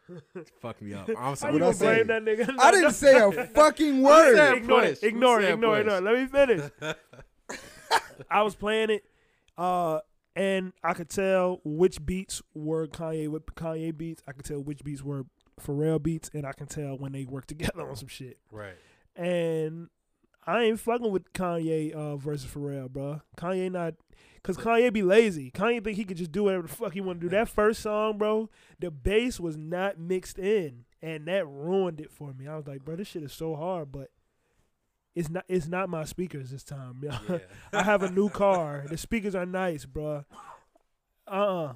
[0.60, 1.08] Fuck me up.
[1.16, 1.52] I'm sorry.
[1.52, 2.02] What'd I say?
[2.02, 2.54] that nigga?
[2.58, 4.56] I didn't say a fucking word.
[4.56, 4.90] ignore push.
[4.90, 5.02] it.
[5.04, 5.50] Ignore it.
[5.50, 5.80] Ignore push?
[5.82, 6.02] Ignore it.
[6.02, 6.70] Let me finish.
[8.30, 9.04] I was playing it,
[9.56, 10.00] uh,
[10.36, 14.22] and I could tell which beats were Kanye with Kanye beats.
[14.26, 15.26] I could tell which beats were
[15.60, 18.38] Pharrell beats, and I can tell when they work together on some shit.
[18.50, 18.74] Right.
[19.16, 19.88] And
[20.46, 23.22] I ain't fucking with Kanye uh, versus Pharrell, bro.
[23.36, 23.94] Kanye not,
[24.42, 25.50] cause Kanye be lazy.
[25.50, 27.30] Kanye think he could just do whatever the fuck he want to do.
[27.30, 32.34] That first song, bro, the bass was not mixed in, and that ruined it for
[32.34, 32.48] me.
[32.48, 34.10] I was like, bro, this shit is so hard, but
[35.14, 35.44] it's not.
[35.48, 37.00] It's not my speakers this time.
[37.02, 37.18] Yeah.
[37.72, 38.84] I have a new car.
[38.88, 40.24] The speakers are nice, bro.
[41.26, 41.72] Uh, uh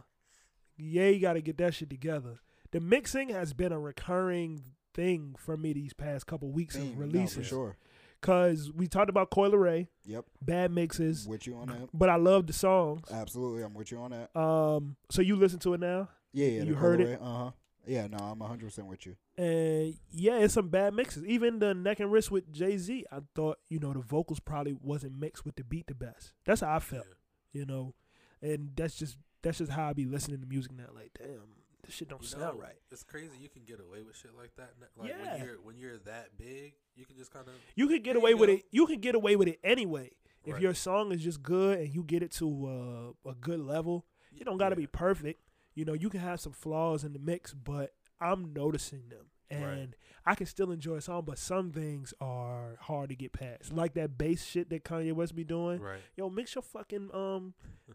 [0.77, 2.41] yeah, you got to get that shit together.
[2.71, 4.63] The mixing has been a recurring
[4.95, 7.37] thing for me these past couple weeks Thing, of no, releases.
[7.37, 7.77] for sure.
[8.21, 10.25] Cause we talked about Coi Leray, Yep.
[10.43, 11.89] bad mixes, With you on that.
[11.95, 13.11] but I love the songs.
[13.13, 14.37] Absolutely, I'm with you on that.
[14.39, 16.63] Um, so you listen to it now, Yeah, yeah.
[16.65, 17.21] You heard it?
[17.21, 17.51] Uh huh.
[17.89, 19.17] Yeah, no, I'm 100 percent with you.
[19.37, 21.25] and yeah, it's some bad mixes.
[21.25, 24.75] Even the neck and wrist with Jay Z, I thought you know the vocals probably
[24.75, 26.33] wasn't mixed with the beat the best.
[26.45, 27.07] That's how I felt,
[27.53, 27.95] you know,
[28.43, 30.85] and that's just that's just how I be listening to music now.
[30.95, 31.41] Like, damn,
[31.87, 32.77] this shit don't You sound know, right.
[32.91, 33.31] It's crazy.
[33.41, 34.73] You can get away with shit like that.
[34.97, 35.33] Like Yeah.
[35.37, 38.35] when you're when you're that big, you can just kind of You can get away
[38.35, 38.55] with go.
[38.55, 38.65] it.
[38.71, 40.11] You can get away with it anyway.
[40.45, 40.63] If Right.
[40.63, 44.45] your song is just good and you get it to uh, a good level, you
[44.45, 45.41] don't got to be perfect.
[45.79, 49.27] You know, you can have some flaws in the mix, but I'm noticing them.
[49.49, 49.89] And Right.
[50.27, 53.73] I can still enjoy a song, but some things are hard to get past.
[53.73, 55.81] Like that bass shit that Kanye West be doing.
[55.81, 56.01] right.
[56.17, 57.55] Yo, mix your fucking um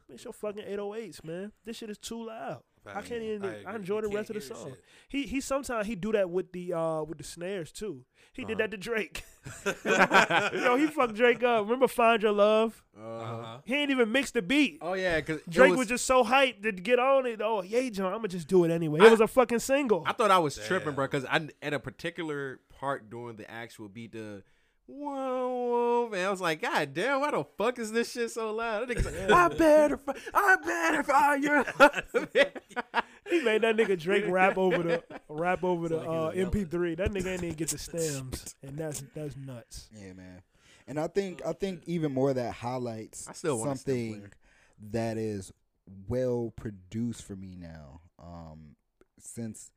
[0.10, 1.52] mix your fucking 808s, man.
[1.66, 2.64] This shit is too loud.
[2.86, 3.08] I Fact.
[3.08, 3.76] can't even I, agree.
[3.76, 4.70] enjoy the rest of the song.
[4.72, 4.84] shit.
[5.08, 8.04] He he sometimes he do that with the uh with the snares too.
[8.34, 8.68] He did Uh-huh.
[8.68, 9.24] that to Drake.
[10.54, 11.66] Yo, he fucked Drake up.
[11.66, 12.84] Remember Find Your Love?
[12.98, 13.08] Uh-huh.
[13.24, 13.58] Uh-huh.
[13.66, 14.80] He ain't even mixed the beat.
[14.82, 17.42] Oh yeah, because Drake was, just so hyped to get on it.
[17.44, 19.00] Oh, yeah, John, I'm gonna just do it anyway.
[19.02, 20.04] It was a fucking single.
[20.06, 23.90] I thought I was tripping, bro, because I at a particular part during the actual
[23.90, 24.44] beat, the
[24.88, 28.54] whoa, whoa, man, I was like, God damn, why the fuck is this shit so
[28.54, 28.88] loud?
[28.88, 31.64] That nigga's like, I better, fi- I better find your.
[33.30, 36.98] he made that nigga Drake rap over the rap over the like uh, MP3.
[36.98, 39.90] That nigga ain't even get the stems, and that's that's nuts.
[39.96, 40.42] Yeah, man.
[40.88, 44.32] And I think I think even more that highlights I still want a stem something
[44.92, 45.54] that is
[46.08, 48.02] well produced for me now.
[48.22, 48.76] Um,
[49.20, 49.72] since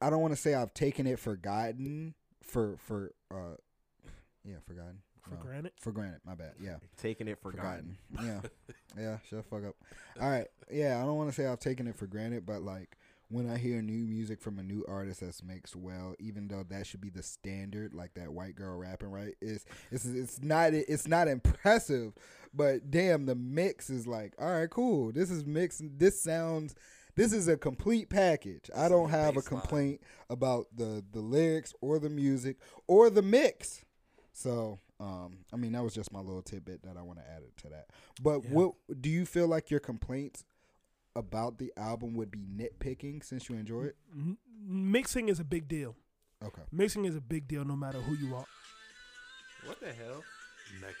[0.00, 3.56] I don't want to say I've taken it for forgotten for for uh,
[4.44, 5.72] yeah, forgotten For No, granted.
[5.80, 6.52] For granted, my bad.
[6.60, 7.96] Yeah, Taking it for granted.
[8.14, 8.42] forgotten.
[8.66, 8.72] yeah,
[9.02, 9.18] yeah.
[9.28, 9.76] Shut the fuck up.
[10.20, 10.46] All right.
[10.70, 12.96] Yeah, I don't want to say I've taken it for granted, but like
[13.28, 16.86] when I hear new music from a new artist that's mixed well, even though that
[16.86, 19.34] should be the standard, like that white girl rapping, right?
[19.40, 22.12] It's it's it's not it's not impressive,
[22.52, 25.12] but damn, the mix is like, all right, cool.
[25.12, 25.82] This is mixed.
[25.98, 26.74] This sounds.
[27.14, 28.70] This is a complete package.
[28.74, 33.22] I don't the have a complaint about the the lyrics or the music or the
[33.22, 33.84] mix.
[34.32, 37.42] So, um, I mean, that was just my little tidbit that I want to add
[37.42, 37.86] it to that.
[38.22, 38.50] But Yeah.
[38.50, 40.44] what do you feel like your complaints
[41.14, 43.96] about the album would be nitpicking since you enjoy it?
[44.14, 45.96] M- mixing is a big deal.
[46.42, 46.62] Okay.
[46.72, 48.46] Mixing is a big deal, no matter who you are.
[49.66, 50.24] What the hell?
[50.80, 50.94] Neck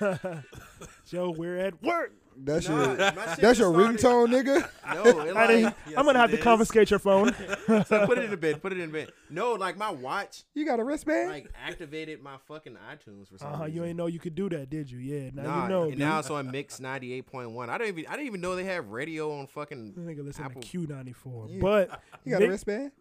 [0.00, 0.44] ass.
[1.10, 2.12] Joe, we're at work.
[2.40, 4.68] That's Nah, your my shit that's your started- ringtone, nigga.
[4.94, 6.44] No, it I didn't- like, I'm gonna have it to is.
[6.44, 7.34] confiscate your phone.
[7.66, 8.62] so put it in the bed.
[8.62, 9.10] Put it in bed.
[9.28, 11.30] No, like my watch, You got a wristband?
[11.30, 13.64] like activated my fucking iTunes for some Uh huh.
[13.64, 13.76] reason.
[13.76, 14.98] You ain't know you could do that, did you?
[14.98, 15.30] Yeah.
[15.34, 15.82] Now Nah, you know.
[15.82, 15.98] and dude.
[16.00, 17.70] now it's on Mix ninety eight point one.
[17.70, 19.94] I don't even I didn't even know they have radio on fucking.
[19.96, 20.62] This nigga listen Apple.
[20.62, 21.46] to Q94.
[21.50, 21.58] Yeah.
[21.60, 22.92] But you got a mi- wristband?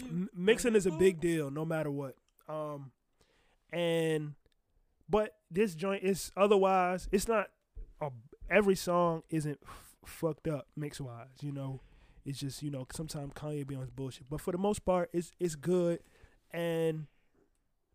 [0.00, 2.16] m- mixing is a big deal, no matter what.
[2.48, 2.90] Um,
[3.70, 4.32] and
[5.08, 7.08] but this joint is otherwise.
[7.12, 7.48] It's not.
[8.00, 8.10] A,
[8.50, 11.28] every song isn't f- fucked up mix wise.
[11.40, 11.80] You know,
[12.24, 15.10] it's just you know sometimes Kanye be on his bullshit, but for the most part,
[15.12, 16.00] it's it's good.
[16.50, 17.06] And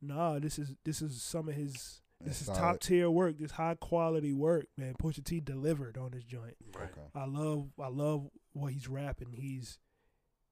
[0.02, 2.02] nah, this is this is some of his.
[2.20, 3.38] This That's is top tier work.
[3.38, 4.96] This high quality work, man.
[5.00, 6.56] Pusha T delivered on this joint.
[6.76, 6.86] Right.
[6.92, 7.02] Okay.
[7.14, 9.34] I love I love what he's rapping.
[9.34, 9.78] He's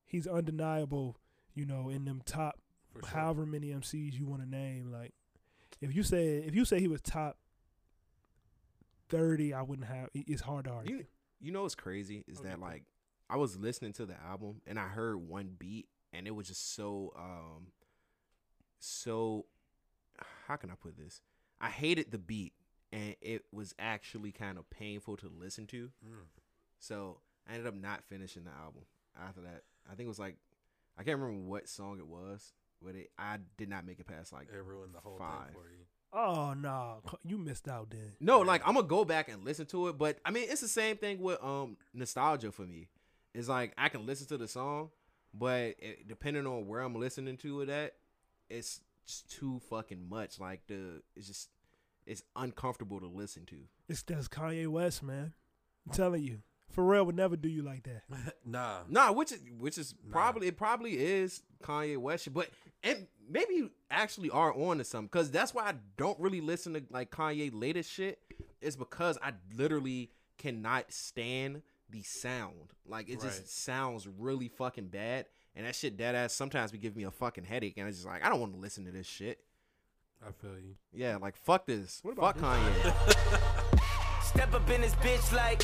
[0.05, 1.17] he's undeniable,
[1.55, 2.59] you know, in them top
[2.93, 3.09] For sure.
[3.09, 4.91] however many MCs you want to name.
[4.91, 5.13] Like
[5.81, 7.37] if you say if you say he was top
[9.09, 10.09] thirty, I wouldn't have.
[10.13, 10.95] It's hard to argue.
[10.97, 11.05] You
[11.39, 12.83] you know what's crazy is that like
[13.29, 16.75] I was listening to the album and I heard one beat and it was just
[16.75, 17.67] so um
[18.79, 19.45] so
[20.47, 21.21] how can I put this?
[21.59, 22.53] I hated the beat
[22.91, 25.91] and it was actually kind of painful to listen to.
[26.05, 26.25] Mm.
[26.79, 28.83] So I ended up not finishing the album
[29.19, 29.63] after that.
[29.87, 30.37] I think it was like
[30.97, 34.31] I can't remember what song it was, but it I did not make it past
[34.33, 35.47] like It ruined the whole Five.
[35.47, 35.85] thing for you.
[36.13, 38.13] Oh no, you missed out then.
[38.21, 40.67] No, like I'm gonna go back and listen to it, but I mean it's the
[40.67, 42.89] same thing with um nostalgia for me.
[43.33, 44.91] It's like I can listen to the song,
[45.33, 47.93] but it, depending on where I'm listening to it at,
[48.49, 50.39] it's just too fucking much.
[50.39, 51.49] Like the it's just
[52.05, 53.57] it's uncomfortable to listen to.
[53.89, 55.33] It's that's Kanye West, man.
[55.85, 56.39] I'm telling you,
[56.75, 58.03] Pharrell would never do you like that.
[58.45, 58.79] nah.
[58.87, 60.13] Nah, which is which is Nah.
[60.13, 62.49] probably it probably is Kanye West, but
[62.85, 66.73] and maybe you actually are on to something because that's why I don't really listen
[66.75, 68.19] to like Kanye latest shit.
[68.61, 72.73] Is because I literally cannot stand the sound.
[72.87, 75.25] Like it just sounds really fucking bad,
[75.55, 78.07] and that shit dead ass sometimes be giving me a fucking headache, and it's just
[78.07, 79.39] like I don't want to listen to this shit.
[80.25, 80.75] I feel you.
[80.93, 84.21] Yeah, like fuck this, What about fuck about Kanye.
[84.23, 85.63] Step up in this bitch like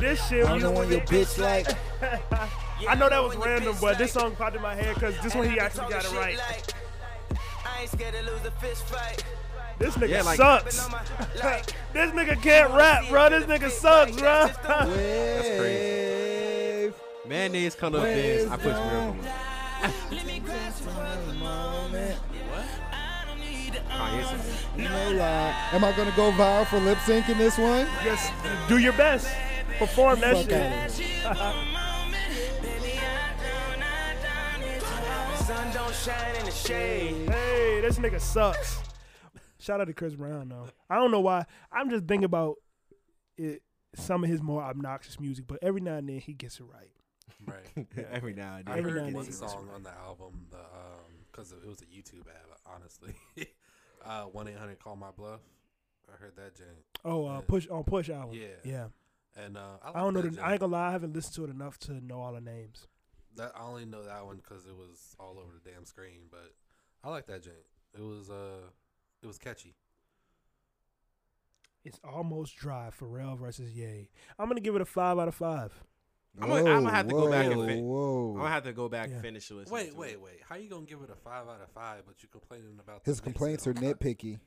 [0.00, 1.68] This shit, I you know know, when your bitch like.
[2.88, 5.48] I know that was random, but this song popped in my head because this one
[5.50, 6.38] he actually got it right.
[7.66, 9.24] I ain't scared to lose a fist fight.
[9.78, 10.84] This nigga Yeah, like- sucks.
[10.84, 11.02] On my
[11.92, 13.28] this nigga can't rap, bro.
[13.30, 14.48] This nigga sucks, bro.
[15.62, 16.94] Wave.
[17.26, 19.16] Mayonnaise color of Where's this, I put down?
[21.92, 22.20] Miracle.
[23.90, 24.78] Kanye said that.
[24.78, 25.68] No lie.
[25.72, 27.86] Am I gonna go viral for lip syncing this one?
[28.02, 28.32] Just
[28.68, 29.28] do your best.
[29.78, 31.70] Perform that Fuck shit.
[35.94, 36.14] outta here.
[36.14, 37.28] sun don't shine in the shade.
[37.30, 38.80] Hey, this nigga sucks.
[39.58, 40.66] Shout out to Chris Brown though.
[40.90, 41.46] I don't know why.
[41.72, 42.56] I'm just thinking about
[43.36, 43.62] it.
[43.96, 46.90] Some of his more obnoxious music, but every now and then he gets it right.
[47.46, 47.86] Right.
[48.10, 48.78] Every now and I then.
[48.78, 49.32] Every now heard one then.
[49.32, 50.64] song on the album, the um,
[51.30, 53.14] because it was a YouTube ad, honestly.
[54.04, 55.40] uh, one eight hundred call my bluff.
[56.12, 56.66] I heard that jam,
[57.04, 57.40] Oh, uh, Yeah.
[57.46, 58.34] push on push album.
[58.36, 58.46] Yeah.
[58.64, 58.86] yeah.
[59.36, 60.22] and uh, I, I don't know.
[60.22, 60.88] The, I ain't gonna lie.
[60.88, 62.88] I haven't listened to it enough to know all the names.
[63.36, 66.28] That I only know that one because it was all over the damn screen.
[66.30, 66.52] But
[67.02, 67.54] I like that jam.
[67.96, 68.68] It was uh,
[69.22, 69.74] it was catchy.
[71.84, 72.90] It's almost dry.
[72.98, 74.08] Pharrell versus Ye.
[74.38, 75.72] I'm gonna give it a five out of five.
[76.40, 78.30] I'm gonna- I'm gonna have to go back and whoa, fin- Whoa.
[78.32, 79.14] I'm gonna have to go back Yeah.
[79.14, 79.72] and finish listening.
[79.72, 80.20] Wait, to wait, it.
[80.20, 80.40] wait.
[80.48, 82.02] How you gonna give it a five out of five?
[82.06, 84.40] But you complaining about the His mix complaints are nitpicky.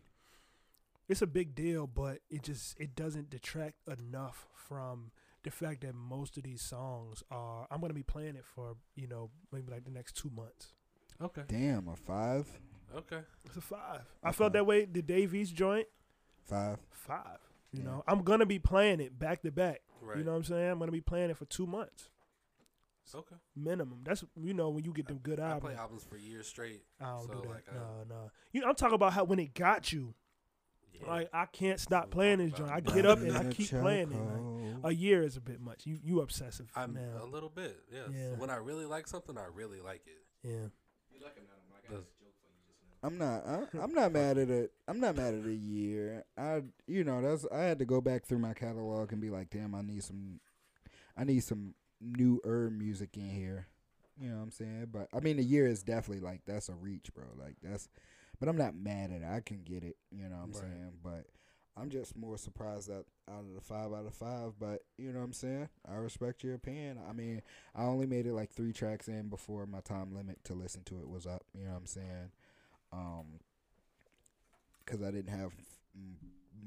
[1.07, 5.11] It's a big deal, but it just it doesn't detract enough from
[5.49, 7.67] the fact that most of these songs are.
[7.71, 10.73] I'm gonna be playing it for you know maybe like the next two months.
[11.21, 12.47] Okay, Damn, a five,
[12.95, 13.21] okay.
[13.45, 14.01] It's a five.
[14.23, 14.85] I felt that way.
[14.85, 15.87] The Davies joint,
[16.43, 16.77] five.
[16.91, 17.39] five.
[17.71, 17.85] You Yeah.
[17.89, 19.81] know, I'm gonna be playing it back to back.
[20.01, 20.17] Right.
[20.19, 20.69] You know what I'm saying?
[20.71, 22.09] I'm gonna be playing it for two months
[23.15, 23.35] okay.
[23.55, 24.01] minimum.
[24.03, 25.63] That's you know when you get them good I albums.
[25.63, 26.83] play albums for years straight.
[27.01, 27.49] I don't so do that.
[27.49, 28.31] like, I- no, no.
[28.51, 30.13] You know, I'm talking about how when it got you.
[31.01, 31.07] Yeah.
[31.09, 32.71] Like I can't stop what playing this joint.
[32.71, 34.83] I get up and I Banana keep playing it.
[34.83, 35.85] Like, a year is a bit much.
[35.85, 37.23] You you obsessive I'm now.
[37.23, 38.09] a little bit, yes.
[38.13, 38.35] Yeah.
[38.37, 40.47] When I really like something, I really like it.
[40.47, 40.67] yeah.
[41.89, 42.03] Does-
[43.03, 43.45] I'm not.
[43.47, 44.71] I, I'm not mad at it.
[44.87, 46.25] I'm not mad at a year.
[46.37, 47.45] I, you know, that's.
[47.53, 50.39] I had to go back through my catalog and be like, damn, I need some.
[51.15, 53.67] I need some new herb music in here.
[54.19, 54.87] You know what I'm saying?
[54.91, 57.25] But I mean, a year is definitely like that's a reach, bro.
[57.39, 57.87] Like that's.
[58.39, 59.25] But I'm not mad at it.
[59.27, 59.97] I can get it.
[60.11, 60.61] You know what I'm Right.
[60.61, 60.99] saying?
[61.03, 61.25] But
[61.75, 64.53] I'm just more surprised that out of the five out of five.
[64.59, 65.69] But you know what I'm saying?
[65.87, 66.99] I respect your opinion.
[67.09, 67.41] I mean,
[67.75, 70.99] I only made it like three tracks in before my time limit to listen to
[70.99, 71.43] it was up.
[71.53, 72.31] You know what I'm saying?
[72.91, 73.39] Um,
[74.85, 75.51] because I didn't have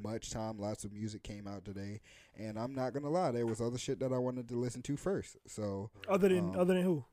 [0.03, 0.59] much time.
[0.59, 2.01] Lots of music came out today,
[2.37, 4.97] and I'm not gonna lie, there was other shit that I wanted to listen to
[4.97, 5.37] first.
[5.47, 7.05] So Other than Um, other than who?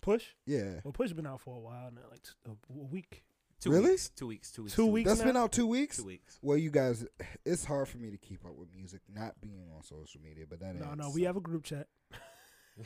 [0.00, 0.34] Push.
[0.46, 3.24] yeah, Well, Push been out for a while now, like a week.
[3.64, 3.90] Two Really?
[3.92, 4.50] Weeks, two weeks.
[4.52, 4.74] Two weeks.
[4.76, 5.26] Two weeks that's now?
[5.26, 5.96] been out two weeks.
[5.96, 6.38] Two weeks.
[6.42, 7.06] Well, you guys,
[7.46, 10.44] it's hard for me to keep up with music, not being on social media.
[10.48, 11.88] But that No, ain't no, we so- have a group chat.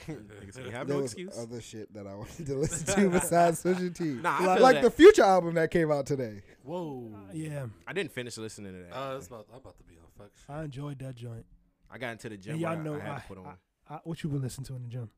[0.06, 1.36] Nigga say, you have there no was excuse.
[1.38, 4.04] other shit that I wanted to listen to besides Pusha T.
[4.04, 6.42] Nah, I Like- like the future album that came out today.
[6.62, 7.10] Whoa.
[7.32, 8.96] Yeah, I didn't finish listening to that.
[8.96, 10.48] Uh, it's about, I'm about to be on fuck shit.
[10.54, 11.46] I enjoyed that joint.
[11.90, 12.52] I got into the gym.
[12.52, 13.46] And y'all where I- know I had I, to put on
[13.88, 15.10] I, I, what you been listening to in the gym?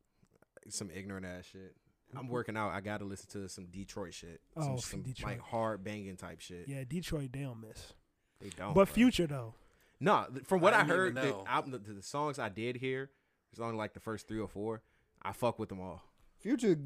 [0.69, 1.75] some ignorant ass shit.
[2.17, 2.73] I'm working out.
[2.73, 4.41] I got to listen to some Detroit shit.
[4.57, 5.33] Oh, some, from some Detroit.
[5.33, 6.65] like hard banging type shit.
[6.67, 7.93] Yeah, Detroit they don't miss.
[8.41, 8.75] They don't.
[8.75, 8.95] but bro.
[8.95, 9.55] Future though,
[10.01, 11.45] No, th- from what I I, heard, the know.
[11.47, 13.11] album, the, the songs I did hear,
[13.53, 14.83] it's only like the first three or four.
[15.23, 16.03] I fuck with them all.
[16.39, 16.77] Future,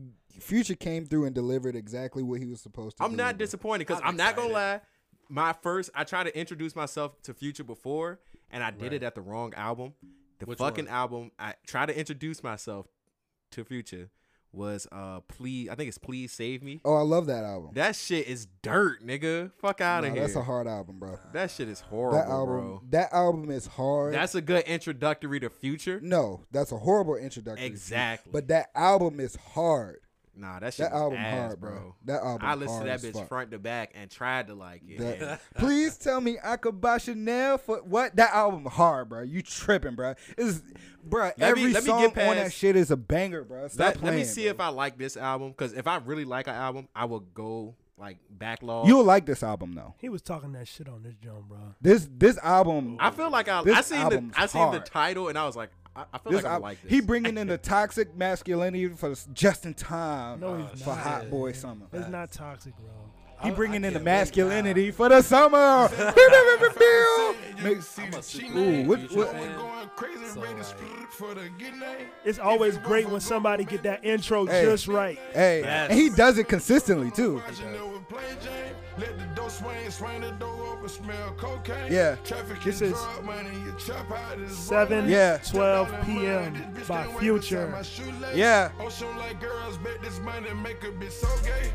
[0.40, 3.04] Future came through and delivered exactly what he was supposed to.
[3.04, 4.80] I'm not disappointed because I'm I'm, not gonna lie.
[5.28, 8.18] My first, I tried to introduce myself to Future before,
[8.50, 8.92] and I did Right.
[8.94, 9.94] it at the wrong album.
[10.40, 10.94] The Which fucking one?
[10.94, 12.88] album I tried to introduce myself
[13.52, 14.10] to Future
[14.54, 16.80] was uh please I think it's Please Save Me.
[16.84, 17.70] Oh, I love that album.
[17.74, 19.50] That shit is dirt, nigga.
[19.58, 20.22] Fuck out of Nah, here.
[20.24, 21.18] That's a hard album, bro.
[21.32, 22.82] that shit is horrible, That album, bro.
[22.90, 24.14] that album is hard.
[24.14, 26.00] That's a good introductory to Future.
[26.02, 27.64] no, that's a horrible introduction.
[27.66, 28.30] Exactly.
[28.32, 30.00] But that album is hard.
[30.36, 31.70] Nah, that shit That album ass, hard, bro.
[31.70, 31.94] bro.
[32.06, 32.46] That album.
[32.46, 33.28] I listened to that bitch fuck.
[33.28, 34.98] front to back and tried to like it.
[35.20, 38.16] That- Please tell me I could buy Chanel for what?
[38.16, 39.22] That album hard, bro.
[39.22, 40.14] You tripping, bro?
[40.36, 40.62] Is
[41.04, 41.24] bro?
[41.24, 43.68] Let me- every let me song get on that shit is a banger, bro.
[43.68, 44.14] Stop let, playing.
[44.16, 44.50] let me see bro.
[44.50, 47.74] if I like this album because if I really like an album, I will go
[47.96, 48.88] like backlog.
[48.88, 49.94] you'll like this album though.
[49.98, 51.58] He was talking that shit on this joint, bro.
[51.80, 52.96] This this album.
[53.00, 55.70] I feel like I, I seen the I seen the title and I was like,
[55.94, 56.90] I, I feel this like I al- like this.
[56.90, 60.94] he bringing in the toxic masculinity for just in time No, uh, he's for.
[60.94, 61.86] Hot Boy Summer.
[61.92, 62.86] It's not toxic, bro.
[63.42, 65.88] He bringing I in the masculinity for the summer.
[67.62, 71.08] Makes- I'm a super Ooh, big what- what- fan, Going crazy, so, ready like, split
[71.10, 72.06] for the get.
[72.24, 74.64] It's always great when somebody get that intro Hey.
[74.64, 75.18] just right.
[75.32, 75.90] hey, Yes.
[75.90, 77.36] and he does it consistently too.
[77.36, 78.74] Watching it with plain Jane.
[78.98, 81.92] Let the door swing, swing the door open, smell cocaine.
[81.92, 82.16] Yeah.
[82.24, 85.38] Traffic This is drug money, you chop out this 7 Yeah.
[85.38, 86.74] 12 p.m.
[86.88, 87.72] by Future.
[88.34, 88.70] Yeah.
[88.80, 91.72] Ocean like girls, bet this money make a bitch so gay.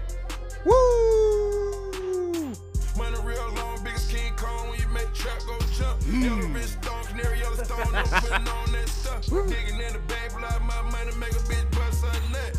[0.65, 2.53] Woo!
[2.97, 5.99] Money real long, biggest King Kong when you make trap go jump.
[6.01, 6.23] Mm.
[6.23, 9.25] Yellow bitch stone, canary yellow stone, no putting on that stuff.
[9.25, 12.55] Digging in the bag, pull out my money, make a bitch bust a nut.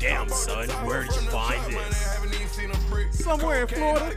[0.00, 2.18] Damn son, where'd you find this?
[3.12, 4.14] Somewhere in Florida.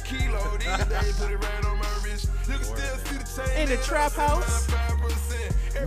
[3.55, 4.67] In the trap house.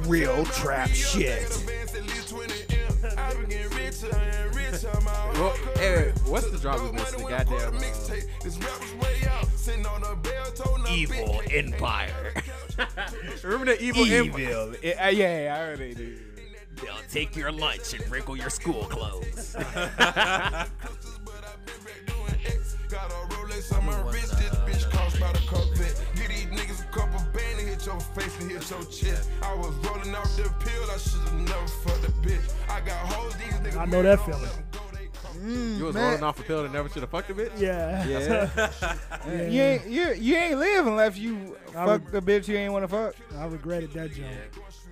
[0.06, 1.48] Real trap shit.
[5.34, 7.10] Well, hey, what's the drop of this?
[7.10, 7.80] The goddamn uh,
[10.88, 12.32] Evil Empire.
[13.42, 14.74] Remember the Evil, Empire?
[14.82, 16.16] Yeah, yeah, I already do.
[16.76, 19.54] They'll take your lunch and wrinkle your school clothes.
[22.88, 25.61] Got a Rolex on my wrist, this bitch cost by the Corvette.
[28.14, 29.28] Face and hit your chest.
[29.42, 32.52] I was rolling off the pill, I should've never fucked a bitch.
[32.68, 33.76] I got hoes, these niggas.
[33.78, 34.48] I know that feeling.
[35.42, 36.04] Mm, you was man.
[36.04, 37.58] rolling off a pill and never should have fucked a bitch?
[37.58, 38.04] Yeah.
[39.26, 39.48] Yeah.
[39.48, 42.72] You ain't you you ain't live unless you I fuck would- the bitch you ain't
[42.72, 43.14] want to fuck.
[43.38, 44.28] I regretted that joint.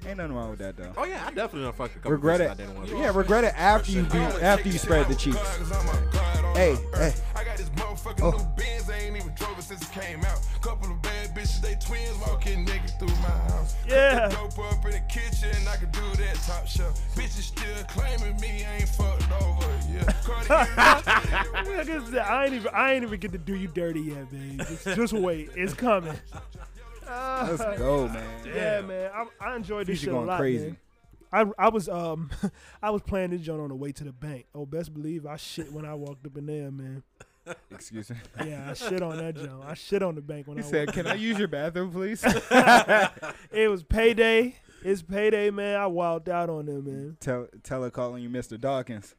[0.07, 0.93] Ain't nothing wrong with that though.
[0.97, 2.51] Oh yeah, I definitely done fucked a couple regret it.
[2.51, 2.97] I didn't want to.
[2.99, 5.37] Yeah, regret it after you be, after you spread the cheeks.
[6.57, 7.13] Hey, hey.
[7.37, 8.31] I got this motherfucking Oh.
[8.31, 10.39] new Benz, I ain't even drove it since it came out.
[10.63, 13.77] Couple of bad bitches, they twins walking naked through my house.
[13.87, 14.29] Yeah.
[14.29, 17.01] Dope up in the kitchen, I can do that top shelf.
[17.15, 19.67] Bitches still claiming me, I ain't fucked over.
[19.93, 20.05] Yeah,
[20.49, 24.31] Like I said, I ain't even I ain't even get to do you dirty yet,
[24.31, 24.59] babe.
[24.59, 26.15] Just, just wait, it's coming.
[27.11, 28.25] Let's go, man.
[28.47, 29.11] Yeah, man.
[29.15, 30.67] I, I enjoyed this Future shit a going lot, crazy.
[30.67, 30.77] man.
[31.33, 32.31] I I was um
[32.83, 34.47] I was playing this joint on the way to the bank.
[34.55, 37.03] Oh, best believe I shit when I walked up in there, man.
[37.71, 38.17] Excuse me.
[38.45, 39.65] Yeah, I shit on that joint.
[39.67, 40.99] I shit on the bank when He I said, walked.
[40.99, 42.23] "Can I use your bathroom, please?"
[43.51, 44.57] It was payday.
[44.83, 45.79] It's payday, man.
[45.79, 47.17] I wilded out on them, man.
[47.21, 48.61] tell tell her calling you Mr.
[48.61, 49.15] Dawkins.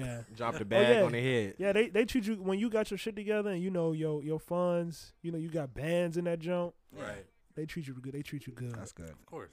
[0.00, 0.22] Yeah.
[0.36, 1.02] Drop the oh, bag yeah.
[1.02, 1.54] on the head.
[1.58, 4.22] Yeah, they, they treat you when you got your shit together and you know your
[4.22, 6.74] your funds, you know, you got bands in that joint.
[6.96, 7.26] Right.
[7.54, 8.14] They treat you good.
[8.14, 8.74] They treat you good.
[8.74, 9.10] That's good.
[9.10, 9.50] Of course.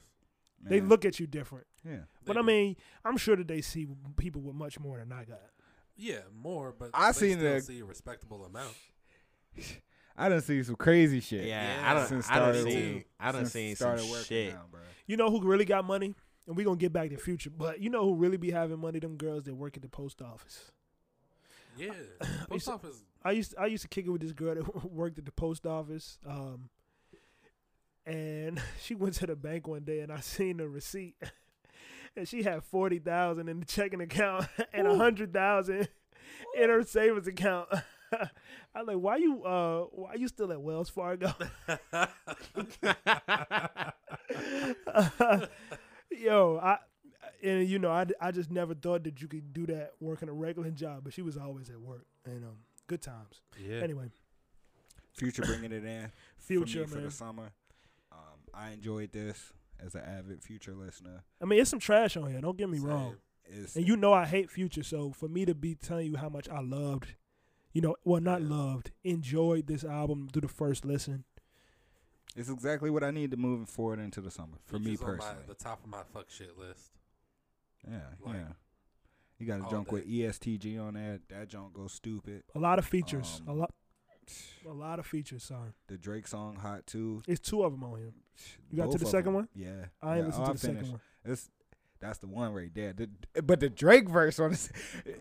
[0.62, 1.66] They look at you different.
[1.84, 2.00] Yeah.
[2.24, 3.86] But I mean, I'm sure that they see
[4.16, 5.40] people with much more than I got.
[5.96, 8.74] Yeah, more, but I they seen still the- see a respectable amount.
[10.16, 11.46] I done see some crazy shit.
[11.46, 11.90] Yeah, Yeah.
[11.90, 12.06] I don't.
[12.06, 13.04] Since I done started- seen.
[13.18, 14.54] I done seen some started working shit.
[14.54, 14.80] now, bro.
[15.06, 16.14] You know who really got money?
[16.50, 17.48] And we gonna get back to the future.
[17.48, 18.98] But you know who really be having money?
[18.98, 20.72] Them girls that work at the post office.
[21.78, 21.92] Yeah.
[22.20, 23.02] used Post to- office.
[23.24, 25.64] I used I used to kick it with this girl that worked at the post
[25.64, 26.18] office.
[26.26, 26.68] Um,
[28.04, 31.14] and she went to the bank one day, and I seen the receipt,
[32.16, 35.88] and she had forty thousand in the checking account and a hundred thousand
[36.56, 37.68] in her savings account.
[38.74, 41.32] I'm like, why you uh why you still at Wells Fargo?
[46.10, 46.78] Yo, I
[47.42, 50.32] and you know I, I just never thought that you could do that working a
[50.32, 52.06] regular job, but she was always at work.
[52.24, 52.56] And um,
[52.86, 53.42] good times.
[53.58, 53.78] Yeah.
[53.78, 54.10] Anyway,
[55.14, 56.10] Future bringing it in.
[56.38, 57.52] Future, for, me for the summer.
[58.12, 59.52] Um, I enjoyed this
[59.84, 61.22] as an avid Future listener.
[61.40, 62.40] I mean, it's some trash on here.
[62.40, 63.16] Don't get me wrong.
[63.44, 66.28] It's And you know I hate Future, so for me to be telling you how
[66.28, 67.14] much I loved,
[67.72, 71.24] you know, well not loved, enjoyed this album through the first listen.
[72.36, 75.16] It's exactly what I need to move forward into the summer for me Future's on
[75.16, 75.44] my- personally.
[75.48, 76.90] the top of my fuck shit list.
[77.88, 78.52] yeah, like, yeah.
[79.38, 81.18] You got a all junk with ESTG on there.
[81.30, 82.42] That junk goes stupid.
[82.54, 83.40] A lot of features.
[83.46, 83.74] a Um, lot.
[84.68, 87.20] A lot of features, Sorry, The Drake song "Hot" too.
[87.26, 88.12] It's two of them on here.
[88.70, 89.34] You got to Both the of second them.
[89.34, 89.48] one?
[89.56, 90.92] Yeah, I ain't yeah, listened oh, to the second finished.
[90.92, 91.00] one.
[91.24, 91.50] It's
[92.00, 92.94] that's the one right there.
[92.94, 94.70] The, but the Drake verse on the,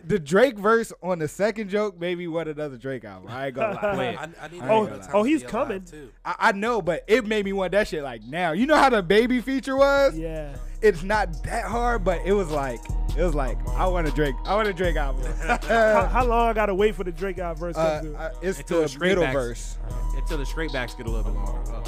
[0.06, 3.30] the Drake verse on the second joke made me want another Drake album.
[3.30, 3.94] I ain't gonna lie.
[3.96, 4.18] Play it.
[4.20, 5.10] I, I need I to know gonna lie.
[5.14, 5.84] Oh, he's coming.
[5.84, 6.10] too.
[6.24, 8.54] I, I know, but it made me want that shit like now.
[8.54, 10.18] You know how the baby feature was?
[10.18, 10.56] Yeah.
[10.82, 12.80] It's not that hard, but it was like
[13.18, 14.36] it was like I want a Drake.
[14.46, 15.24] I want a Drake album.
[15.64, 17.76] how, how long I gotta wait for the Drake out verse?
[17.76, 18.04] Uh.
[18.18, 19.78] I- it's Until the the straight middle backs- verse.
[20.16, 21.62] Until the straight backs get a little bit longer.
[21.74, 21.84] Oh.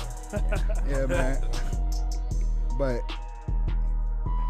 [0.90, 1.38] Yeah, man.
[2.78, 3.00] But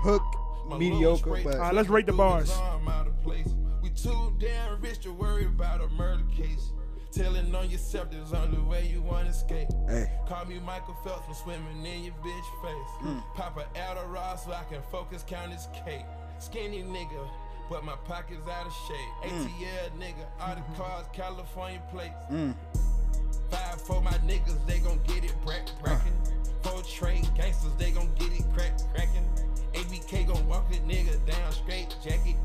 [0.02, 0.24] hook
[0.68, 2.52] My mediocre, but All right, let's rate the bars.
[2.52, 3.48] arm out of place.
[3.82, 6.72] We too damn rich to worry about a murder case.
[7.12, 9.68] Telling on yourself there's only way you wanna escape.
[9.90, 12.92] hey, Call me Michael Phelps from swimming in your bitch face.
[13.04, 13.22] Mm.
[13.36, 16.06] Pop a Adderall so I can focus, count his cake.
[16.40, 17.28] Skinny nigga,
[17.70, 19.32] but my pockets out of shape.
[19.32, 19.46] Mm.
[19.46, 22.16] ATL nigga, all the cars, California plates.
[22.32, 22.56] Mm.
[23.50, 26.14] Five for my niggas, they gon' get it brack brackin'.
[26.62, 29.26] Four trade gangsters, they gon' get it crack crackin'.
[29.74, 32.36] ABK gon' walk a nigga down straight jacket.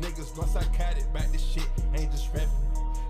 [0.00, 2.50] Niggas once I caught it back this shit, ain't just rapping.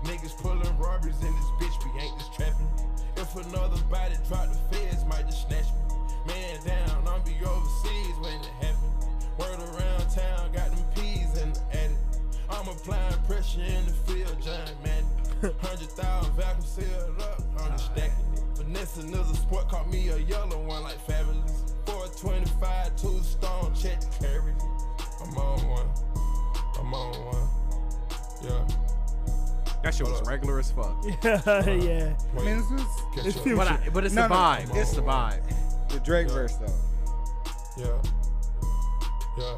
[0.03, 2.69] Niggas pulling robberies in this bitch, we ain't just trapping.
[3.15, 6.33] If another body drop the feds, might just snatch me.
[6.33, 8.96] Man down, I'm be overseas when it happen.
[29.97, 30.95] Shit was regular as fuck.
[31.23, 31.41] yeah.
[31.45, 32.15] yeah.
[32.37, 32.81] I mean, this is
[33.25, 33.43] It's up.
[33.43, 34.73] few- But, I, but it's No, the vibe.
[34.73, 34.79] no.
[34.79, 35.41] It's the vibe.
[35.89, 36.33] the Drake Yeah.
[36.33, 36.73] verse though.
[37.77, 38.01] Yeah.
[39.37, 39.57] Yeah.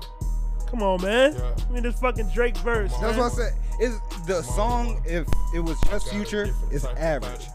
[0.68, 1.34] Come on, man.
[1.36, 1.56] Yeah.
[1.68, 2.92] I mean, this fucking Drake verse.
[3.00, 3.18] That's man.
[3.18, 3.54] what I said.
[3.80, 5.26] Is the song if
[5.56, 7.48] it was just Future, different it's average.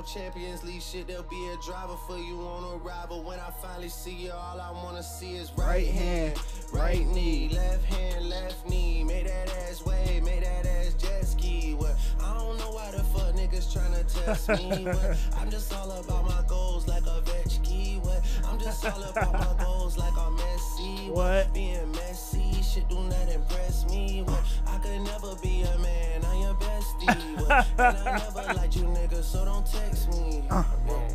[0.00, 1.06] Viano Champions League shit.
[1.06, 2.80] There'll be a driver for you on a.
[3.08, 6.38] But when I finally see you, all I wanna see is right, hand,
[6.72, 9.04] right knee, left hand, left knee.
[9.04, 11.74] Make that ass wave, make that ass jet ski.
[11.74, 11.96] What?
[12.20, 14.84] I don't know why the fuck niggas tryna test me.
[14.90, 15.18] What?
[15.38, 18.00] I'm just all about my goals like a Vetchki.
[18.00, 18.22] What?
[18.46, 21.10] I'm just all about my goals like I'm Messi.
[21.10, 21.52] What?
[21.52, 24.22] Being messy, shit do not impress me.
[24.22, 24.42] What?
[24.66, 27.40] I could never be a man, I'm your bestie.
[27.40, 27.66] What?
[27.78, 30.42] And I never liked you niggas, so don't text me.
[30.50, 31.06] I'm on one.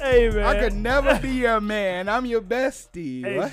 [0.00, 0.44] Hey, man.
[0.44, 2.08] I could never be your man.
[2.10, 3.24] I'm your bestie.
[3.24, 3.52] Hey, What?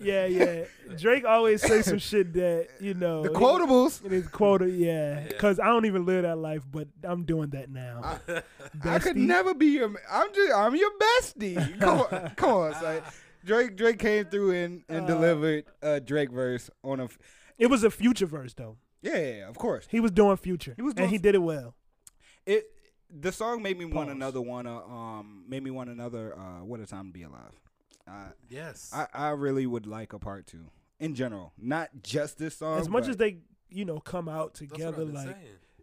[0.00, 0.64] yeah, yeah.
[0.96, 3.22] Drake always say some shit that you know.
[3.22, 4.04] The quotables.
[4.04, 5.24] It is quota, yeah.
[5.26, 8.20] Because I don't even live that life, but I'm doing that now.
[8.84, 9.88] I could never be your.
[9.88, 10.52] ma- I'm just.
[10.54, 11.80] I'm your bestie.
[11.80, 13.02] Come on, come on, son.
[13.44, 13.76] Drake.
[13.76, 17.04] Drake came through and, and Uh, delivered a Drake verse on a.
[17.04, 17.18] f-
[17.58, 18.76] It was a future verse though.
[19.00, 19.88] Yeah, yeah, yeah, of course.
[19.90, 20.74] He was doing future.
[20.76, 21.74] He was and doing he did it well.
[22.46, 22.66] It.
[23.14, 24.66] The song made me want another one.
[24.66, 26.34] Uh, um, made me want another.
[26.38, 27.60] Uh, what a time to be alive.
[28.08, 28.90] Uh, Yes.
[28.92, 32.78] I I really would like a part two in general, not just this song.
[32.80, 35.36] as much but- as they, you know, come out together, like saying.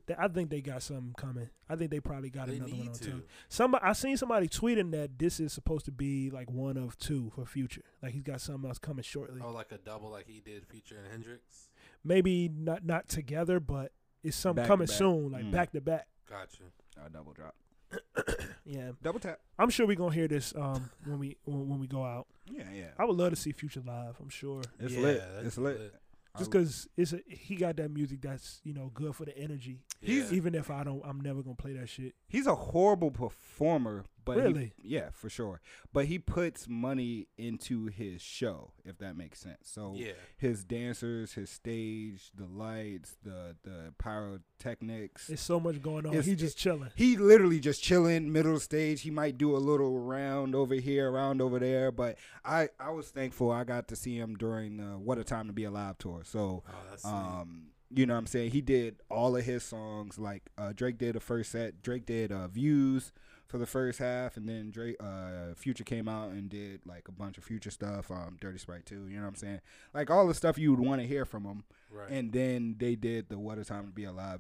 [0.08, 1.50] they, I think they got something coming.
[1.70, 3.04] I think they probably got They another one need on to.
[3.06, 3.24] too.
[3.48, 7.32] Somebody, I seen somebody tweeting that this is supposed to be like one of two
[7.36, 7.84] for future.
[8.02, 9.42] Like he's got something else coming shortly.
[9.44, 11.70] Oh, like a double, like he did Future and Hendrix.
[12.04, 13.92] Maybe not not together, but
[14.24, 15.52] it's something Back coming soon, like Mm.
[15.52, 16.08] back to back.
[16.30, 16.64] Gotcha.
[17.06, 17.56] A double drop,
[18.66, 19.40] Yeah, double tap.
[19.58, 22.28] I'm sure we're gonna hear this um when we when, when we go out.
[22.52, 22.86] Yeah, yeah.
[22.98, 24.16] I would love to see Future live.
[24.22, 24.62] I'm sure.
[24.80, 25.24] It's Yeah, lit.
[25.44, 25.94] It's lit.
[26.38, 29.82] just because it's a, he got that music that's you know good for the energy.
[30.02, 32.14] He's Even if I don't, I'm never gonna play that shit.
[32.28, 34.06] He's a horrible performer,
[34.36, 34.74] but he- Really?
[34.82, 35.62] yeah, for sure.
[35.94, 39.70] But he puts money into his show, if that makes sense.
[39.70, 40.12] So yeah.
[40.38, 45.28] his dancers, his stage, the lights, the the pyrotechnics.
[45.28, 46.12] There's so much going on.
[46.14, 46.90] It's- He just chilling.
[46.96, 49.02] he literally just chilling middle stage.
[49.02, 51.92] He might do a little round over here, round over there.
[51.92, 55.48] But I I was thankful I got to see him during the What a Time
[55.48, 56.22] to Be Alive tour.
[56.24, 56.64] So
[57.04, 58.52] Oh, um, you know what I'm saying?
[58.52, 60.20] He did all of his songs.
[60.20, 61.82] Like uh, Drake did the first set.
[61.82, 63.12] Drake did uh, Views,
[63.50, 67.12] for the first half, and then Drake, uh, Future came out and did like a
[67.12, 69.08] bunch of Future stuff, um, Dirty Sprite too.
[69.08, 69.62] You know what I'm saying?
[69.94, 72.10] Like all the stuff you would want to hear from him, Right.
[72.12, 74.40] and then they did the What a Time to Be Alive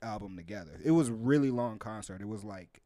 [0.00, 0.78] album together.
[0.84, 2.20] It was a really long concert.
[2.22, 2.80] It was like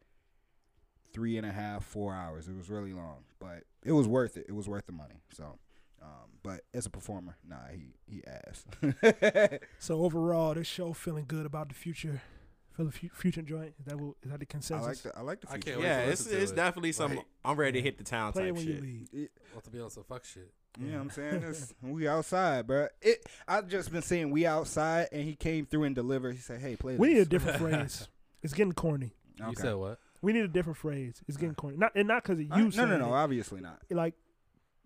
[1.12, 2.48] three and a half, four hours.
[2.48, 4.46] It was really long, but it was worth it.
[4.48, 5.20] It was worth the money.
[5.34, 5.58] So,
[6.00, 8.64] um, but as a performer, nah, he he ass.
[9.78, 12.22] So overall, this show feeling good about the future,
[12.72, 13.74] for the fu- future joint.
[13.78, 15.66] Is that what, is that the I like the I like the I future.
[15.70, 16.56] can't wait Yeah, to it's listen to it's it.
[16.56, 17.16] definitely some.
[17.16, 18.74] Like, I'm ready to hit the town Play it type when shit.
[18.76, 18.80] you
[19.12, 19.28] leave.
[19.52, 20.50] well, to be on some fuck shit.
[20.78, 21.42] You know what I'm saying?
[21.42, 22.86] It's, we outside, bro.
[23.02, 23.26] It.
[23.48, 26.36] I've just been saying we outside, and he came through and delivered.
[26.36, 28.08] He said, "Hey, play We need a this." different phrase.
[28.42, 29.12] It's getting corny.
[29.38, 29.98] You said what?
[30.22, 31.22] We need a different phrase.
[31.26, 31.76] It's getting corny.
[31.76, 32.62] Not and not because of Uh, you.
[32.62, 33.06] no, no, saying no.
[33.08, 33.12] it.
[33.12, 33.80] Obviously not.
[33.90, 34.14] Like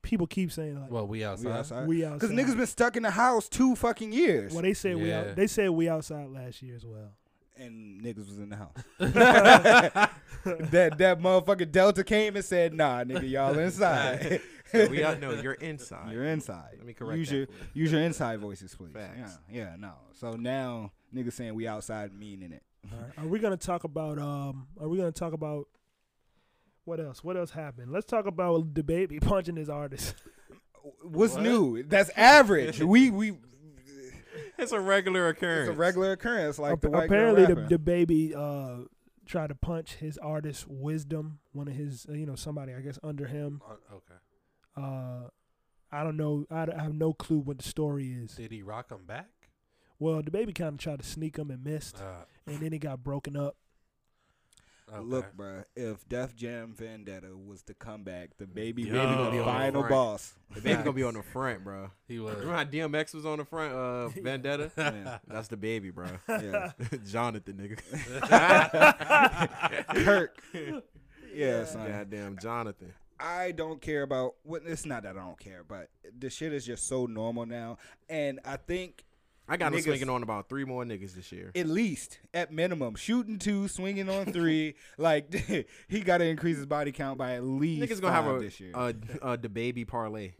[0.03, 1.51] people keep saying like Well, we We outside.
[1.53, 1.89] outside.
[1.89, 2.21] we outside.
[2.21, 5.21] Because niggas been stuck in the house two fucking years, Well, they said we Yeah.
[5.21, 5.37] out.
[5.37, 7.13] They said we outside last year as well.
[7.57, 8.75] And niggas was in the house.
[10.45, 14.41] that that motherfucking Delta came and said, "Nah, nigga, y'all inside.
[14.73, 15.21] So we out.
[15.21, 16.11] know you're inside.
[16.11, 16.77] You're inside.
[16.79, 17.59] Let me correct use that your for you.
[17.83, 18.93] use your inside voices, please.
[18.93, 19.39] Facts.
[19.49, 19.93] Yeah, yeah, no.
[20.15, 22.63] So now niggas saying we outside, meaning it.
[22.91, 23.13] All right.
[23.19, 24.67] Are we gonna talk about um?
[24.81, 25.69] Are we gonna talk about
[26.87, 27.23] what else?
[27.23, 27.93] What else happened?
[27.93, 30.15] Let's talk about DaBaby punching his artist.
[31.03, 31.43] What's What?
[31.43, 31.83] new?
[31.85, 32.81] That's average.
[32.81, 33.37] we we
[34.59, 35.69] It's a regular occurrence.
[35.69, 38.85] it's a regular occurrence, like Ap- the white apparently, the, DaBaby uh
[39.27, 42.99] tried to punch his artist Wisdom, one of his uh, you know somebody I guess
[43.03, 43.61] under him.
[43.69, 44.15] Uh, okay.
[44.77, 45.29] Uh,
[45.93, 46.45] I don't know.
[46.51, 48.33] I, I have no clue what the story is.
[48.35, 49.29] Did he rock him back?
[49.99, 53.03] Well, DaBaby kind of tried to sneak him and missed, Uh, and then it got
[53.05, 53.57] broken up.
[54.93, 55.01] Okay.
[55.03, 58.93] Look, bro, if Def Jam Vendetta was to come back, DaBaby Yo.
[58.93, 59.91] will be Gonna be the on final front.
[59.91, 60.35] boss.
[60.55, 61.91] DaBaby gonna be on the front, bro.
[62.07, 62.35] he was.
[62.35, 64.71] Remember how DMX was on the front uh, of Vendetta?
[64.77, 65.19] Yeah.
[65.27, 66.07] That's DaBaby, bro.
[66.29, 66.73] Yeah.
[67.07, 67.81] Jonathan, nigga.
[70.05, 70.43] Kirk.
[71.35, 71.91] Yeah, son.
[71.91, 72.93] Goddamn Jonathan.
[73.19, 75.89] I don't care about what it's not that I don't care, but
[76.19, 77.79] the shit is just so normal now.
[78.09, 79.05] And I think
[79.49, 81.51] I got him Niggas- swinging on about three more niggas this year.
[81.55, 85.35] at least at minimum, shooting two, swinging on three, like
[85.89, 88.59] he got to increase his body count by at least Niggas gonna have a, this
[88.61, 88.73] year.
[88.75, 90.33] a, a DaBaby parlay.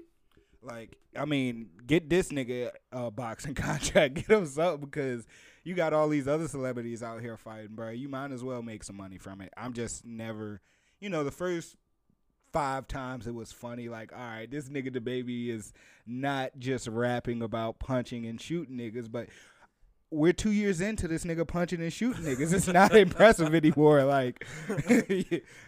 [0.63, 5.27] like, I mean, get this nigga a boxing contract, get him something because
[5.65, 7.91] you got all these other celebrities out here fighting, bro.
[7.91, 9.53] You might as well make some money from it.
[9.57, 10.61] I'm just never,
[11.01, 11.77] you know, the first
[12.55, 13.89] five times it was funny.
[13.89, 15.73] Like, all right, this nigga DaBaby is
[16.07, 19.27] not just rapping about punching and shooting niggas, but
[20.11, 22.53] we're two years into this nigga punching and shooting niggas.
[22.55, 24.05] It's not impressive anymore.
[24.05, 24.47] Like,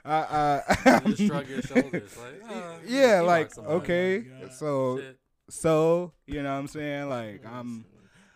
[0.04, 2.16] uh, uh, You just shrug your shoulders.
[2.16, 4.52] Like, uh, yeah, he like okay, God.
[4.52, 5.18] so Shit.
[5.50, 7.08] so you know what I'm saying?
[7.08, 7.84] Like, I'm.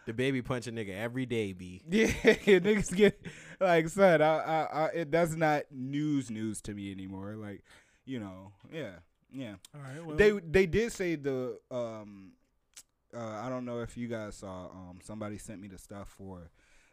[0.09, 1.83] DaBaby punch a nigga every day, b.
[1.89, 3.21] Yeah, niggas get
[3.61, 4.21] like son.
[4.23, 7.37] I, I, I, it, that's not news news to me anymore.
[7.37, 7.63] Like,
[8.11, 8.91] you know, yeah,
[9.33, 9.55] yeah.
[9.75, 10.05] All right.
[10.05, 12.33] Well, They they did say the um,
[13.15, 16.51] uh, I don't know if you guys saw um, somebody sent me the stuff for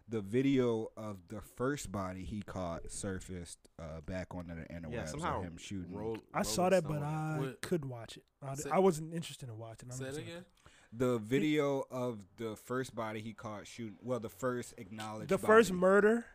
[0.09, 5.01] the video of the first body he caught surfaced uh, back on the interwebs Yeah,
[5.01, 5.93] of somehow him shooting.
[5.93, 8.23] roll, I saw that, but I What- couldn't watch it.
[8.41, 9.89] I, Say- I wasn't interested in watching.
[9.91, 10.45] I'm Say it again.
[10.93, 13.97] The video of the first body he caught shooting.
[14.01, 15.29] Well, the first acknowledged.
[15.29, 16.25] The first murder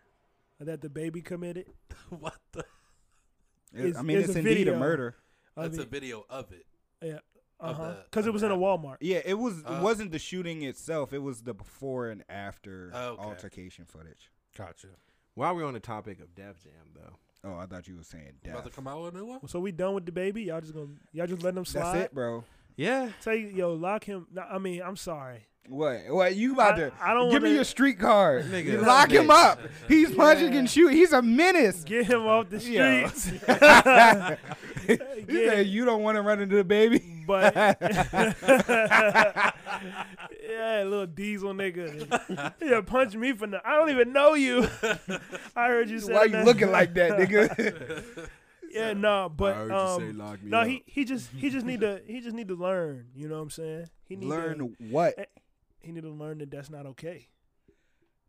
[0.61, 1.67] that DaBaby committed.
[2.11, 2.65] what the?
[3.85, 4.75] It- is- I mean, is it's a indeed video.
[4.75, 5.17] a murder.
[5.57, 6.67] I That's a video of it.
[7.03, 7.19] yeah,
[7.61, 7.95] Uh-huh.
[8.05, 8.57] Because it was in a.
[8.57, 8.97] Walmart.
[9.01, 9.63] Yeah, it was.
[9.65, 11.13] Uh, it wasn't the shooting itself.
[11.13, 13.23] It was the before and after Oh, okay.
[13.23, 14.31] altercation footage.
[14.57, 14.89] Gotcha.
[15.35, 18.35] While we're on the topic of Def Jam, though, Oh, I thought you were saying
[18.45, 19.49] You About to come out with a new one.
[19.49, 20.47] So we done with DaBaby?
[20.47, 21.95] Y'all just gonna y'all just letting him slide?
[21.95, 22.45] That's it, bro.
[22.77, 24.27] yeah, Say yo, lock him.
[24.51, 25.47] I mean, I'm sorry.
[25.69, 26.01] What?
[26.09, 26.35] What?
[26.37, 26.93] You about I- to?
[27.01, 28.45] I don't give me wanna- your street card.
[28.47, 29.45] Nigga, lock him bitch.
[29.53, 29.61] up.
[29.89, 30.59] He's punching Yeah.
[30.59, 30.97] and shooting.
[30.97, 31.83] He's a menace.
[31.85, 33.07] Get him off the Yo.
[33.09, 33.27] streets.
[33.27, 33.39] he
[35.43, 35.51] Yeah.
[35.51, 37.55] said, "You don't want to run into DaBaby." but
[40.43, 42.53] yeah, little diesel nigga.
[42.61, 43.61] Yeah, punch me for no.
[43.65, 44.69] I don't even know you.
[45.57, 46.45] I heard you say Why you that.
[46.45, 48.29] looking like that, nigga?
[48.71, 50.67] Yeah, no, but I heard you say um, lock me no, up.
[50.67, 53.07] he he just he just need to he just need to learn.
[53.15, 53.87] You know what I'm saying?
[54.09, 55.29] He need to Learn To, what?
[55.83, 57.29] He need to learn that that's not okay.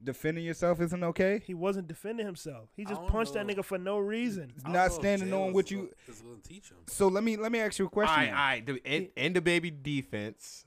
[0.04, 1.42] Defending yourself isn't okay.
[1.46, 2.70] He wasn't defending himself.
[2.76, 4.52] He just don't punched that nigga for no reason.
[4.64, 6.78] Don't Not know if standing jail on what you- is going to teach him.
[6.88, 8.16] So let me let me ask you a question.
[8.18, 8.34] right, then.
[8.34, 8.66] all right.
[8.66, 10.66] The, in, in DaBaby defense,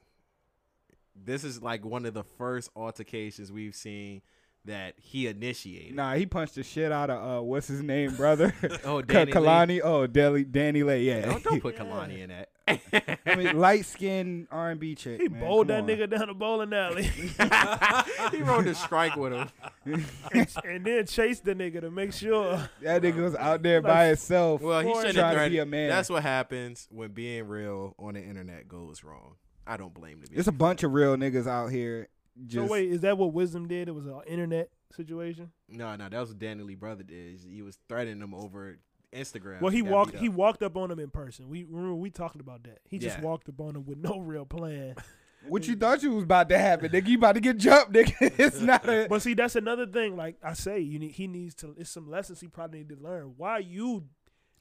[1.15, 4.23] this is like one of the first altercations we've seen
[4.65, 5.95] that he initiated.
[5.97, 8.55] Nah, he punched the shit out of uh, what's his name, brother?
[8.85, 9.33] Oh, Ka- Danny Lee.
[9.33, 9.81] Kehlani.
[9.85, 11.05] Oh, Danny, DaniLeigh.
[11.05, 11.27] Yeah.
[11.27, 12.49] Don't, don't put Kehlani in that.
[12.69, 15.21] I mean, light skinned R and B chick.
[15.21, 15.99] He man, bowled come that on.
[15.99, 17.05] nigga down the bowling alley
[18.33, 19.49] he rode the strike with him.
[19.85, 20.05] and,
[20.65, 22.69] and then chased the nigga to make sure.
[22.83, 24.61] That nigga was out there by himself.
[24.63, 25.89] Well, he shouldn't have to be a man.
[25.89, 29.37] That's what happens when being real on the internet goes wrong.
[29.67, 32.09] I don't blame the There's a bunch of real niggas out here.
[32.47, 33.89] Just so wait, is that what Wisdom did?
[33.89, 35.51] It was an internet situation.
[35.69, 37.41] No, no, that was what DaniLeigh brother did.
[37.49, 38.79] He was threatening him over
[39.15, 39.61] Instagram.
[39.61, 40.17] Well, he walked.
[40.17, 40.35] He up.
[40.35, 41.49] walked up on him in person.
[41.49, 42.79] We remember we talked about that.
[42.89, 43.25] He just Yeah.
[43.25, 44.95] walked up on him with no real plan.
[45.49, 47.07] what you thought you was about to happen, nigga?
[47.07, 48.15] You about to get jumped, nigga?
[48.39, 49.07] It's not a.
[49.09, 50.17] But see, that's another thing.
[50.17, 51.13] Like I say, you need.
[51.13, 51.75] He needs to.
[51.79, 53.35] It's some lessons he probably need to learn.
[53.37, 54.05] Why you?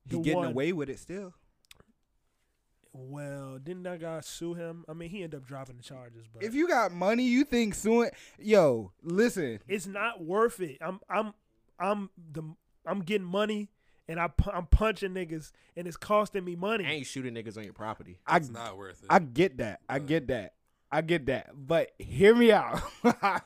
[0.09, 1.34] He getting one- away with it still.
[2.97, 4.85] Well, didn't that guy sue him?
[4.88, 7.76] I mean, he ended up dropping the charges, but If you got money, you think
[7.76, 8.09] suing?
[8.39, 9.59] Yo, listen.
[9.67, 10.77] it's not worth it.
[10.80, 10.99] I'm.
[11.09, 11.34] I'm.
[11.77, 12.43] I'm the.
[12.88, 13.69] I'm getting money,
[14.07, 14.27] and I.
[14.27, 16.86] pu- I'm punching niggas, and it's costing me money.
[16.86, 18.19] I ain't shooting niggas on your property.
[18.27, 19.07] I It's not worth it.
[19.10, 19.82] I get that.
[19.90, 20.53] I get that.
[20.91, 21.49] I get that.
[21.56, 22.82] But hear me out.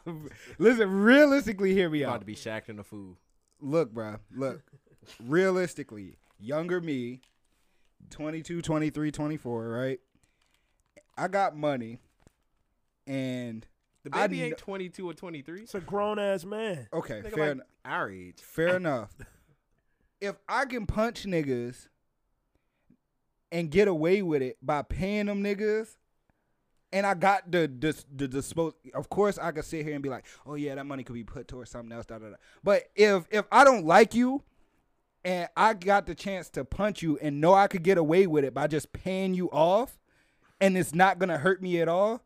[0.60, 2.20] listen, realistically, hear me You about out.
[2.22, 3.16] to be shacked in the food.
[3.62, 4.20] Look, bruh.
[4.36, 4.62] Look.
[5.26, 7.22] realistically, younger me,
[8.12, 10.00] 22, 23, 24, right?
[11.18, 12.00] I got money,
[13.08, 13.66] and
[14.04, 15.62] The I baby kn- ain't 22 or 23.
[15.62, 16.88] It's a grown ass man.
[16.94, 17.66] okay, fair like enough.
[17.86, 18.40] our age.
[18.42, 19.10] Fair enough.
[20.22, 21.88] If I can punch niggas
[23.52, 25.96] and get away with it by paying them niggas,
[26.92, 28.74] and I got the the the dispose.
[28.94, 31.24] Of course, I could sit here and be like, "Oh yeah, that money could be
[31.24, 32.36] put towards something else." Da, da, da.
[32.64, 34.44] But if if I don't like you,
[35.24, 38.44] and I got the chance to punch you, and know I could get away with
[38.44, 40.00] it by just paying you off,
[40.60, 42.22] and it's not gonna hurt me at all.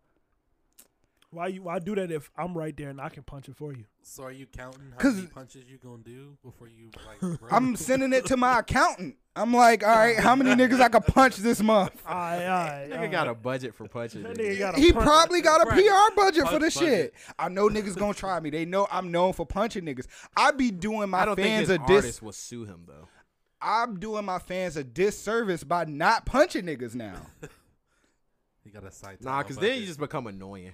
[1.33, 1.63] Why you?
[1.63, 3.85] Why do that if I'm right there and I can punch it for you?
[4.05, 7.19] so are you counting how 'Cause- many punches you gonna do before you like?
[7.39, 7.49] Bro?
[7.51, 9.15] I'm sending it to my accountant.
[9.35, 12.03] I'm like, all right, how many niggas I could punch this month?
[12.07, 12.87] Aye, aye.
[12.91, 14.21] Nigga got a budget for punching.
[14.21, 15.83] Nigga got a He punch- probably got a Right.
[15.85, 17.13] PR budget for Punch the budget.
[17.15, 17.33] shit.
[17.39, 18.49] I know niggas gonna try me.
[18.51, 20.05] They know I'm known for punching niggas.
[20.37, 21.89] I be doing my I don't think fans his a dis.
[21.89, 23.07] artist will sue him though.
[23.59, 27.15] I'm doing my fans a disservice by not punching niggas now.
[28.65, 29.21] you got a site.
[29.23, 30.73] Nah, because then you just become annoying.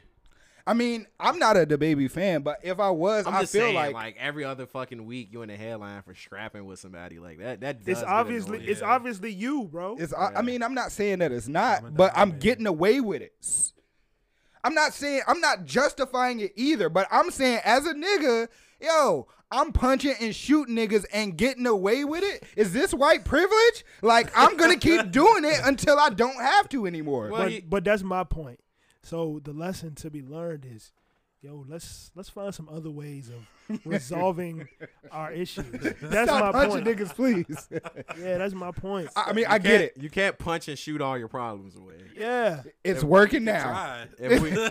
[0.70, 3.62] I mean, I'm not a DaBaby fan, but if I was, I'm I just feel
[3.64, 7.18] saying, like, like, every other fucking week, you in the headline for scrapping with somebody
[7.18, 7.62] like that.
[7.62, 8.70] That does It's obviously annoying.
[8.70, 8.88] it's Yeah.
[8.92, 9.98] obviously you, bro.
[10.00, 10.14] it's.
[10.14, 13.02] I, I mean, I'm not saying that it's not, I'm but I'm dime, getting away
[13.02, 13.34] with it.
[14.64, 18.48] I'm not saying I'm not justifying it either, but I'm saying as a nigga,
[18.82, 22.44] yo, I'm punching and shooting niggas and getting away with it.
[22.56, 23.86] Is this white privilege?
[24.02, 27.30] Like I'm gonna keep doing it until I don't have to anymore.
[27.30, 28.60] Well, but, he- but that's my point.
[29.04, 30.92] So the lesson to be learned is,
[31.42, 34.68] yo, let's let's find some other ways of resolving
[35.12, 35.66] our issues.
[36.02, 36.98] That's Stop my punching point.
[37.00, 37.68] niggas, please.
[38.20, 39.10] Yeah, that's my point.
[39.16, 39.94] I I mean, You I get it.
[39.98, 41.96] You can't punch and shoot all your problems away.
[42.18, 43.64] yeah, It's working now.
[43.64, 44.08] Try.
[44.20, 44.70] We,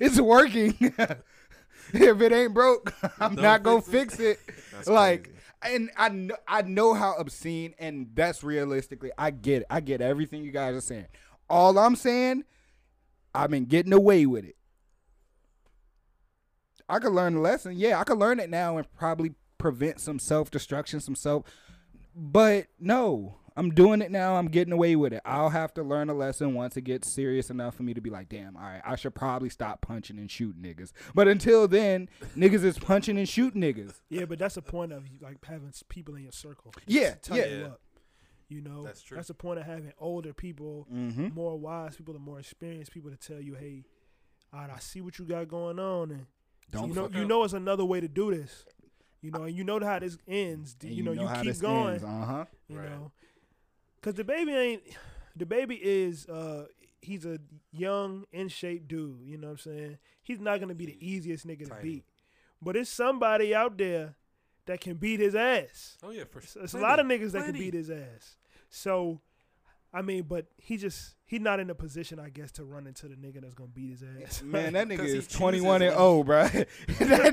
[0.00, 0.74] It's working.
[0.80, 4.54] if it ain't broke, I'm Don't not gonna fix fix it.
[4.72, 5.24] That's like,
[5.60, 5.76] crazy.
[5.76, 9.66] and I know, I know how obscene, and that's realistically, I get it.
[9.68, 11.06] I get everything you guys are saying.
[11.50, 12.44] All I'm saying,
[13.34, 14.56] I've been getting away with it.
[16.88, 17.74] I could learn the lesson.
[17.76, 21.44] Yeah, I could learn it now and probably prevent some self destruction, some self.
[22.14, 24.36] But no, I'm doing it now.
[24.36, 25.22] I'm getting away with it.
[25.24, 28.10] I'll have to learn a lesson once it gets serious enough for me to be
[28.10, 30.92] like, damn, all right, I should probably stop punching and shooting niggas.
[31.14, 33.94] But until then, niggas is punching and shooting niggas.
[34.08, 36.72] yeah, but that's the point of like having people in your circle.
[36.86, 37.68] Yeah, tell yeah.
[38.52, 38.68] You Yeah.
[38.70, 38.72] up.
[38.72, 39.16] You know, That's true.
[39.16, 41.28] That's the point of having older people, Mm-hmm.
[41.34, 43.84] more wise people, and more experienced people to tell you, hey,
[44.52, 46.26] all right, I see what you got going on, and
[46.70, 47.28] Don't you know, you up.
[47.28, 48.64] know, it's another way to do this.
[49.22, 50.76] You know, and you know how this ends.
[50.82, 52.02] And you know, you how keep this going.
[52.04, 52.44] Uh-huh.
[52.68, 52.88] You Right.
[52.90, 53.12] know,
[54.00, 54.82] because DaBaby ain't.
[55.38, 56.26] DaBaby is.
[56.28, 56.66] uh
[57.04, 57.40] He's a
[57.72, 59.22] young, in shape dude.
[59.24, 59.98] You know what I'm saying?
[60.22, 62.04] He's not gonna be the easiest nigga to beat,
[62.60, 64.14] but it's somebody out there
[64.66, 65.98] that can beat his ass.
[66.04, 66.62] Oh yeah, for sure.
[66.62, 68.36] it's a lot of niggas that can beat his ass.
[68.74, 69.20] So,
[69.92, 73.06] I mean, but he just he not in a position, I guess, to run into
[73.08, 74.42] the nigga that's gonna beat his ass.
[74.44, 76.44] Man, oh, that nigga is 21 and 0, bro.
[76.44, 76.68] that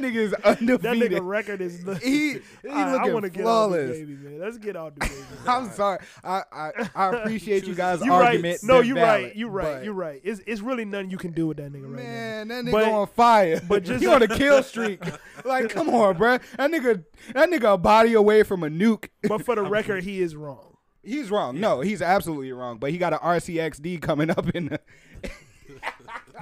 [0.02, 0.82] nigga is undefeated.
[0.82, 1.80] that nigga record is.
[2.04, 3.92] he he All right, I looking want to get out the flawless.
[3.92, 4.40] baby, man.
[4.42, 5.48] Let's get out DaBaby.
[5.48, 6.00] I'm sorry.
[6.22, 8.60] I, I I appreciate you guys' You argument.
[8.62, 8.68] right?
[8.68, 9.36] No, you valid, right.
[9.38, 9.64] You right.
[9.76, 10.22] but- You right.
[10.26, 12.56] It's it's really nothing you can do with that nigga right Man, now.
[12.56, 13.62] that nigga But- on fire.
[13.70, 15.02] but just- he on a kill streak.
[15.46, 16.40] like, come on, bro.
[16.58, 19.08] That nigga, that nigga a body away from a nuke.
[19.24, 20.66] But for the record, he is wrong.
[21.10, 21.60] He's wrong.
[21.60, 22.78] No, he's absolutely wrong.
[22.78, 24.80] But he got an RCXD coming up in the.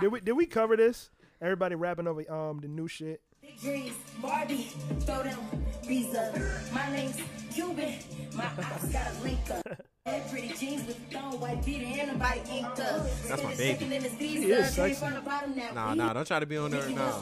[0.02, 1.10] Did we did we cover this?
[1.42, 3.22] Everybody rapping over um the new shit.
[3.62, 4.70] Dreams, Barbie,
[5.02, 5.40] throw them
[5.86, 6.34] Visa.
[6.74, 7.20] My name's
[7.54, 7.96] Cuban,
[8.36, 9.82] my ops got a link up.
[10.30, 13.08] Pretty jeans with thong, white beater, and a body inked up.
[13.28, 13.96] That's my baby.
[13.96, 14.94] in the Visa, He is sexy.
[15.00, 16.82] from the bottom, now Nah, nah, don't try to be on there.
[16.82, 17.18] Nicki Nah,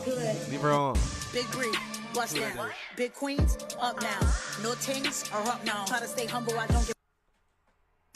[0.50, 0.98] leave her on.
[1.32, 1.74] Big Bree,
[2.14, 2.72] watch that.
[2.98, 4.20] Big Queens, up now.
[4.64, 5.86] No tings are up now.
[5.86, 6.95] Try to stay humble, I don't get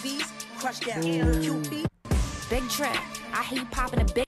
[0.01, 0.25] these.
[0.57, 1.03] Crush that.
[1.03, 1.85] QP,
[2.49, 2.95] Big drip.
[3.33, 4.25] I hear you popping a big.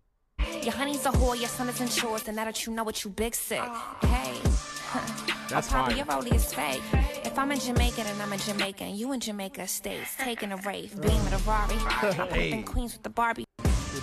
[0.64, 3.03] Your honey's a whore, your son is in chores, and now that you know what
[3.03, 3.60] you big sick.
[4.03, 4.38] Hey.
[5.49, 5.98] That's oh, probably fire.
[5.98, 6.81] your rollie is fake.
[7.26, 10.57] If I'm in Jamaica, and I'm in Jamaica, and you in Jamaica States, taking a
[10.57, 11.76] rave, being with a Rari,
[12.31, 12.52] Hey.
[12.52, 13.45] in Queens with the Barbie.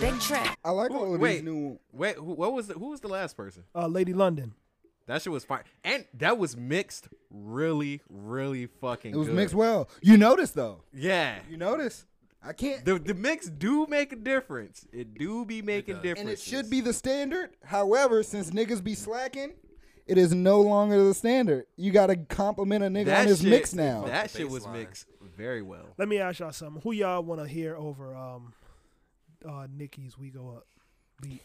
[0.00, 0.46] Big drip.
[0.64, 1.78] I like all of Wait, these new.
[1.92, 2.16] wait.
[2.16, 3.64] Who, what was the, who was the last person?
[3.74, 4.54] Uh, Lady London.
[5.06, 9.12] That shit was fire, and that was mixed really, really fucking.
[9.14, 9.36] It was good.
[9.36, 9.88] mixed well.
[10.02, 10.82] You notice though.
[10.92, 12.04] Yeah, You notice.
[12.42, 12.84] I can't.
[12.84, 14.86] the the mix do make a difference.
[14.92, 16.02] It do be making does.
[16.04, 17.50] difference, and it should be the standard.
[17.64, 19.54] However, since niggas be slacking,
[20.06, 21.66] it is no longer the standard.
[21.76, 24.04] You got to compliment a nigga That on his shit, mix now.
[24.06, 24.72] That the shit was baseline.
[24.72, 25.06] mixed
[25.36, 25.86] very well.
[25.98, 26.80] Let me ask y'all something.
[26.82, 28.52] Who y'all want to hear over um,
[29.46, 30.66] uh, Nicki's "We Go Up"
[31.20, 31.42] beat?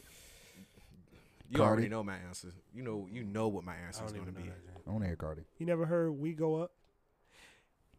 [1.53, 1.71] You Cardi.
[1.71, 2.49] already know my answer.
[2.73, 4.43] You know, you know what my answer is going to be.
[4.43, 4.57] that.
[4.87, 5.43] I want to hear Cardi.
[5.59, 6.71] You never heard "We Go Up"?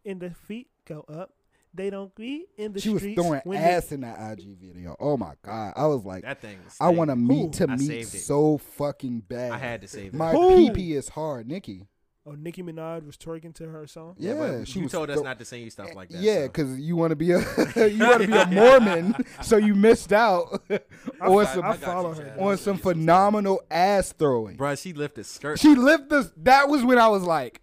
[0.04, 1.32] And the feet go up.
[1.72, 4.96] They don't be in the She was throwing when ass in that IG video.
[5.00, 5.72] Oh my god!
[5.76, 6.58] I was like, That thing.
[6.64, 9.52] Was I want to meet to I meet so fucking bad.
[9.52, 10.14] I had to save it.
[10.14, 10.70] My Who?
[10.70, 11.88] PP is hard, Nicki.
[12.26, 14.14] Oh, Nicki Minaj was twerking to her song.
[14.18, 16.22] Yeah, but she you was told us throw- not to sing stuff like that.
[16.22, 16.48] yeah, so.
[16.48, 17.38] because you want to be a
[17.88, 20.78] you want to be a Mormon, so you missed out on
[21.20, 22.26] I, some I got you, follow Chad.
[22.28, 22.40] her.
[22.40, 24.56] on some phenomenal ass throwing.
[24.56, 25.58] Bro, she lifted skirt.
[25.60, 26.32] She lifted the.
[26.38, 27.60] That was when I was like,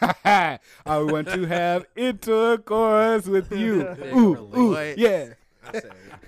[0.00, 3.82] I want to have intercourse with you.
[4.14, 4.96] Ooh, ooh, What?
[4.96, 5.30] yeah.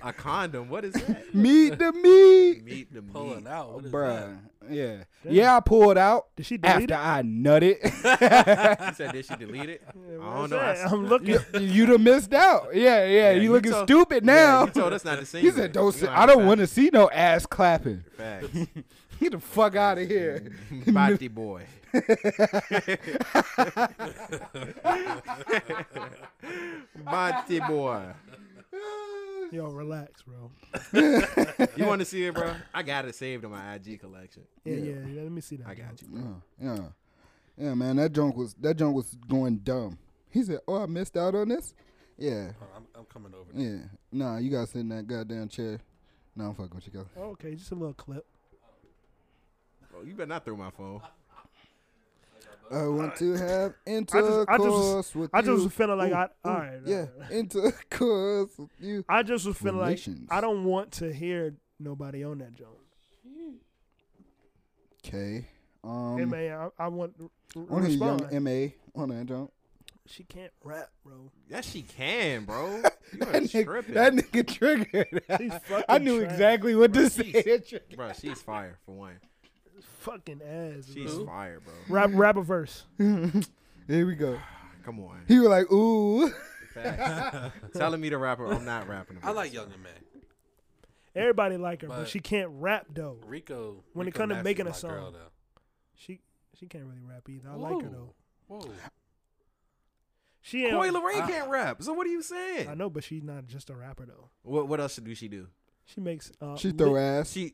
[0.07, 0.69] I said, a condom.
[0.69, 1.33] What is that?
[1.35, 3.47] Meet the meat, Meet the Pulling meat.
[3.47, 3.73] out.
[3.73, 4.37] What is bruh.
[4.69, 5.55] Yeah, yeah.
[5.55, 6.91] I pulled out Did she delete it?
[6.91, 6.97] after it?
[6.97, 7.77] I nutted.
[8.87, 9.81] You said did she delete it?
[9.87, 10.57] I Where's don't know.
[10.59, 10.77] I that?
[10.77, 11.37] s- I'm looking.
[11.59, 12.75] You'd have missed out.
[12.75, 13.31] Yeah, yeah.
[13.31, 14.65] you you looking told- stupid Yeah, now.
[14.65, 15.43] you told us not to sing.
[15.43, 15.85] he said, "Don't.
[15.85, 18.03] You Say, know I don't want to see no ass clapping.
[18.17, 18.47] Facts.
[19.19, 20.51] Get the fuck out of here."
[20.87, 21.63] Body boy.
[27.05, 28.03] Body boy.
[29.51, 30.51] Yo, relax, bro.
[31.75, 32.53] You want to see it, bro?
[32.73, 34.43] I got it saved in my IG collection.
[34.65, 34.93] Yeah, yeah.
[35.07, 35.67] yeah, Let me see that.
[35.67, 36.07] I got you.
[36.61, 36.79] Yeah, yeah,
[37.57, 37.95] yeah, man.
[37.95, 39.97] That junk was that junk was going dumb.
[40.29, 41.73] He said, "Oh, I missed out on this."
[42.17, 43.49] Yeah, Oh, I'm, I'm coming over.
[43.53, 43.77] yeah.
[44.11, 45.79] Nah, you gotta sit in that goddamn chair.
[46.35, 47.05] Nah, I'm fucking with you, guys.
[47.17, 48.25] Oh, okay, just a little clip.
[49.91, 51.01] Bro, you better not throw my phone.
[52.71, 55.45] I want to have I intercourse just, with I you.
[55.45, 56.23] just was feeling like Ooh, I.
[56.25, 56.79] ooh, All right.
[56.85, 57.31] yeah, all right.
[57.31, 59.05] intercourse with you.
[59.07, 60.29] I just was feeling Relations.
[60.29, 62.71] like I don't want to hear nobody on that joint.
[65.05, 65.45] Okay.
[65.83, 68.21] Um, Hey man, I, I want to I want to hear respond.
[68.21, 69.51] Young M.A on that junk.
[70.07, 71.31] she can't rap, bro.
[71.49, 72.81] Yes, she can, bro.
[73.13, 73.93] You That nigga, tripping.
[73.93, 75.23] that nigga triggered.
[75.37, 76.31] She's fucking I knew trash.
[76.33, 77.31] exactly what to say.
[77.31, 79.19] she's- That bro, she's fire for one.
[80.07, 80.85] Fucking ass.
[80.93, 81.25] She's bro.
[81.25, 81.73] fire, bro.
[81.89, 82.85] Rap, rap a verse.
[82.97, 84.39] Here we go.
[84.85, 85.21] Come on.
[85.27, 86.31] He was like, "Ooh."
[87.75, 89.17] Telling me to rap her, I'm not rapping.
[89.23, 91.19] I like Young M.A.
[91.19, 93.17] Everybody like her, but, But- she can't rap though.
[93.25, 93.83] Rico.
[93.93, 94.91] When it Rico come to making a song.
[94.91, 95.31] girl, though.
[95.95, 96.21] She
[96.53, 97.49] she can't really rap either.
[97.49, 98.13] I like her though.
[98.47, 98.69] Whoa.
[100.41, 100.71] She ain't.
[100.73, 101.81] Coi Leray can't rap.
[101.83, 102.69] So what are you saying?
[102.69, 104.29] I know, but she's not just a rapper though.
[104.43, 105.47] What What else do she do?
[105.85, 106.31] She makes.
[106.39, 107.31] Uh, She throw lit- ass.
[107.31, 107.53] She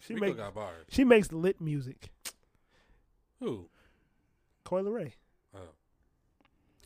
[0.00, 0.36] She Rico makes.
[0.36, 0.84] got bars.
[0.88, 2.10] She makes lit music.
[3.40, 3.68] Who?
[4.64, 5.12] Coi Leray.
[5.54, 5.58] Oh.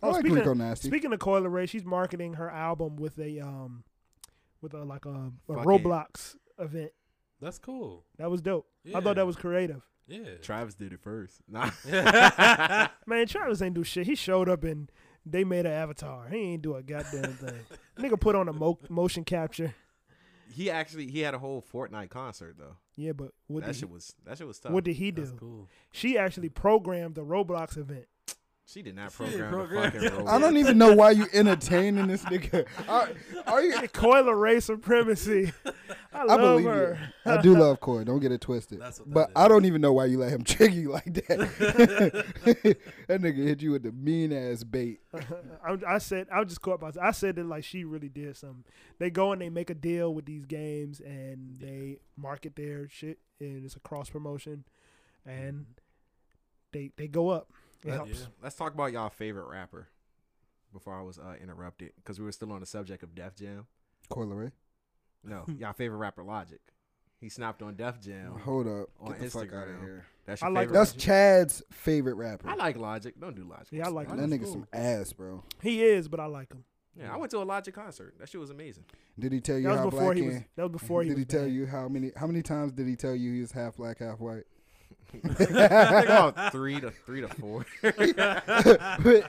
[0.03, 0.89] I Oh, like speaking Rico of, Nasty.
[0.89, 3.85] Speaking of Coi Leray, she's marketing her album with a um,
[4.63, 6.93] with a like a, a Fucking- Roblox event.
[7.41, 8.05] That's cool.
[8.19, 8.67] That was dope.
[8.95, 9.83] I thought that was creative.
[10.07, 10.37] Yeah.
[10.43, 11.41] Travis did it first.
[11.49, 11.71] Nah.
[13.07, 14.07] Man, Travis ain't do shit.
[14.07, 14.91] He showed up and
[15.25, 16.29] they made an avatar.
[16.29, 17.61] He ain't do a goddamn thing.
[17.99, 19.75] Nigga put on a mo- motion capture.
[20.53, 22.77] He actually he had a whole Fortnite concert though.
[22.97, 24.73] Yeah, but what that did he, shit was that shit was tough.
[24.73, 25.37] what did he That's do?
[25.37, 25.69] cool.
[25.93, 28.07] She actually programmed the Roblox event.
[28.73, 30.29] She did not She didn't program the fucking robot.
[30.35, 32.67] I don't even know why you entertaining this nigga.
[32.89, 33.09] Are,
[33.49, 33.89] are you?
[33.93, 35.53] Coi Leray supremacy.
[36.13, 37.13] I I love believe her.
[37.27, 37.33] you.
[37.33, 38.05] I do love Corey.
[38.05, 38.81] Don't get it twisted.
[38.81, 41.13] That's what but that I don't even know why you let him trick you like
[41.15, 42.75] that.
[43.09, 45.01] that nigga hit you with the mean ass bait.
[45.65, 46.93] I, I said I was just caught by.
[47.03, 48.65] I said that like she really did something.
[49.01, 53.19] They go and they make a deal with these games and they market their shit
[53.41, 54.65] and it's a cross promotion,
[55.27, 55.67] and
[56.73, 57.49] they they go up.
[57.85, 58.21] It Let- helps.
[58.21, 58.27] yeah.
[58.43, 59.89] Let's talk about y'all favorite rapper.
[60.73, 63.67] Before I was uh, interrupted, because we were still on the subject of Def Jam.
[64.09, 64.53] Coi Leray.
[65.25, 66.61] No, y'all favorite rapper Logic.
[67.21, 68.35] He snapped on Def Jam.
[68.45, 68.89] Hold up.
[69.01, 69.81] on Get the fuck out of Instagram.
[69.83, 70.07] here.
[70.27, 70.79] That's I your like favorite.
[70.79, 72.49] That's Chad's favorite rapper.
[72.49, 73.19] I like Logic.
[73.19, 73.67] Don't do Logic.
[73.73, 74.41] Yeah, I like that Logic.
[74.43, 75.43] nigga some ass, bro.
[75.61, 76.63] He is, but I like him.
[76.97, 78.15] Yeah, I went to a Logic concert.
[78.21, 78.85] That shit was amazing.
[79.19, 80.39] Did he tell you That was how before black he he was.
[80.55, 81.21] That was before he Did was.
[81.23, 81.53] he tell bad.
[81.53, 84.21] you how many how many times did he tell you he was half black, half
[84.21, 84.45] white?
[85.25, 87.67] I think about three to three to four.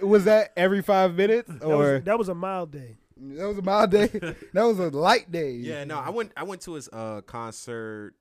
[0.08, 2.98] was that every five minutes That or was, that was a mild day.
[3.18, 4.08] that was a mild day?
[4.54, 5.52] that was a light day.
[5.54, 6.32] yeah, no, I went.
[6.38, 8.14] I went to his uh concert,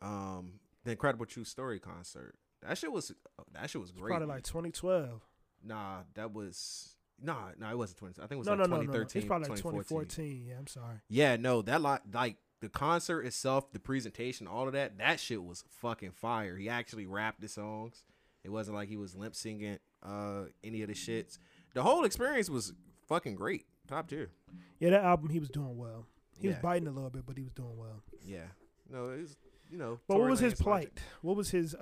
[0.00, 2.34] um, the Incredible True Story concert.
[2.66, 3.12] That shit was
[3.52, 4.10] that shit was great.
[4.10, 5.20] probably like 2012.
[5.64, 8.14] nah, that was nah, nah, it wasn't twenty.
[8.18, 9.00] I think it was No, like no, no, no, no.
[9.00, 9.82] It's probably like 2014.
[10.06, 10.44] 2014.
[10.48, 10.96] Yeah, I'm sorry.
[11.08, 15.42] Yeah, no, that lot like the concert itself, the presentation, all of that, that shit
[15.44, 16.56] was fucking fire.
[16.56, 18.04] He actually rapped the songs.
[18.44, 21.38] It wasn't like he was limp singing uh any of the shits.
[21.74, 22.72] The whole experience was
[23.08, 23.66] fucking great.
[23.88, 24.30] Top tier.
[24.78, 26.06] Yeah, that album he was doing well.
[26.40, 28.02] He was biting a little bit, but he was doing well.
[28.24, 28.46] Yeah.
[28.88, 29.36] No, it was
[29.68, 29.98] you know.
[30.06, 31.00] But what was his plight?
[31.20, 31.74] What was his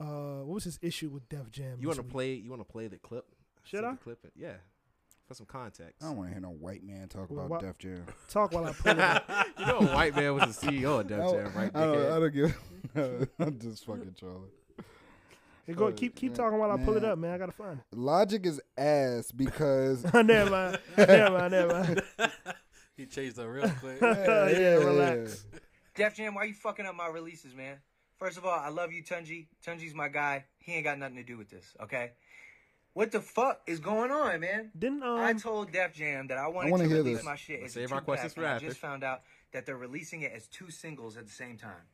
[0.00, 0.04] uh
[0.44, 1.78] what was his issue with Def Jam?
[1.80, 2.34] You want to play?
[2.34, 3.26] You want to play the clip?
[3.64, 3.92] Should I?
[3.92, 4.24] The clip?
[4.24, 4.32] It?
[4.36, 4.54] Yeah,
[5.26, 6.02] for some context.
[6.02, 8.04] I don't want to hear no white man talk Well, about why- Def Jam.
[8.28, 9.28] Talk while I pull it up.
[9.58, 11.70] you know, a white man was the CEO of Def Jam, right?
[11.74, 12.12] I don't, dickhead?
[12.12, 13.28] I don't give.
[13.40, 14.50] I'm just fucking trolling.
[15.66, 16.36] Hey, go keep keep man.
[16.36, 17.34] talking while I pull it up, man.
[17.34, 20.14] I gotta find Logic is ass because it.
[20.26, 20.78] never mind.
[20.96, 21.50] Never mind.
[21.50, 22.02] Never mind.
[22.96, 23.98] He changed up real quick.
[24.00, 25.44] yeah, relax.
[25.96, 27.78] Def Jam, why you fucking up my releases, man?
[28.18, 29.48] First of all, I love you, Tunji.
[29.66, 30.44] Tunji's my guy.
[30.58, 32.12] He ain't got nothing to do with this, okay?
[32.96, 34.70] What the fuck is going on, man?
[34.78, 37.26] Didn't um I told Def Jam that I wanted wanna hear release this.
[37.26, 38.68] my shit Let's as a save our two-pack, questions for and I after.
[38.68, 39.20] just found out
[39.52, 41.84] that they're releasing it as two singles at the same time.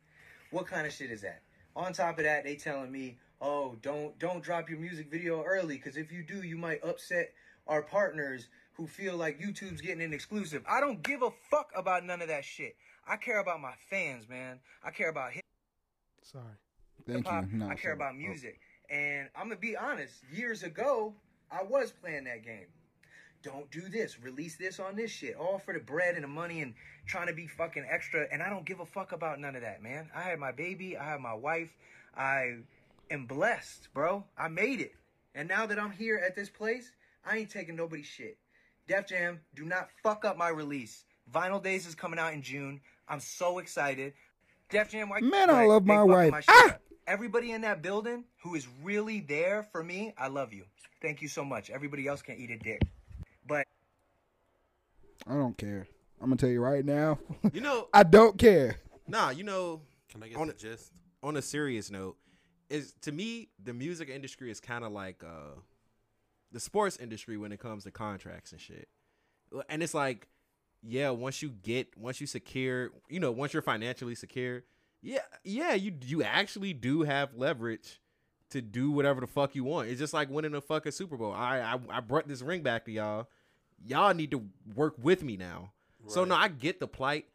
[0.51, 1.41] What kind of shit is that?
[1.75, 5.75] On top of that, they telling me, "Oh, don't don't drop your music video early,
[5.75, 7.33] because if you do, you might upset
[7.67, 12.05] our partners who feel like YouTube's getting an exclusive." I don't give a fuck about
[12.05, 12.77] none of that shit.
[13.05, 14.61] I care about my fans, man.
[14.81, 15.43] I care about hip
[16.21, 16.45] sorry.
[17.05, 17.51] thank hop.
[17.51, 17.57] you.
[17.57, 17.95] No, I care sorry.
[17.95, 18.61] about music.
[18.93, 20.13] And I'm gonna be honest.
[20.31, 21.15] Years ago,
[21.51, 22.67] I was playing that game.
[23.41, 24.21] Don't do this.
[24.21, 25.35] Release this on this shit.
[25.35, 26.75] All for the bread and the money and
[27.07, 28.27] trying to be fucking extra.
[28.31, 30.09] And I don't give a fuck about none of that, man.
[30.15, 30.95] I had my baby.
[30.95, 31.71] I have my wife.
[32.15, 32.59] I
[33.09, 34.23] am blessed, bro.
[34.37, 34.93] I made it.
[35.33, 36.91] And now that I'm here at this place,
[37.25, 38.37] I ain't taking nobody's shit.
[38.87, 41.05] Def Jam, do not fuck up my release.
[41.33, 42.79] Vinyl Days is coming out in June.
[43.09, 44.13] I'm so excited.
[44.69, 46.35] Def Jam, why Man, I love my wife.
[46.35, 46.77] shit Ah!
[47.05, 47.13] Up.
[47.13, 50.65] Everybody in that building who is really there for me, I love you.
[51.01, 51.69] Thank you so much.
[51.69, 52.81] Everybody else can eat a dick.
[53.47, 53.65] But
[55.27, 55.87] I don't care.
[56.21, 57.19] I'm gonna tell you right now.
[57.51, 58.77] You know, I don't care.
[59.07, 59.29] nah.
[59.29, 60.91] You know, Can I get On the it- gist?
[61.21, 62.17] on a serious note,
[62.69, 65.57] is to me the music industry is kind of like uh
[66.51, 68.87] the sports industry when it comes to contracts and shit.
[69.69, 70.27] And it's like,
[70.81, 74.63] yeah, once you get once you secure, you know, once you're financially secure,
[75.03, 77.99] yeah, yeah, you you actually do have leverage
[78.49, 79.89] to do whatever the fuck you want.
[79.89, 81.31] It's just like winning a fucking Super Bowl.
[81.33, 83.27] I I, I brought this ring back to y'all.
[83.85, 84.43] Y'all need to
[84.75, 85.73] work with me now.
[86.07, 86.29] So Right.
[86.29, 87.25] no, I get the plight,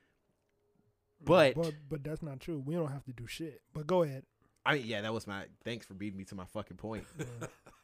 [1.22, 2.62] mm, but But but that's not true.
[2.64, 3.60] We don't have to do shit.
[3.74, 4.24] But go ahead.
[4.64, 7.04] I mean, yeah, that was my thanks for beating me to my fucking point.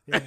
[0.07, 0.21] Yeah.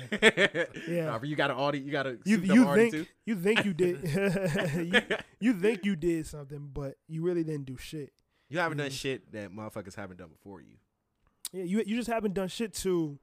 [0.88, 1.06] Yeah.
[1.06, 1.84] Nah, you got an audit.
[1.84, 3.06] You got a You you think too?
[3.26, 4.02] you think you did
[4.76, 8.12] you, you think you did something, but you really didn't do shit.
[8.50, 8.94] You haven't done Mhm.
[9.00, 10.78] shit that motherfuckers haven't done before you.
[11.52, 13.20] Yeah, you you just haven't done shit to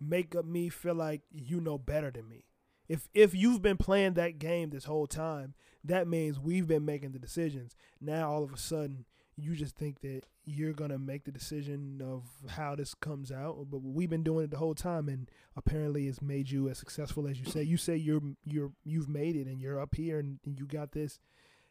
[0.00, 2.44] make up me feel like you know better than me.
[2.88, 5.54] If if you've been playing that game this whole time,
[5.84, 7.74] that means we've been making the decisions.
[8.00, 9.04] Now all of a sudden
[9.36, 13.78] you just think that you're gonna make the decision of how this comes out, but
[13.82, 17.38] we've been doing it the whole time, and apparently it's made you as successful as
[17.38, 17.62] you say.
[17.62, 20.92] You say you're you're you've made it, and you're up here, and, and you got
[20.92, 21.18] this.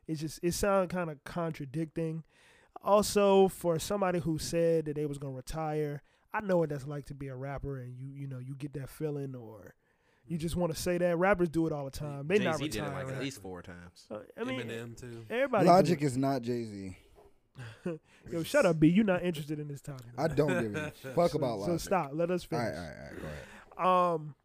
[0.06, 2.24] It's just it sounds kind of contradicting.
[2.84, 6.02] Also, for somebody who said that they was gonna retire,
[6.34, 8.74] I know what that's like to be a rapper, and you you know you get
[8.74, 9.74] that feeling, or
[10.26, 11.18] you just want to say that.
[11.18, 12.28] Rappers do it all the time.
[12.28, 13.08] They not Jay-Z did it retiring.
[13.08, 14.06] like at least four times.
[14.12, 15.26] Uh, I mean, Eminem too.
[15.30, 15.66] everybody.
[15.66, 16.98] Logic is not Jay Z.
[18.32, 18.88] Yo, shut up, B.
[18.88, 20.06] You're not interested in this topic.
[20.18, 21.74] I don't give a fuck So- about logic.
[21.80, 22.12] So stop.
[22.14, 22.66] Let us finish.
[22.66, 23.22] right, all right, all right.
[23.22, 24.16] Go ahead.
[24.20, 24.36] Um,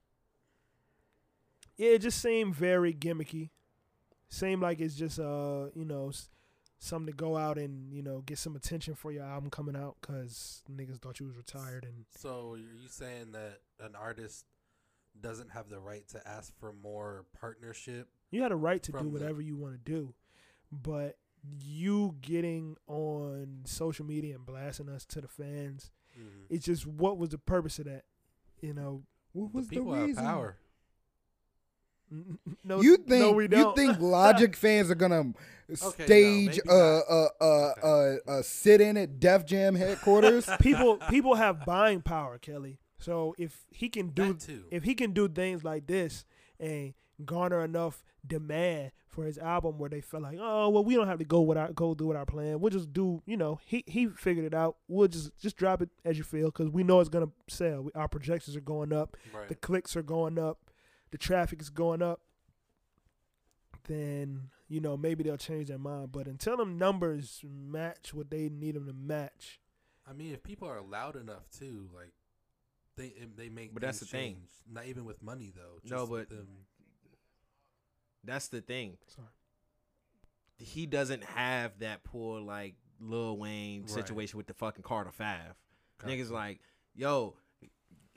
[1.77, 3.51] yeah, it just seemed very gimmicky.
[4.29, 6.31] Seemed like it's just uh, you know, s-
[6.83, 9.95] something to go out and you know get some attention for your album coming out
[10.01, 14.45] because niggas thought you was retired and So are you saying that an artist
[15.21, 18.09] doesn't have the right to ask for more partnership?
[18.33, 20.15] you had a right to do From the- whatever you want to do,
[20.73, 21.19] but
[21.61, 26.47] you getting on social media and blasting us to the fans, Mhm.
[26.49, 28.05] it's just what was the purpose of that?
[28.61, 29.05] You know,
[29.35, 30.25] What The was the, have reason?
[32.13, 32.21] Power.
[32.31, 33.77] N- n- No, you no, think we you don't.
[33.77, 35.33] think Logic fans are gonna
[35.83, 40.49] Okay, stage maybe a a a a a sit in at Def Jam headquarters?
[40.61, 42.79] people people have buying power, Kelly.
[42.99, 44.65] So if he can do too.
[44.71, 46.25] if he can do things like this
[46.61, 46.95] and
[47.25, 51.19] garner enough demand for his album where they feel like, oh well, we don't have
[51.19, 52.61] to go with our go do what our plan.
[52.61, 54.77] We'll just do, you know, he he figured it out.
[54.89, 57.83] We'll just just drop it as you feel because we know it's gonna sell.
[57.83, 59.49] We, our projections are going up, Right.
[59.49, 60.59] the clicks are going up,
[61.13, 62.21] the traffic is going up.
[63.85, 66.13] Then you know maybe they'll change their mind.
[66.13, 69.61] But until them numbers match what they need them to match,
[70.09, 72.13] I mean, if people are loud enough too, like
[72.97, 73.73] they they make.
[73.75, 74.37] But that's things the thing.
[74.73, 75.79] Not even with money though.
[75.85, 76.49] No, just with but- them.
[78.25, 78.99] That's the thing.
[79.09, 79.27] Sorry.
[80.59, 83.91] He doesn't have that poor like Lil Wayne Right.
[83.91, 85.55] situation with the fucking Carter Five.
[85.99, 86.13] Gotcha.
[86.15, 86.61] Niggas like,
[86.95, 87.35] yo,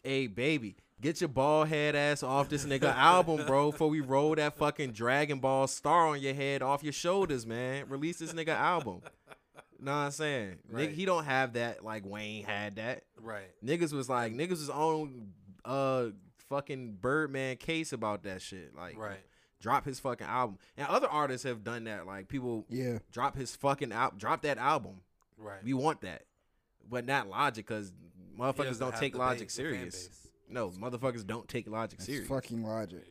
[0.06, 3.72] hey baby, get your bald head ass off this nigga album, bro.
[3.72, 7.86] Before we roll that fucking Dragon Ball star on your head off your shoulders, man.
[7.90, 9.02] Release this nigga album.
[9.80, 10.58] Know what I'm saying?
[10.72, 10.92] Nigga, Right.
[10.92, 13.04] he don't have that like Wayne had that.
[13.22, 13.52] Right.
[13.64, 15.34] Niggas was like niggas was on
[15.66, 16.08] uh
[16.50, 18.76] fucking Birdman case about that shit.
[18.76, 19.20] Like Right.
[19.60, 20.60] drop his fucking album.
[20.78, 22.06] And other artists have done that.
[22.08, 23.00] Like people Yeah.
[23.12, 25.02] drop his fucking out drop that album.
[25.38, 25.64] Right.
[25.64, 26.24] We want that.
[26.90, 30.10] But not Logic because He motherfuckers don't take Logic base- serious.
[30.50, 32.28] No, motherfuckers don't take Logic It's serious.
[32.28, 33.04] fucking Logic.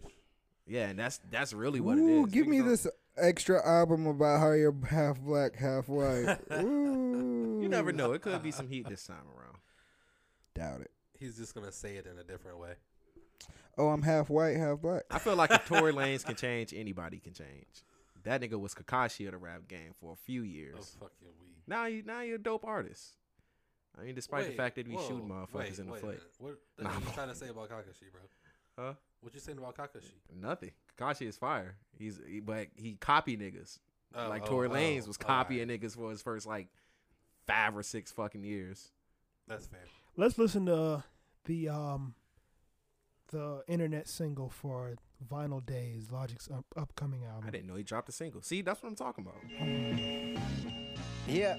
[0.67, 2.33] Yeah, and that's that's really what Ooh, it is.
[2.33, 2.87] give Niggas me don't- this
[3.17, 6.39] extra album about how you're half black, half white.
[6.53, 7.59] Ooh.
[7.63, 8.13] You never know.
[8.13, 9.59] It could be some heat this time around.
[10.55, 10.91] Doubt it.
[11.19, 12.75] He's just gonna say it in a different way.
[13.77, 15.03] Oh, I'm half white, half black.
[15.11, 17.83] I feel like if Tory Lanez can change, anybody can change.
[18.23, 20.77] That nigga was Kakashi of the rap game for a few years.
[20.79, 21.49] Oh fucking we.
[21.67, 23.15] Now you now you're a dope artist.
[23.99, 26.09] I mean, despite the fact that we whoa, shooting motherfuckers wait, in the wait foot.
[26.09, 26.23] minute.
[26.39, 28.21] What, Nah, what you trying to say about Kakashi, bro?
[28.79, 28.95] Huh?
[29.21, 30.13] What you saying about Kakashi?
[30.35, 30.73] Nothing.
[30.99, 31.77] Kakashi is fire.
[31.97, 33.79] He's he, but he copy niggas.
[34.15, 36.69] Oh, like oh, Tory oh, Lanez was oh, copying niggas for his first like
[37.47, 38.91] five or six fucking years.
[39.47, 39.81] That's fair.
[40.17, 41.05] let's listen to
[41.45, 42.15] the um
[43.31, 44.97] the internet single for
[45.31, 47.45] Vinyl Days, Logic's up, upcoming album.
[47.47, 48.43] I didn't know he dropped a single.
[48.43, 49.37] See, that's what I'm talking about.
[51.27, 51.57] Yeah.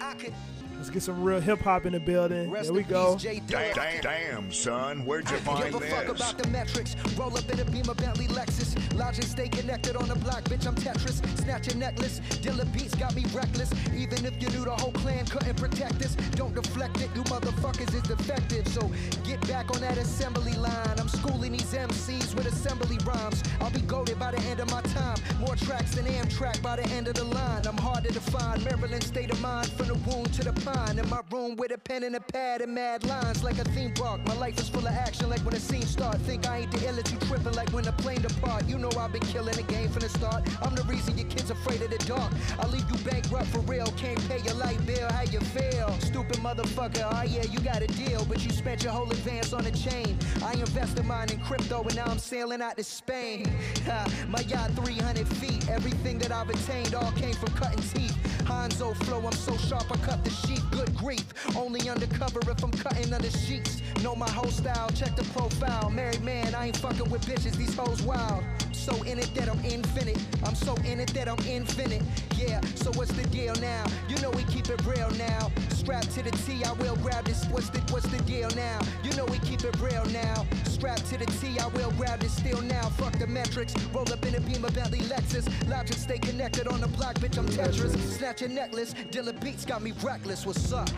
[0.00, 0.34] I could
[0.82, 2.50] Let's get some real hip hop in the building.
[2.50, 3.14] rest There we go.
[3.14, 6.20] peace, Damn, damn, damn, son, where'd you find Give a fuck this?
[6.20, 6.96] about the metrics.
[7.16, 8.74] Roll up in a Beamer, Bentley, Lexus.
[8.98, 10.66] Logic stay connected on the block, bitch.
[10.66, 11.24] I'm Tetris.
[11.38, 12.18] Snatch a necklace.
[12.42, 13.70] Dilla beats got me reckless.
[13.94, 17.10] Even if you knew the whole clan couldn't protect us, don't deflect it.
[17.14, 18.66] You motherfuckers is defective.
[18.66, 18.90] So
[19.22, 20.98] get back on that assembly line.
[20.98, 23.40] I'm schooling these MCs with assembly rhymes.
[23.60, 25.16] I'll be goaded by the end of my time.
[25.38, 27.64] More tracks than Amtrak by the end of the line.
[27.68, 28.64] I'm harder to find.
[28.64, 30.71] Maryland state of mind from the wound to the pine.
[30.72, 33.92] In my room with a pen and a pad and mad lines like a theme
[33.94, 34.20] park.
[34.26, 36.16] My life is full of action like when the scene start.
[36.18, 38.68] Think I ain't the illest, you tripping like when the plane depart.
[38.68, 40.46] You know I've been killing the game from the start.
[40.62, 42.32] I'm the reason your kids afraid of the dark.
[42.58, 43.86] I'll leave you bankrupt for real.
[43.96, 45.90] Can't pay your light bill, how you feel?
[46.00, 49.66] Stupid motherfucker, oh yeah, you got a deal, but you spent your whole advance on
[49.66, 50.18] a chain.
[50.44, 53.50] I invested mine in crypto and now I'm sailing out to Spain.
[54.28, 58.16] My yacht 300 feet, everything that I've attained all came from cutting teeth.
[58.44, 60.30] Hanzo flow, I'm so sharp I cut the
[60.70, 61.24] Good grief,
[61.56, 63.82] only undercover if I'm cutting under sheets.
[64.02, 65.90] Know my whole style, check the profile.
[65.90, 68.42] Married man, I ain't fucking with bitches, these hoes wild.
[68.72, 70.18] So in it that I'm infinite.
[70.44, 72.02] I'm so in it that I'm infinite.
[72.36, 73.84] Yeah, so what's the deal now?
[74.08, 75.50] You know we keep it real now.
[75.70, 77.44] Strapped to the T, I will grab this.
[77.46, 78.80] What's the what's the deal now?
[79.04, 80.46] You know we keep it real now.
[80.64, 82.88] Strapped to the T, I will grab this still now.
[82.90, 83.74] Fuck the metrics.
[83.92, 85.46] Roll up in a Beamer Bentley Lexus.
[85.68, 87.38] Logic stay connected on the block, bitch.
[87.38, 87.96] I'm Tetris.
[88.16, 88.94] Snatch a necklace.
[89.10, 90.44] Dilla Beats got me reckless.
[90.46, 90.90] What's up?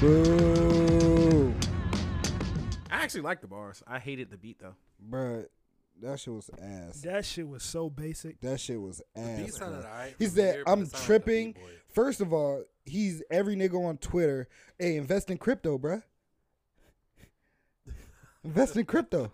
[0.00, 1.54] Boo.
[2.90, 3.82] I actually like the bars.
[3.86, 4.74] I hated the beat though.
[5.10, 5.46] Bruh,
[6.02, 7.00] that shit was ass.
[7.02, 8.40] That shit was so basic.
[8.40, 9.40] That shit was ass.
[9.40, 10.14] beat sounded bruh.
[10.18, 11.54] He said, here, "I'm it sounded like tripping."
[11.92, 14.48] First of all, he's every nigga on Twitter.
[14.78, 16.02] Hey, invest in crypto, bruh.
[18.44, 19.32] invest in crypto.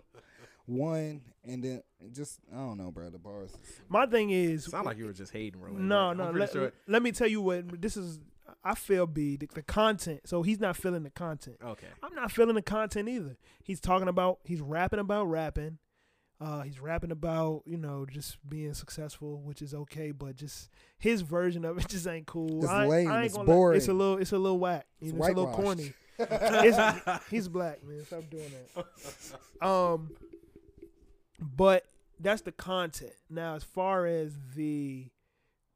[0.65, 3.11] One and then just I don't know, bruh.
[3.11, 3.51] The bars.
[3.89, 5.87] My thing is, Sound like you were just hating, Roland.
[5.87, 6.31] no, I'm no.
[6.31, 8.19] Let, sure- let me tell you what this is.
[8.63, 10.21] I feel B the, the content.
[10.25, 11.57] So he's not feeling the content.
[11.63, 11.87] Okay.
[12.01, 13.37] I'm not feeling the content either.
[13.63, 15.77] He's talking about he's rapping about rapping.
[16.39, 20.69] Uh, he's rapping about you know just being successful, which is okay, but just
[20.99, 22.63] his version of it just ain't cool.
[22.63, 23.09] It's I, lame.
[23.11, 23.75] I It's gonna lie.
[23.75, 24.85] It's a little, it's a little whack.
[24.99, 25.93] You It's know, it's a little corny.
[26.19, 28.03] It's- he's black, man.
[28.05, 29.65] Stop doing that.
[29.67, 30.09] Um,
[31.39, 31.85] but
[32.19, 33.13] that's the content.
[33.29, 35.09] Now, as far as the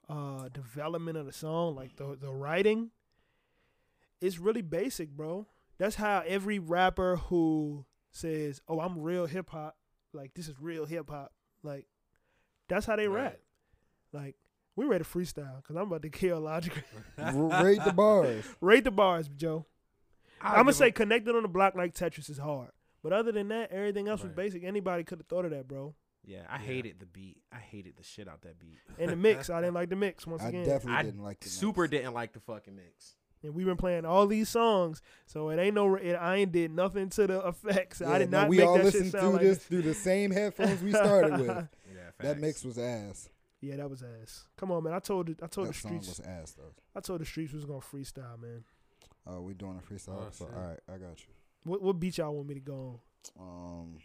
[0.09, 2.89] uh development of the song, like the the writing,
[4.19, 5.47] it's really basic, bro.
[5.77, 9.75] That's how every rapper who says, "Oh, I'm real hip hop,"
[10.13, 11.31] like this is real hip hop.
[11.63, 11.88] Like
[12.67, 13.23] that's how they Right.
[13.23, 13.39] rap.
[14.13, 14.35] Like
[14.75, 16.73] we ready to freestyle because I'm about to kill Logic.
[17.17, 18.45] Rate the bars.
[18.61, 19.65] Rate the bars, Joe.
[20.41, 22.71] I'll I'm gonna say him- connected on the block like Tetris is hard.
[23.03, 24.63] But other than that, everything else was basic.
[24.63, 25.95] Anybody could have thought of that, bro.
[26.23, 26.61] Yeah, I Yeah.
[26.65, 27.38] hated the beat.
[27.51, 28.77] I hated the shit out that beat.
[28.99, 30.65] And the mix, I didn't like the mix once I again.
[30.65, 31.91] definitely didn't like the super mix.
[31.91, 33.15] didn't like the fucking mix.
[33.43, 35.95] And we've been playing all these songs, so it ain't no.
[35.95, 38.01] It, I ain't did nothing to the effects.
[38.01, 39.57] Yeah, I did no, not we make all that shit listened sound through like this
[39.65, 41.47] through the same headphones we started with.
[41.47, 43.30] Yeah, That mix was ass.
[43.61, 44.45] Yeah, that was ass.
[44.57, 44.93] Come on, man.
[44.93, 45.38] I told it.
[45.43, 46.19] I told That the song streets.
[46.19, 46.73] was ass though.
[46.95, 48.63] I told the streets was gonna freestyle, man.
[49.27, 50.18] Oh, we doing a freestyle.
[50.19, 50.45] Oh, episode?
[50.45, 50.53] shit.
[50.55, 51.34] All right, I got you.
[51.63, 52.99] What what beat y'all want me to go
[53.39, 53.47] on?
[53.47, 53.97] Um,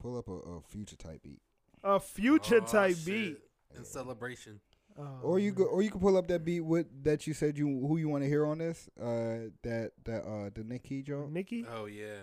[0.00, 1.40] pull up a, a future type beat.
[1.82, 3.04] A future Oh, type shit.
[3.06, 3.38] beat.
[3.76, 4.60] In celebration.
[4.98, 5.54] Oh, or you man.
[5.54, 8.08] go, or you can pull up that beat with that you said you who you
[8.08, 8.88] want to hear on this.
[9.00, 11.32] Uh, that that uh the Nicki joint.
[11.32, 11.66] Nikki.
[11.70, 12.20] Oh yeah.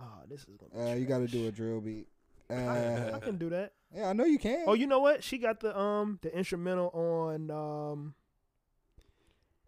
[0.00, 0.72] Oh, this is gonna.
[0.86, 2.06] Be Uh, you got to do a drill beat.
[2.50, 3.72] I, Uh, I can do that.
[3.94, 4.64] yeah, I know you can.
[4.66, 5.22] Oh, you know what?
[5.22, 8.14] She got the um the instrumental on um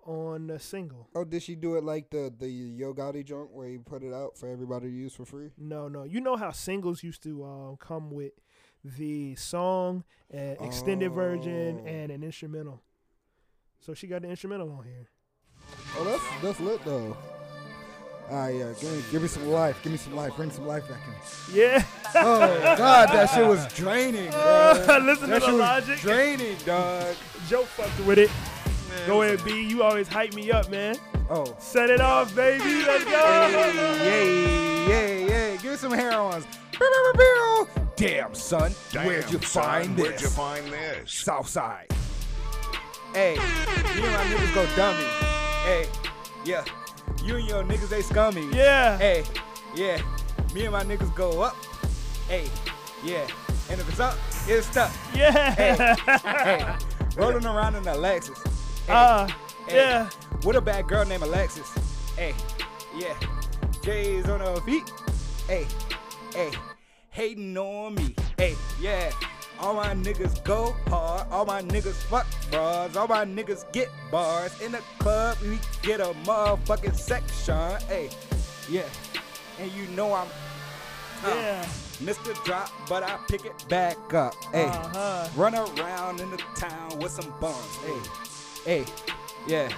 [0.07, 1.09] on the single.
[1.15, 4.15] Oh, did she do it like the the Yo Gotti joint where he put it
[4.15, 5.51] out for everybody to use for free?
[5.59, 6.05] No, no.
[6.05, 8.33] You know how singles used to um come with
[8.85, 11.87] the song, an extended version, Oh.
[11.89, 12.83] and an instrumental.
[13.81, 15.09] So she got the instrumental on here.
[15.97, 17.17] Oh, that's that's lit though.
[18.31, 20.67] All right, yeah, give me give me some life, give me some life, bring some
[20.67, 21.57] life back in.
[21.57, 21.85] Yeah.
[22.15, 22.39] Oh
[22.79, 24.99] God, that shit was draining, bro.
[25.03, 25.99] Listen that to the shit was logic.
[26.01, 27.15] draining, dog.
[27.49, 28.31] Joe fucked with it.
[29.07, 29.67] Go ahead, B.
[29.67, 30.97] You always hype me up, man.
[31.29, 32.83] Oh, Set it off, baby.
[32.85, 33.11] Let's go.
[33.11, 35.57] yeah, yeah, yeah.
[35.57, 36.45] Give me some hair ons.
[38.01, 40.07] Damn, son, where'd you son, find this?
[40.07, 41.13] Where'd you find this?
[41.13, 41.87] Southside.
[43.13, 45.05] Hey, you and my niggas go dummy.
[45.65, 45.87] Hey,
[46.47, 46.65] yeah.
[47.23, 48.49] You and your niggas, they scummy.
[48.55, 48.97] Yeah.
[48.97, 49.23] Hey,
[49.75, 50.01] yeah.
[50.55, 51.55] Me and my niggas go up.
[52.27, 52.49] Hey,
[53.05, 53.27] yeah.
[53.69, 54.17] And if it's up,
[54.47, 54.91] it's stuck.
[55.15, 55.55] Yeah.
[55.55, 56.75] Hey,
[57.17, 58.39] rolling around in a Lexus.
[58.87, 59.29] Hey, Uh,
[59.69, 60.11] hey, yeah.
[60.43, 61.71] With a bad girl named Alexis.
[62.17, 62.35] Hey,
[62.97, 63.15] yeah.
[63.83, 64.91] J's on her feet.
[65.47, 65.67] Hey,
[66.33, 66.51] hey.
[67.11, 68.15] Hating on me.
[68.39, 69.11] Hey, yeah.
[69.59, 71.27] All my niggas go hard.
[71.31, 72.97] All my niggas fuck bras.
[72.97, 74.59] All my niggas get bars.
[74.63, 77.81] In the club, we get a motherfucking section.
[77.89, 78.11] Hey,
[78.71, 78.85] yeah.
[79.59, 80.29] And you know I'm
[81.25, 81.65] uh, Yeah.
[82.01, 82.33] Mr.
[82.45, 84.35] Drop, but I pick it back up.
[84.53, 85.29] Hey, Uh-huh.
[85.37, 87.77] run around in the town with some bums.
[88.65, 88.93] Hey, hey,
[89.47, 89.69] yeah.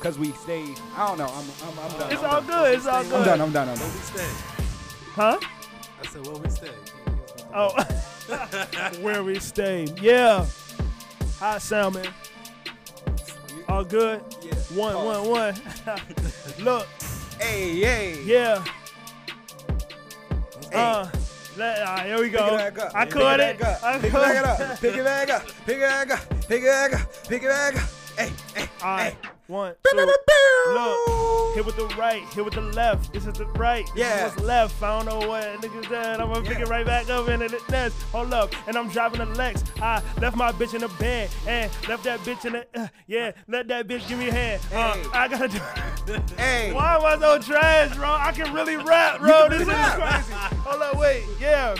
[0.00, 0.64] Cause we stay.
[0.96, 1.26] I don't know.
[1.26, 2.12] I'm, I'm, I'm done.
[2.12, 2.46] It's I'm all done.
[2.64, 2.74] good.
[2.76, 3.12] It's all good.
[3.14, 3.24] I'm good.
[3.24, 3.40] done.
[3.40, 3.68] I'm done.
[3.68, 3.88] I'm done.
[5.14, 5.38] Huh?
[6.02, 6.70] I said where we stay.
[7.54, 7.70] Oh,
[9.02, 9.86] where we stay.
[10.00, 10.46] Yeah.
[11.38, 12.08] Hot sound, man.
[13.68, 14.20] All good.
[14.42, 14.54] Yeah.
[14.74, 15.28] One, Pause.
[15.28, 15.54] one,
[15.86, 15.96] one.
[16.64, 16.86] Look,
[17.40, 18.22] Hey, hey.
[18.24, 18.64] yeah.
[20.70, 20.74] Hey.
[20.74, 21.08] Uh,
[21.56, 22.54] let, right, here we Pick go.
[22.54, 22.92] it back up.
[22.94, 23.58] I Pick caught it it.
[23.60, 24.00] back up.
[24.00, 24.80] Pick it back up.
[24.80, 25.46] Pick it back up.
[25.66, 26.48] Pick it back up.
[26.48, 27.28] Pick it back up.
[27.28, 27.88] Pick it back up.
[28.18, 29.28] Hey, hey, All right, hey.
[29.48, 30.06] One, Pew, two.
[30.06, 30.72] pew, pew.
[30.74, 33.12] Look, hit with the right, hit with the left.
[33.12, 33.84] This is the right.
[33.94, 34.26] This Yeah.
[34.26, 34.82] is what's left.
[34.82, 36.20] I don't know what niggas said.
[36.20, 38.00] I'm gonna pick it right back up and it nest.
[38.12, 39.62] Hold up, and I'm driving the Lex.
[39.82, 42.66] I left my bitch in the bed and left that bitch in the.
[42.80, 44.62] Uh, yeah, let that bitch give me a hand.
[44.72, 45.04] Uh, Hey.
[45.12, 45.58] I gotta do.
[46.36, 46.72] Hey.
[46.72, 48.08] Why am I so trash, bro?
[48.10, 49.48] I can really rap, bro.
[49.48, 50.24] can This really is rap.
[50.24, 50.32] crazy.
[50.60, 51.74] Hold up, wait, yeah.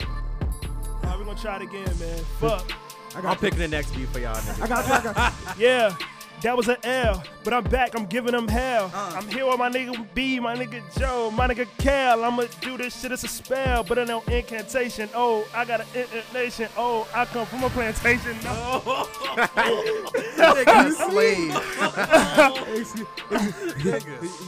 [0.00, 2.24] All right, we gonna try it again, man.
[2.40, 2.72] Fuck.
[3.16, 4.62] I'm picking the next beat for y'all niggas.
[4.62, 4.92] I got you.
[5.10, 5.64] I got you.
[5.64, 5.94] Yeah,
[6.44, 7.98] that was an L, but I'm back.
[7.98, 8.90] I'm giving them hell.
[8.94, 9.12] Uh.
[9.16, 12.22] I'm here with my nigga B, my nigga Joe, my nigga Cal.
[12.22, 13.12] I'ma do this shit.
[13.12, 15.08] It's a spell, but I know incantation.
[15.14, 16.68] Oh, I got an intonation.
[16.76, 18.36] Oh, I come from a plantation.
[18.44, 19.08] No.
[20.36, 21.50] You slave.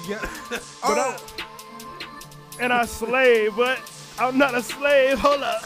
[0.06, 0.20] yeah.
[0.82, 1.18] But I,
[2.60, 3.81] and I slave, but
[4.18, 5.18] I'm not a slave.
[5.18, 5.62] Hold up.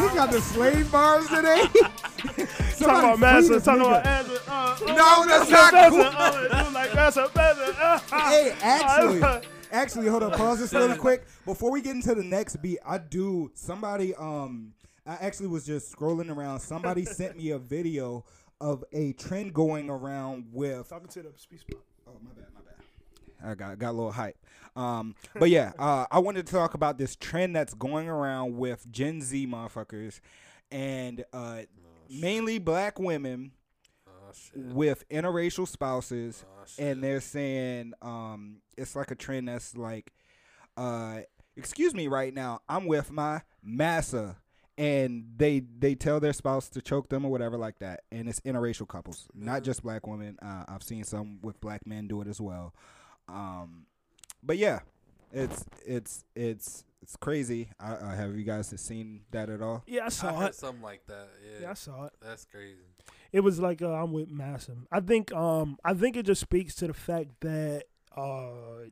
[0.00, 1.64] You got the slave bars today?
[2.82, 4.38] Talking about master, talking about answer.
[4.48, 6.02] Uh, No, that's not master, cool.
[6.02, 7.74] uh, do like master, master.
[7.80, 8.30] Uh, uh.
[8.30, 12.56] Hey, actually, actually, hold up, pause this really quick before we get into the next
[12.56, 12.78] beat.
[12.86, 14.74] I do somebody um,
[15.06, 16.60] I actually was just scrolling around.
[16.60, 18.24] Somebody sent me a video
[18.60, 20.88] of a trend going around with.
[20.88, 21.80] Talking to the speech spot.
[22.06, 23.50] Oh my bad, my bad.
[23.50, 24.36] I got got a little hype.
[24.76, 28.90] Um, but yeah, uh, I wanted to talk about this trend that's going around with
[28.90, 30.20] Gen Z motherfuckers,
[30.70, 31.62] and uh,
[32.20, 33.52] mainly black women
[34.06, 40.12] Oh with interracial spouses, Oh, and they're saying um, it's like a trend that's like,
[40.76, 41.20] uh,
[41.56, 44.36] excuse me, right now, I'm with my massa,
[44.78, 48.40] and they they tell their spouse to choke them or whatever like that, and it's
[48.40, 50.38] interracial couples, not just black women.
[50.40, 52.74] Uh, I've seen some with black men do it as well.
[53.28, 53.86] Um,
[54.42, 54.80] but yeah,
[55.30, 57.68] it's it's it's it's crazy.
[57.80, 59.82] I, uh, have you guys seen that at all?
[59.86, 60.54] Yeah, I I saw heard it.
[60.54, 61.28] something like that.
[61.44, 62.12] Yeah, Yeah, I saw it.
[62.22, 62.78] That's crazy.
[63.32, 64.86] It was like uh, I'm with Massim.
[64.92, 67.84] I think um I think it just speaks to the fact that
[68.16, 68.86] uh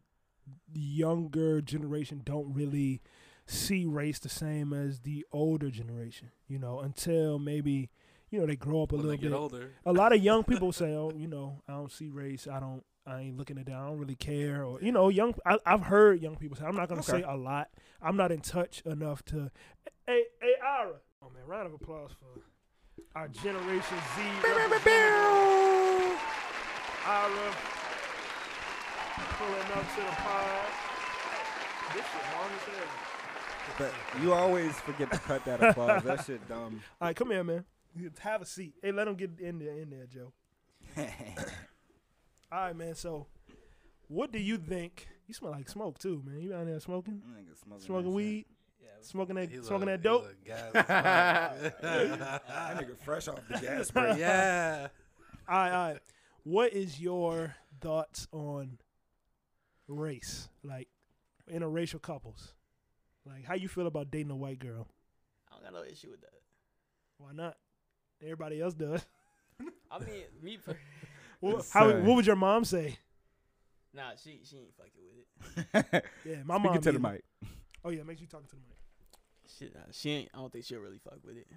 [0.73, 3.01] the younger generation don't really
[3.47, 6.31] see race the same as the older generation.
[6.49, 7.91] You know, until maybe
[8.31, 9.37] you know they grow up a When they little get bit.
[9.39, 9.71] older.
[9.85, 12.49] A lot of young people say, "Oh, you know, I don't see race.
[12.49, 12.83] I don't.
[13.11, 13.75] I ain't looking at that.
[13.75, 15.35] I don't really care." Or you know, young.
[15.45, 16.65] I, I've heard young people say.
[16.65, 17.21] I'm not gonna Okay.
[17.21, 17.69] say a lot.
[18.03, 19.51] I'm not in touch enough to.
[20.07, 20.95] Hey, hey, Ira.
[21.23, 22.41] Oh man, round of applause for
[23.15, 24.23] our Generation Z.
[24.43, 24.87] representative.
[27.07, 27.53] Ira
[29.39, 30.67] pulling up to the pod.
[31.95, 32.89] This shit long as hell.
[33.79, 36.03] But you always forget to cut that applause.
[36.05, 36.83] that shit dumb.
[37.01, 37.65] All right, come here, man.
[38.21, 38.75] Have a seat.
[38.83, 40.33] Hey, let him get in there, in there, Joe.
[42.53, 42.95] All right, man.
[42.95, 43.27] So,
[44.09, 45.07] what do you think?
[45.27, 46.41] You smell like smoke too, man.
[46.41, 47.23] You out there smoking?
[47.63, 48.45] smoking Smoking that weed?
[49.03, 50.25] smoking that, He smoking look- that dope.
[50.25, 51.73] look gas as.
[51.83, 52.43] That
[52.77, 54.17] nigga fresh off the gas spray.
[54.19, 54.89] yeah.
[55.49, 55.99] All right, all right.
[56.45, 58.79] What is your thoughts on
[59.89, 60.89] race, like
[61.51, 62.53] interracial couples?
[63.25, 64.89] Like, how you feel about dating a white girl?
[65.51, 66.41] I don't got no issue with that.
[67.19, 67.57] Why not?
[68.23, 69.05] Everybody else does.
[69.91, 70.59] I mean, me.
[70.59, 70.77] Per-
[71.41, 72.99] What, how, what would your mom say?
[73.95, 76.05] nah, she she ain't fucking with it.
[76.25, 76.81] Yeah, my Speaking mom.
[76.83, 77.25] to the mic.
[77.85, 78.79] Oh yeah, make sure you talking to the mic.
[79.59, 80.29] She nah, she ain't.
[80.35, 81.49] I don't think she'll really fuck with it.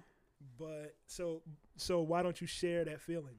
[0.58, 1.42] But so
[1.76, 3.36] so why don't you share that feeling?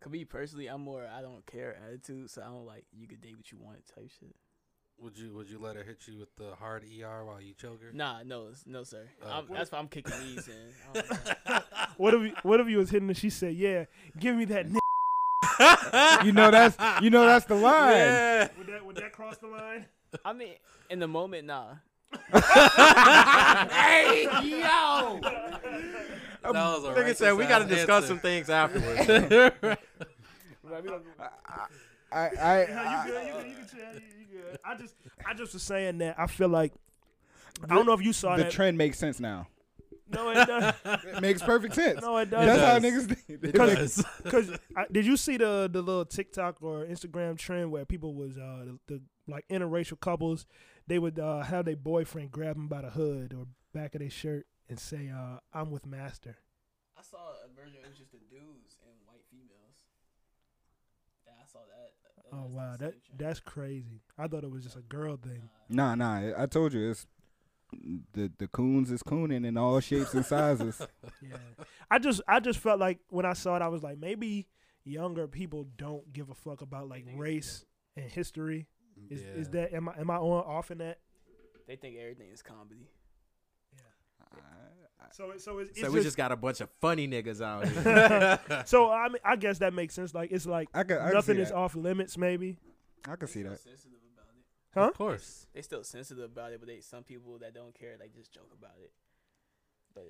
[0.00, 3.20] Cause me personally, I'm more I don't care attitude, so I don't like you could
[3.20, 4.34] date what you want type shit.
[4.98, 7.82] Would you Would you let her hit you with the hard ER while you choke
[7.82, 7.90] her?
[7.92, 9.08] Nah, no, no, sir.
[9.26, 11.00] I'm, that's why I'm kicking knees in.
[11.00, 11.02] I
[11.46, 11.64] don't.
[11.96, 13.84] What if you, what if you was hitting and she said, "Yeah,
[14.18, 14.78] give me that." N-.
[16.24, 17.96] you know that's you know that's the line.
[17.96, 18.48] Yeah.
[18.58, 19.86] Would that would that cross the line?
[20.24, 20.54] I mean,
[20.90, 21.74] in the moment, nah.
[22.32, 25.20] hey, yo!
[25.22, 29.08] That was a Nigga said we got to discuss some things afterwards.
[32.12, 33.26] I, I, Yeah, you I good?
[33.26, 33.46] You good?
[33.46, 33.94] You can.
[33.94, 34.58] You, you good?
[34.64, 34.94] I just
[35.24, 36.72] I just was saying that I feel like
[37.68, 38.38] I don't know if you saw that.
[38.38, 38.52] the that.
[38.52, 39.46] trend makes sense now.
[40.12, 40.74] No, it does.
[40.84, 42.02] It makes perfect sense.
[42.02, 42.46] No, it does.
[42.46, 43.06] That's how does.
[43.06, 43.40] niggas think.
[43.40, 44.58] Because because
[44.90, 48.78] did you see the the little TikTok or Instagram trend where people was uh the,
[48.86, 50.46] the like interracial couples
[50.86, 54.10] they would uh have their boyfriend grab them by the hood or back of their
[54.10, 56.36] shirt and say uh I'm with master.
[56.98, 57.78] I saw a version.
[57.82, 59.76] It was just the dudes and white females.
[61.26, 61.92] Yeah, I saw that.
[62.04, 64.02] That Oh wow, that that's crazy.
[64.18, 65.48] I thought it was just a girl thing.
[65.68, 66.32] Nah, nah.
[66.36, 67.06] I told you it's
[68.12, 70.80] the the coons is cooning in all shapes and sizes.
[71.22, 71.36] Yeah,
[71.90, 74.46] I just I just felt like when I saw it, I was like maybe
[74.84, 77.64] younger people don't give a fuck about like race
[77.96, 78.66] and history.
[79.10, 80.98] Is is that am I am I on off in that?
[81.66, 82.88] They think everything is comedy.
[83.74, 83.80] Yeah.
[85.12, 87.66] So it- so it's, it's so we just got a bunch of funny niggas out
[88.48, 88.62] here.
[88.66, 90.14] so I mean I guess that makes sense.
[90.14, 91.56] Like it's like I could, I nothing is that.
[91.56, 92.16] off limits.
[92.16, 92.56] Maybe
[93.08, 93.58] I can see that.
[94.72, 94.82] Sensitive about it.
[94.82, 94.88] Huh?
[94.88, 95.46] Of course.
[95.54, 98.52] They still sensitive about it, but they some people that don't care like just joke
[98.58, 98.92] about it.
[99.94, 100.04] But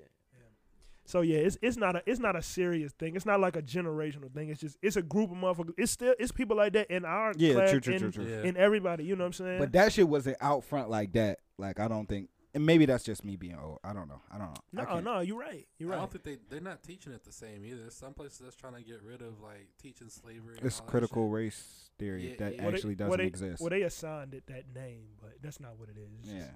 [1.05, 1.21] so.
[1.21, 3.15] Yeah, it's it's not a it's not a serious thing.
[3.15, 4.49] It's not like a generational thing.
[4.49, 5.73] It's just it's a group of motherfuckers.
[5.77, 8.25] It's still it's people like that in our Yeah, class, true, true, in, true, true.
[8.27, 8.43] Yeah.
[8.43, 9.03] in everybody.
[9.03, 9.59] You know what I'm saying?
[9.59, 11.39] But that shit wasn't out front like that.
[11.57, 13.79] Like I don't think, and maybe that's just me being old.
[13.83, 14.21] I don't know.
[14.31, 14.83] I don't know.
[14.83, 15.65] No, no, you're right.
[15.79, 15.95] You're right.
[15.97, 17.77] I don't think they they're not teaching it the same either.
[17.81, 20.57] There's some places that's trying to get rid of like teaching slavery.
[20.57, 22.61] and It's all that critical race theory Yeah, that yeah.
[22.63, 23.61] Well, they- actually well, doesn't they, exist.
[23.61, 26.09] Well, they assigned it that name, but that's not what it is.
[26.19, 26.51] It's yeah, just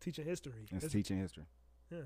[0.00, 0.52] teaching history.
[0.64, 1.44] it's It's- teaching history.
[1.90, 1.98] yeah.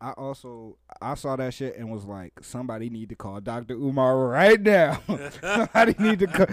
[0.00, 3.74] I also I saw that shit and was like, somebody need to call Dr.
[3.74, 5.00] Umar right now.
[5.40, 6.26] somebody need to.
[6.26, 6.46] Call,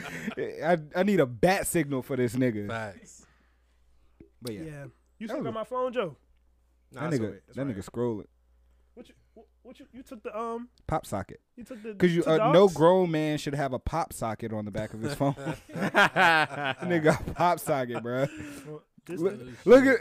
[0.64, 2.68] I I need a bat signal for this nigga.
[2.68, 3.26] Facts.
[4.40, 4.86] But yeah, Yeah.
[5.20, 6.16] You That still got a- my phone, Joe?
[6.92, 7.42] Nah, that it's nigga alright.
[7.48, 7.78] It's that alright.
[7.78, 8.26] nigga scrolling
[8.96, 11.40] What you what, what you you took the um pop socket.
[11.56, 12.74] you took the Cause you two uh, no dogs?
[12.74, 15.34] grown man should have a pop socket on the back of his phone.
[15.76, 18.28] nigga a pop socket, bro.
[18.68, 20.00] Well, this Look, look at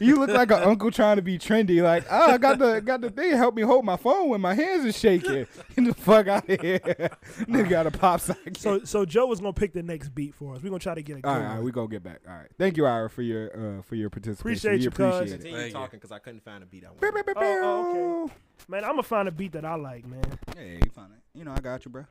[0.00, 1.82] you look like an uncle trying to be trendy.
[1.82, 3.32] Like, oh, I got the got the thing.
[3.36, 5.46] Help me hold my phone when my hands are shaking.
[5.76, 6.78] Get the fuck out of here.
[7.40, 8.56] Nigga got a pop socket.
[8.56, 10.62] So so Joe was gonna pick the next beat for us.
[10.62, 11.56] We're gonna try to get a good all right, all one.
[11.58, 12.20] right, we gonna get back.
[12.26, 14.40] All right, thank you, Ira, for your uh for your participation.
[14.70, 15.00] Appreciate we you, cuz.
[15.16, 15.36] appreciate it.
[15.42, 17.26] Continue Thank talking because I couldn't find a beat I Pew, wanted.
[17.26, 17.92] pew, pew, Oh,
[18.24, 18.34] oh, pew.
[18.68, 20.22] Man, I'm gonna find a beat that I like, man.
[20.56, 21.38] Yeah, you find it.
[21.38, 22.04] You know, I got you, bro.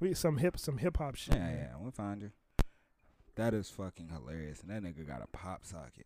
[0.00, 1.34] We some hip some hip hop shit.
[1.34, 1.56] Yeah, man.
[1.58, 2.30] yeah, we'll find you.
[3.40, 4.60] That is fucking hilarious.
[4.60, 6.04] And that nigga got a pop socket.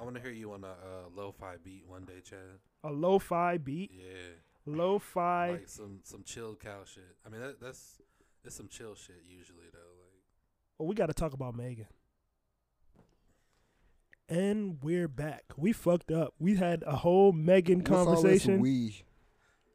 [0.00, 2.38] I want to hear you on a uh, lo-fi beat one day, Chad.
[2.82, 4.32] A lo-fi beat, Yeah.
[4.66, 5.50] lo-fi.
[5.52, 7.14] Like some some chill cow shit.
[7.24, 8.00] I mean, that, that's
[8.44, 9.78] it's some chill shit usually though.
[9.78, 10.18] Like
[10.80, 11.86] well, we got to talk about Megan.
[14.28, 15.44] And we're back.
[15.56, 16.34] We fucked up.
[16.40, 18.58] We had a whole Megan What's all this conversation.
[18.58, 19.02] we?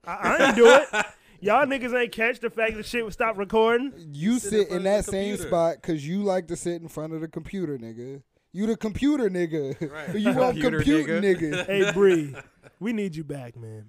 [0.06, 1.06] I, I didn't do it.
[1.44, 3.92] Y'all niggas ain't catch the fact that shit would stop recording.
[4.14, 6.88] You Sit in sit front in that same spot because you like to sit in
[6.88, 8.22] front of the computer, nigga.
[8.54, 9.92] You the computer nigga.
[9.92, 10.16] Right.
[10.16, 11.52] you want Computer compute nigga.
[11.52, 11.66] nigga.
[11.86, 12.34] hey Bree,
[12.80, 13.88] we need you back, man.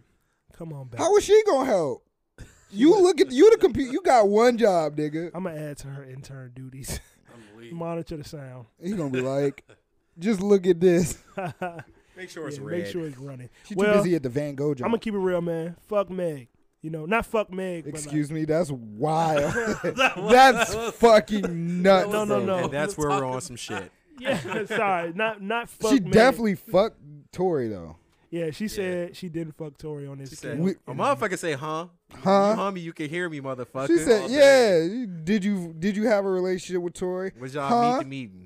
[0.53, 0.99] Come on back.
[0.99, 2.05] How is she gonna help?
[2.73, 3.93] You look at you the computer.
[3.93, 5.31] You got one job, nigga.
[5.33, 6.99] I'm gonna add to her intern duties.
[7.33, 7.73] I'm.
[7.77, 8.67] Monitor the sound.
[8.83, 9.63] He gonna be like,
[10.19, 11.23] just look at this.
[12.17, 12.79] Make sure it's Yeah, red.
[12.79, 13.49] Make sure it's running.
[13.65, 14.87] She well, too busy at the Van Gogh job.
[14.87, 15.77] I'm gonna keep it real, man.
[15.87, 16.49] Fuck Meg.
[16.85, 17.85] You know, not fuck Meg.
[17.85, 19.55] but Excuse me, that's wild.
[19.83, 22.13] That was- that's that was- fucking nuts.
[22.13, 22.45] No, no, bro.
[22.45, 22.65] no.
[22.65, 23.91] and that's where we're on some shit.
[24.21, 25.91] Yeah, sorry, not not fuck.
[25.93, 26.13] She Meg.
[26.13, 26.99] definitely fucked
[27.33, 27.97] Tory though.
[28.31, 30.29] Yeah, she said she didn't fuck Tory on this.
[30.31, 31.87] She said, We- "A motherfucker say, huh?
[32.13, 32.49] Huh?
[32.51, 35.97] You hum me, you can hear me, motherfucker." She said, all "Yeah, did you did
[35.97, 37.33] you have a relationship with Tory?
[37.41, 37.93] "Was y'all Huh?
[37.97, 38.44] meet the meeting?"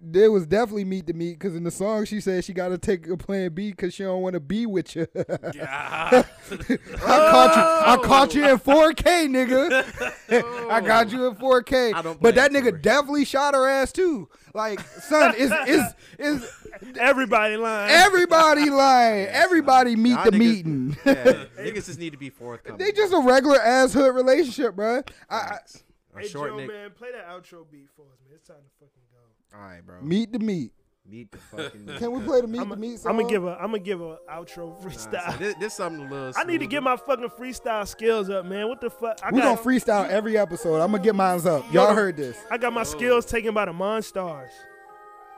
[0.00, 2.78] There was definitely meet to meet because in the song she said she got to
[2.78, 5.06] take a plan B because she don't want to be with you.
[5.54, 6.24] Yeah.
[6.50, 7.62] I caught you.
[7.62, 8.02] I oh.
[8.02, 10.68] caught you in 4K, nigga.
[10.70, 11.94] I got you in 4K.
[11.94, 12.82] I don't But that nigga Tory.
[12.82, 14.28] definitely shot her ass too.
[14.54, 15.82] Like, son, is is
[16.18, 16.50] is
[16.98, 17.90] Everybody lying.
[17.90, 19.26] everybody lying?
[19.28, 20.96] Everybody meet Y'all the niggas- meeting.
[21.04, 21.14] Yeah,
[21.58, 22.78] niggas just need to be forthcoming.
[22.78, 25.02] they just a regular ass hood relationship, bro.
[25.30, 25.58] I, I,
[26.18, 26.68] hey short Joe, nigga.
[26.68, 28.34] man, play that outro beat for us, man.
[28.34, 29.05] It's time to fucking go.
[29.58, 30.00] All right, bro.
[30.02, 30.72] meet the meet.
[31.08, 31.86] Meet the fucking.
[31.98, 33.16] Can we play the meet I'm the meet song?
[33.16, 35.32] gonna give a I'm gonna give a outro Nah, freestyle.
[35.32, 36.32] so this, this something a little.
[36.36, 38.68] I need to get my fucking freestyle skills up, man.
[38.68, 39.18] What the fuck?
[39.22, 40.80] I we got gonna freestyle every episode.
[40.80, 41.72] I'm gonna get mine up.
[41.72, 42.36] Y'all heard this.
[42.50, 44.50] I got my skills taken by the Monstars.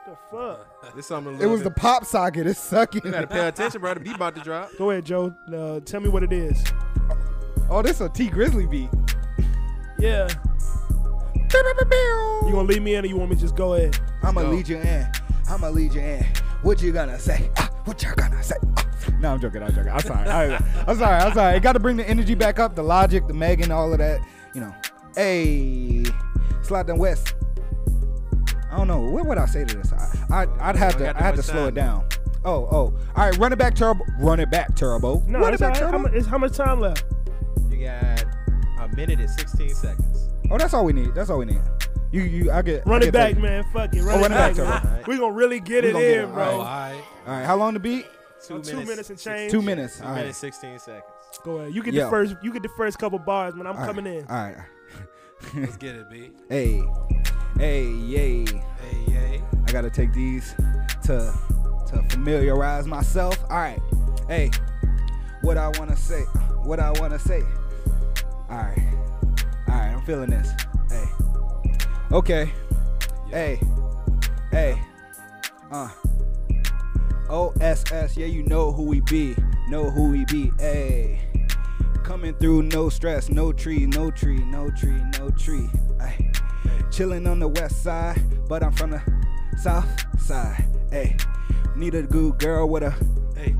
[0.07, 0.67] The fuck?
[0.97, 1.53] This something a It little.
[1.53, 2.47] was the pop socket.
[2.47, 3.03] It's sucking.
[3.05, 3.93] You gotta pay attention, bro.
[3.93, 4.71] The beat about to drop.
[4.79, 5.35] Go ahead, Joe.
[5.53, 6.65] Uh, tell me what it is.
[7.69, 8.89] Oh, this a Tee Grizzley beat.
[9.99, 10.29] Yeah.
[11.51, 13.99] You gonna leave me in, or you want me to just go ahead?
[14.23, 14.51] I'ma go.
[14.51, 15.07] lead you in.
[15.49, 16.27] I'ma lead you in.
[16.63, 17.51] What you gonna say?
[17.57, 18.57] Ah, what you gonna say?
[18.77, 18.85] Ah.
[19.21, 19.63] No, I'm joking.
[19.63, 19.91] I'm joking.
[19.91, 20.29] I'm sorry.
[20.29, 20.57] I,
[20.87, 21.17] I'm sorry.
[21.23, 21.55] I'm sorry.
[21.55, 24.21] I got to bring the energy back up, the logic, the Megan, all of that.
[24.55, 24.75] You know.
[25.17, 26.05] Hey,
[26.63, 27.35] slide them west.
[28.71, 29.01] I don't know.
[29.01, 29.93] What would I say to this?
[29.93, 31.17] I, I, I'd have I to.
[31.19, 31.69] I had too to slow time.
[31.69, 32.09] it down.
[32.45, 32.77] Oh, oh.
[32.77, 33.37] All right.
[33.39, 34.05] Run it back, turbo.
[34.19, 35.23] Run it back, turbo.
[35.27, 35.81] No, run it back, right.
[35.91, 35.99] Turbo.
[35.99, 37.05] mu- it's, how much time left?
[37.71, 38.25] You got
[38.79, 40.28] a minute and 16 seconds.
[40.51, 41.15] Oh, that's all we need.
[41.15, 41.61] That's all we need.
[42.11, 42.51] You, you.
[42.51, 42.87] I get.
[42.87, 43.43] I Run it get back, 30.
[43.43, 43.65] man.
[43.73, 44.01] Fuck it.
[44.01, 45.05] Oh, run, Oh, it run it back, back, man.
[45.07, 46.33] We gonna really get We it gonna get in, it.
[46.33, 46.45] bro.
[46.45, 46.67] Oh, Alright.
[46.67, 47.03] I.
[47.27, 47.45] All right.
[47.45, 48.07] How long to beat?
[48.47, 48.71] Two Oh, minutes.
[48.71, 49.51] two minutes and change.
[49.53, 49.99] Two minutes.
[49.99, 50.21] Two All right.
[50.21, 51.05] minutes 16 seconds.
[51.45, 51.75] Go ahead.
[51.75, 52.05] You get Yo.
[52.05, 52.37] the first.
[52.43, 53.67] You get the first couple bars, man.
[53.67, 53.87] I'm All right.
[53.95, 54.25] coming in.
[54.29, 54.57] All right.
[55.55, 56.31] Let's get it, B.
[56.49, 56.83] Hey,
[57.59, 58.45] hey, yay.
[58.47, 59.43] Hey, yay.
[59.67, 60.55] I gotta take these
[61.05, 61.33] to
[61.89, 63.37] to familiarize myself.
[63.51, 63.81] All right.
[64.29, 64.51] Hey,
[65.43, 66.23] what I wanna say?
[66.65, 67.43] What I wanna say?
[68.51, 68.95] All right.
[69.69, 69.93] All right.
[69.93, 70.51] I'm feeling this.
[70.91, 71.05] Hey.
[72.13, 72.53] Okay.
[73.31, 73.61] Hey.
[74.51, 74.81] Hey.
[75.71, 75.91] Uh.
[77.29, 78.17] OSS.
[78.17, 79.37] Yeah, you know who we be.
[79.69, 80.51] Know who we be.
[80.59, 81.21] Hey.
[82.03, 85.69] Coming through, no stress, no tree, no tree, no tree, no tree.
[86.01, 86.31] Ay.
[86.91, 88.19] Chilling on the west side,
[88.49, 89.03] but I'm from the
[89.59, 89.87] south
[90.19, 90.65] side.
[90.91, 91.17] Hey,
[91.77, 92.95] need a good girl with a
[93.37, 93.55] Hey.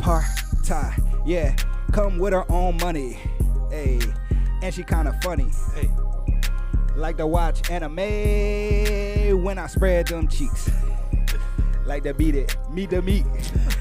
[0.00, 0.24] part
[0.64, 0.96] tie.
[1.24, 1.54] Yeah,
[1.92, 3.16] come with her own money.
[3.70, 4.00] Hey,
[4.62, 5.50] and she kinda funny.
[5.74, 5.90] Hey.
[6.94, 10.70] Like to watch anime when I spread them cheeks.
[11.84, 13.26] Like to beat it, meet the meat,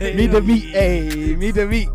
[0.01, 1.87] meet the meat, hey, meet the meat.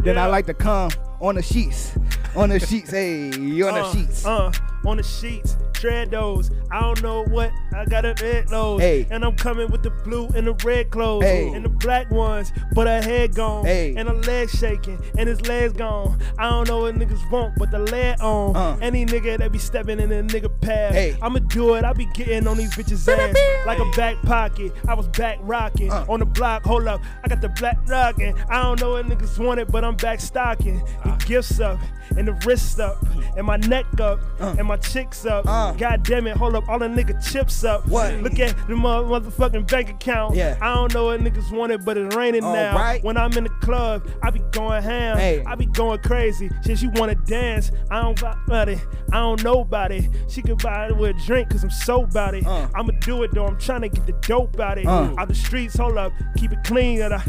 [0.00, 0.90] Then I like to come
[1.20, 1.96] on the sheets,
[2.34, 4.26] on the sheets, hey, on the uh, sheets.
[4.26, 4.52] Uh,
[4.84, 6.50] on the sheets, tread those.
[6.70, 8.80] I don't know what I gotta hit those.
[8.80, 9.06] Hey.
[9.10, 11.48] And I'm coming with the blue and the red clothes Hey.
[11.48, 13.94] and the black ones, but her head gone Hey.
[13.96, 16.18] and her legs shaking and his legs gone.
[16.38, 18.56] I don't know what niggas want, but the leg on.
[18.56, 18.76] Uh.
[18.82, 21.16] Any nigga that be stepping in a nigga path, Hey.
[21.22, 21.84] I'ma do it.
[21.84, 23.36] I be getting on these bitches ass
[23.66, 24.72] like a back pocket.
[24.88, 26.04] I was back rocking Uh.
[26.08, 26.64] on the block.
[26.64, 28.34] Hold up, I got the black rocking.
[28.50, 30.82] I don't know what niggas want it, but I'm back stocking.
[31.04, 31.78] The gifts up
[32.16, 32.96] and the wrists up
[33.36, 34.54] and my neck up Uh.
[34.58, 35.46] and my chicks up.
[35.68, 35.72] Uh.
[35.74, 37.86] God damn it, hold up, all the nigga chips up.
[37.88, 38.14] What?
[38.22, 40.34] Look at the mother- motherfucking bank account.
[40.34, 40.56] Yeah.
[40.60, 42.76] I don't know what niggas want it, but it's raining All now.
[42.76, 43.02] right.
[43.02, 45.16] When I'm in the club, I be going ham.
[45.18, 45.42] Hey.
[45.46, 46.50] I be going crazy.
[46.62, 48.78] Since you wanna dance, I don't got it.
[49.12, 50.04] I don't know about it.
[50.28, 52.46] She could buy it with a drink, cause I'm so about it.
[52.46, 52.68] Uh.
[52.74, 53.46] I'ma do it though.
[53.46, 54.86] I'm trying to get the dope out it.
[54.86, 55.14] Uh.
[55.18, 56.98] Out the streets, hold up, keep it clean.
[56.98, 57.22] That I,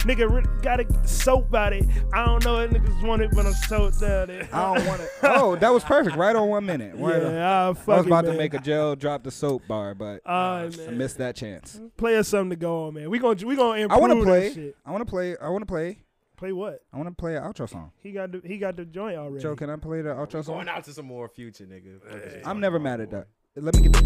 [0.00, 1.84] nigga really gotta get the soap out it.
[2.12, 4.48] I don't know what niggas want it, but I'm so down it.
[4.52, 5.10] I don't want it.
[5.22, 6.16] Oh, that was perfect.
[6.16, 6.94] Right on one minute.
[6.96, 7.32] Right on.
[7.34, 10.78] Yeah, I, I was about to make a gel drop the soap bar, but Alright,
[10.78, 10.98] uh, I man.
[10.98, 11.80] missed that chance.
[11.96, 13.10] Play us something to go on, man.
[13.10, 14.52] We gonna we gonna I want to that play.
[14.52, 14.76] shit.
[14.84, 15.36] I want to play.
[15.36, 15.98] I want to play.
[16.36, 16.80] Play what?
[16.92, 17.92] I want to play an outro song.
[18.02, 19.42] He got the he got the joint already.
[19.42, 20.54] Joe, can I play the outro song?
[20.56, 20.76] Going song?
[20.76, 22.00] out to some more future, nigga.
[22.02, 23.16] Fuck is you I'm never mad at boy?
[23.18, 23.26] that.
[23.56, 24.04] Let me get that.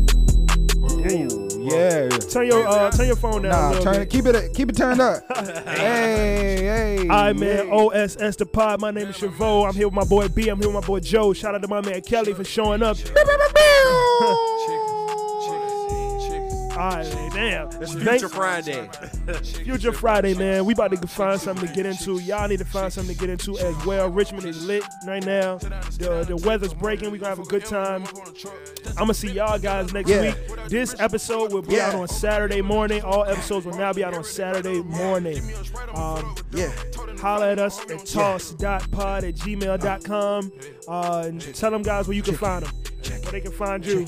[1.13, 2.09] Ooh, yeah.
[2.09, 3.53] Turn your uh, turn your phone down.
[3.53, 4.03] Nah, little turn bit.
[4.03, 4.11] it.
[4.11, 4.55] Keep it.
[4.55, 5.23] Keep it turned up.
[5.37, 6.99] hey, hey.
[7.01, 7.67] All right, man.
[7.67, 7.71] hey.
[7.71, 8.81] OSS the pod.
[8.81, 9.69] My name is Chavo.
[9.69, 10.49] I'm here with my boy B.
[10.49, 11.35] I'm here with my boy Joe.
[11.35, 12.97] Shout out to my man Kelly for showing up.
[16.77, 17.69] All right, damn.
[17.81, 18.89] It's Future Friday.
[19.65, 20.65] Future Friday, man.
[20.65, 22.19] We about to find something to get into.
[22.21, 24.09] Y'all need to find something to get into as well.
[24.11, 25.59] Richmond is lit right now.
[25.59, 27.13] The the weather's breaking.
[27.13, 28.05] We're gonna have a good time.
[28.89, 30.23] I'm gonna see y'all guys next Yeah.
[30.23, 30.69] week.
[30.69, 31.89] This episode will be Yeah.
[31.89, 33.03] out on Saturday morning.
[33.03, 35.43] All episodes will now be out on Saturday morning.
[35.95, 36.73] Um, Yeah.
[37.21, 40.51] holla at us at toss.pod at gmail.com.
[40.89, 42.75] Uh, and tell them guys where you can find them.
[43.23, 44.07] Where they can find you.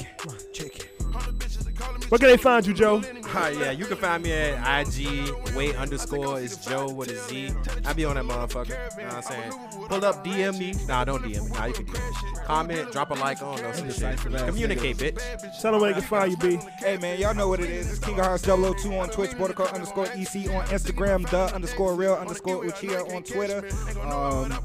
[2.09, 3.03] Where can they find you, Joe?
[3.25, 7.53] Hi, yeah, you can find me at IG wait underscore is Joe with a Z.
[7.85, 8.69] I be on that motherfucker.
[8.97, 9.53] You know what I'm saying?
[9.89, 10.75] Pull up, DM me.
[10.87, 11.51] Nah, don't DM me.
[11.51, 12.39] Nah, you can DM me.
[12.45, 14.19] Comment, drop a like on those some shit.
[14.19, 15.61] Communicate, bitch.
[15.61, 16.59] Tell them where they can find you, B.
[16.79, 17.91] Hey man, y'all know what it is.
[17.91, 21.95] It's King of Hearts 002 on Twitch, border code underscore EC on Instagram, the underscore
[21.95, 23.69] real underscore Uchiha on Twitter.
[24.03, 24.57] Um,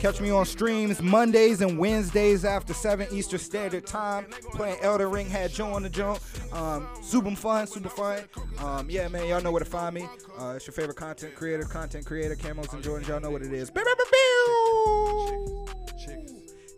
[0.00, 4.26] catch me on streams Mondays and Wednesdays after 7 Eastern Standard Time.
[4.52, 6.20] Playing Elden Ring, had Joe on the joint.
[6.52, 8.20] Um, super fun, super fun.
[8.58, 10.08] Um, yeah, man, y'all know where to find me.
[10.38, 13.08] Uh, it's your favorite content creator, content creator, Camos and Jordans.
[13.08, 13.70] Y'all know what it is.
[13.70, 15.66] Bow, bow, bow, bow.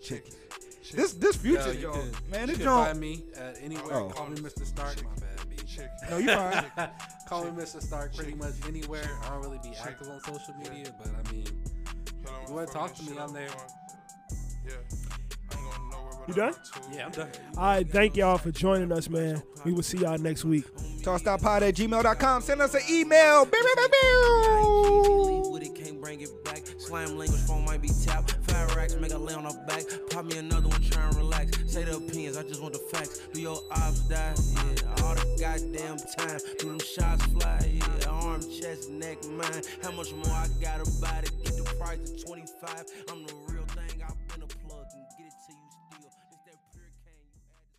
[0.02, 0.32] Chicken.
[0.94, 2.86] This this future, Yo, you Joe, can- man, you this can joint.
[2.88, 3.94] find me at anywhere.
[3.94, 4.08] Oh.
[4.10, 4.66] Call me Mr.
[4.66, 4.96] Stark.
[5.04, 5.56] My bad, B.
[6.10, 6.64] No, you fine.
[7.28, 7.80] Call me Mr.
[7.80, 9.08] Stark pretty much anywhere.
[9.22, 12.74] I don't really be active on social media, but I mean, if you want to
[12.74, 13.48] talk to me, I'm there.
[16.28, 16.54] You done?
[16.92, 17.28] Yeah, I'm done.
[17.56, 19.42] All right, thank y'all for joining us, man.
[19.64, 20.64] We will see y'all next week.
[21.02, 22.42] Toss.pod at gmail.com.
[22.42, 23.44] Send us an email.
[26.12, 26.62] Bring it back.
[26.78, 28.36] Slam language phone might be tapped.
[28.42, 29.82] Five racks, make a lay on her back.
[30.10, 31.58] Pop me another one, try and relax.
[31.66, 33.20] Say the opinions, I just want the facts.
[33.32, 34.34] Do your ops die?
[34.36, 36.38] Yeah, all the goddamn time.
[36.58, 37.58] Do them shots fly?
[37.72, 39.62] Yeah, arm, chest, neck, mine.
[39.82, 42.84] How much more I gotta buy to get the price to 25?
[43.10, 43.34] I'm the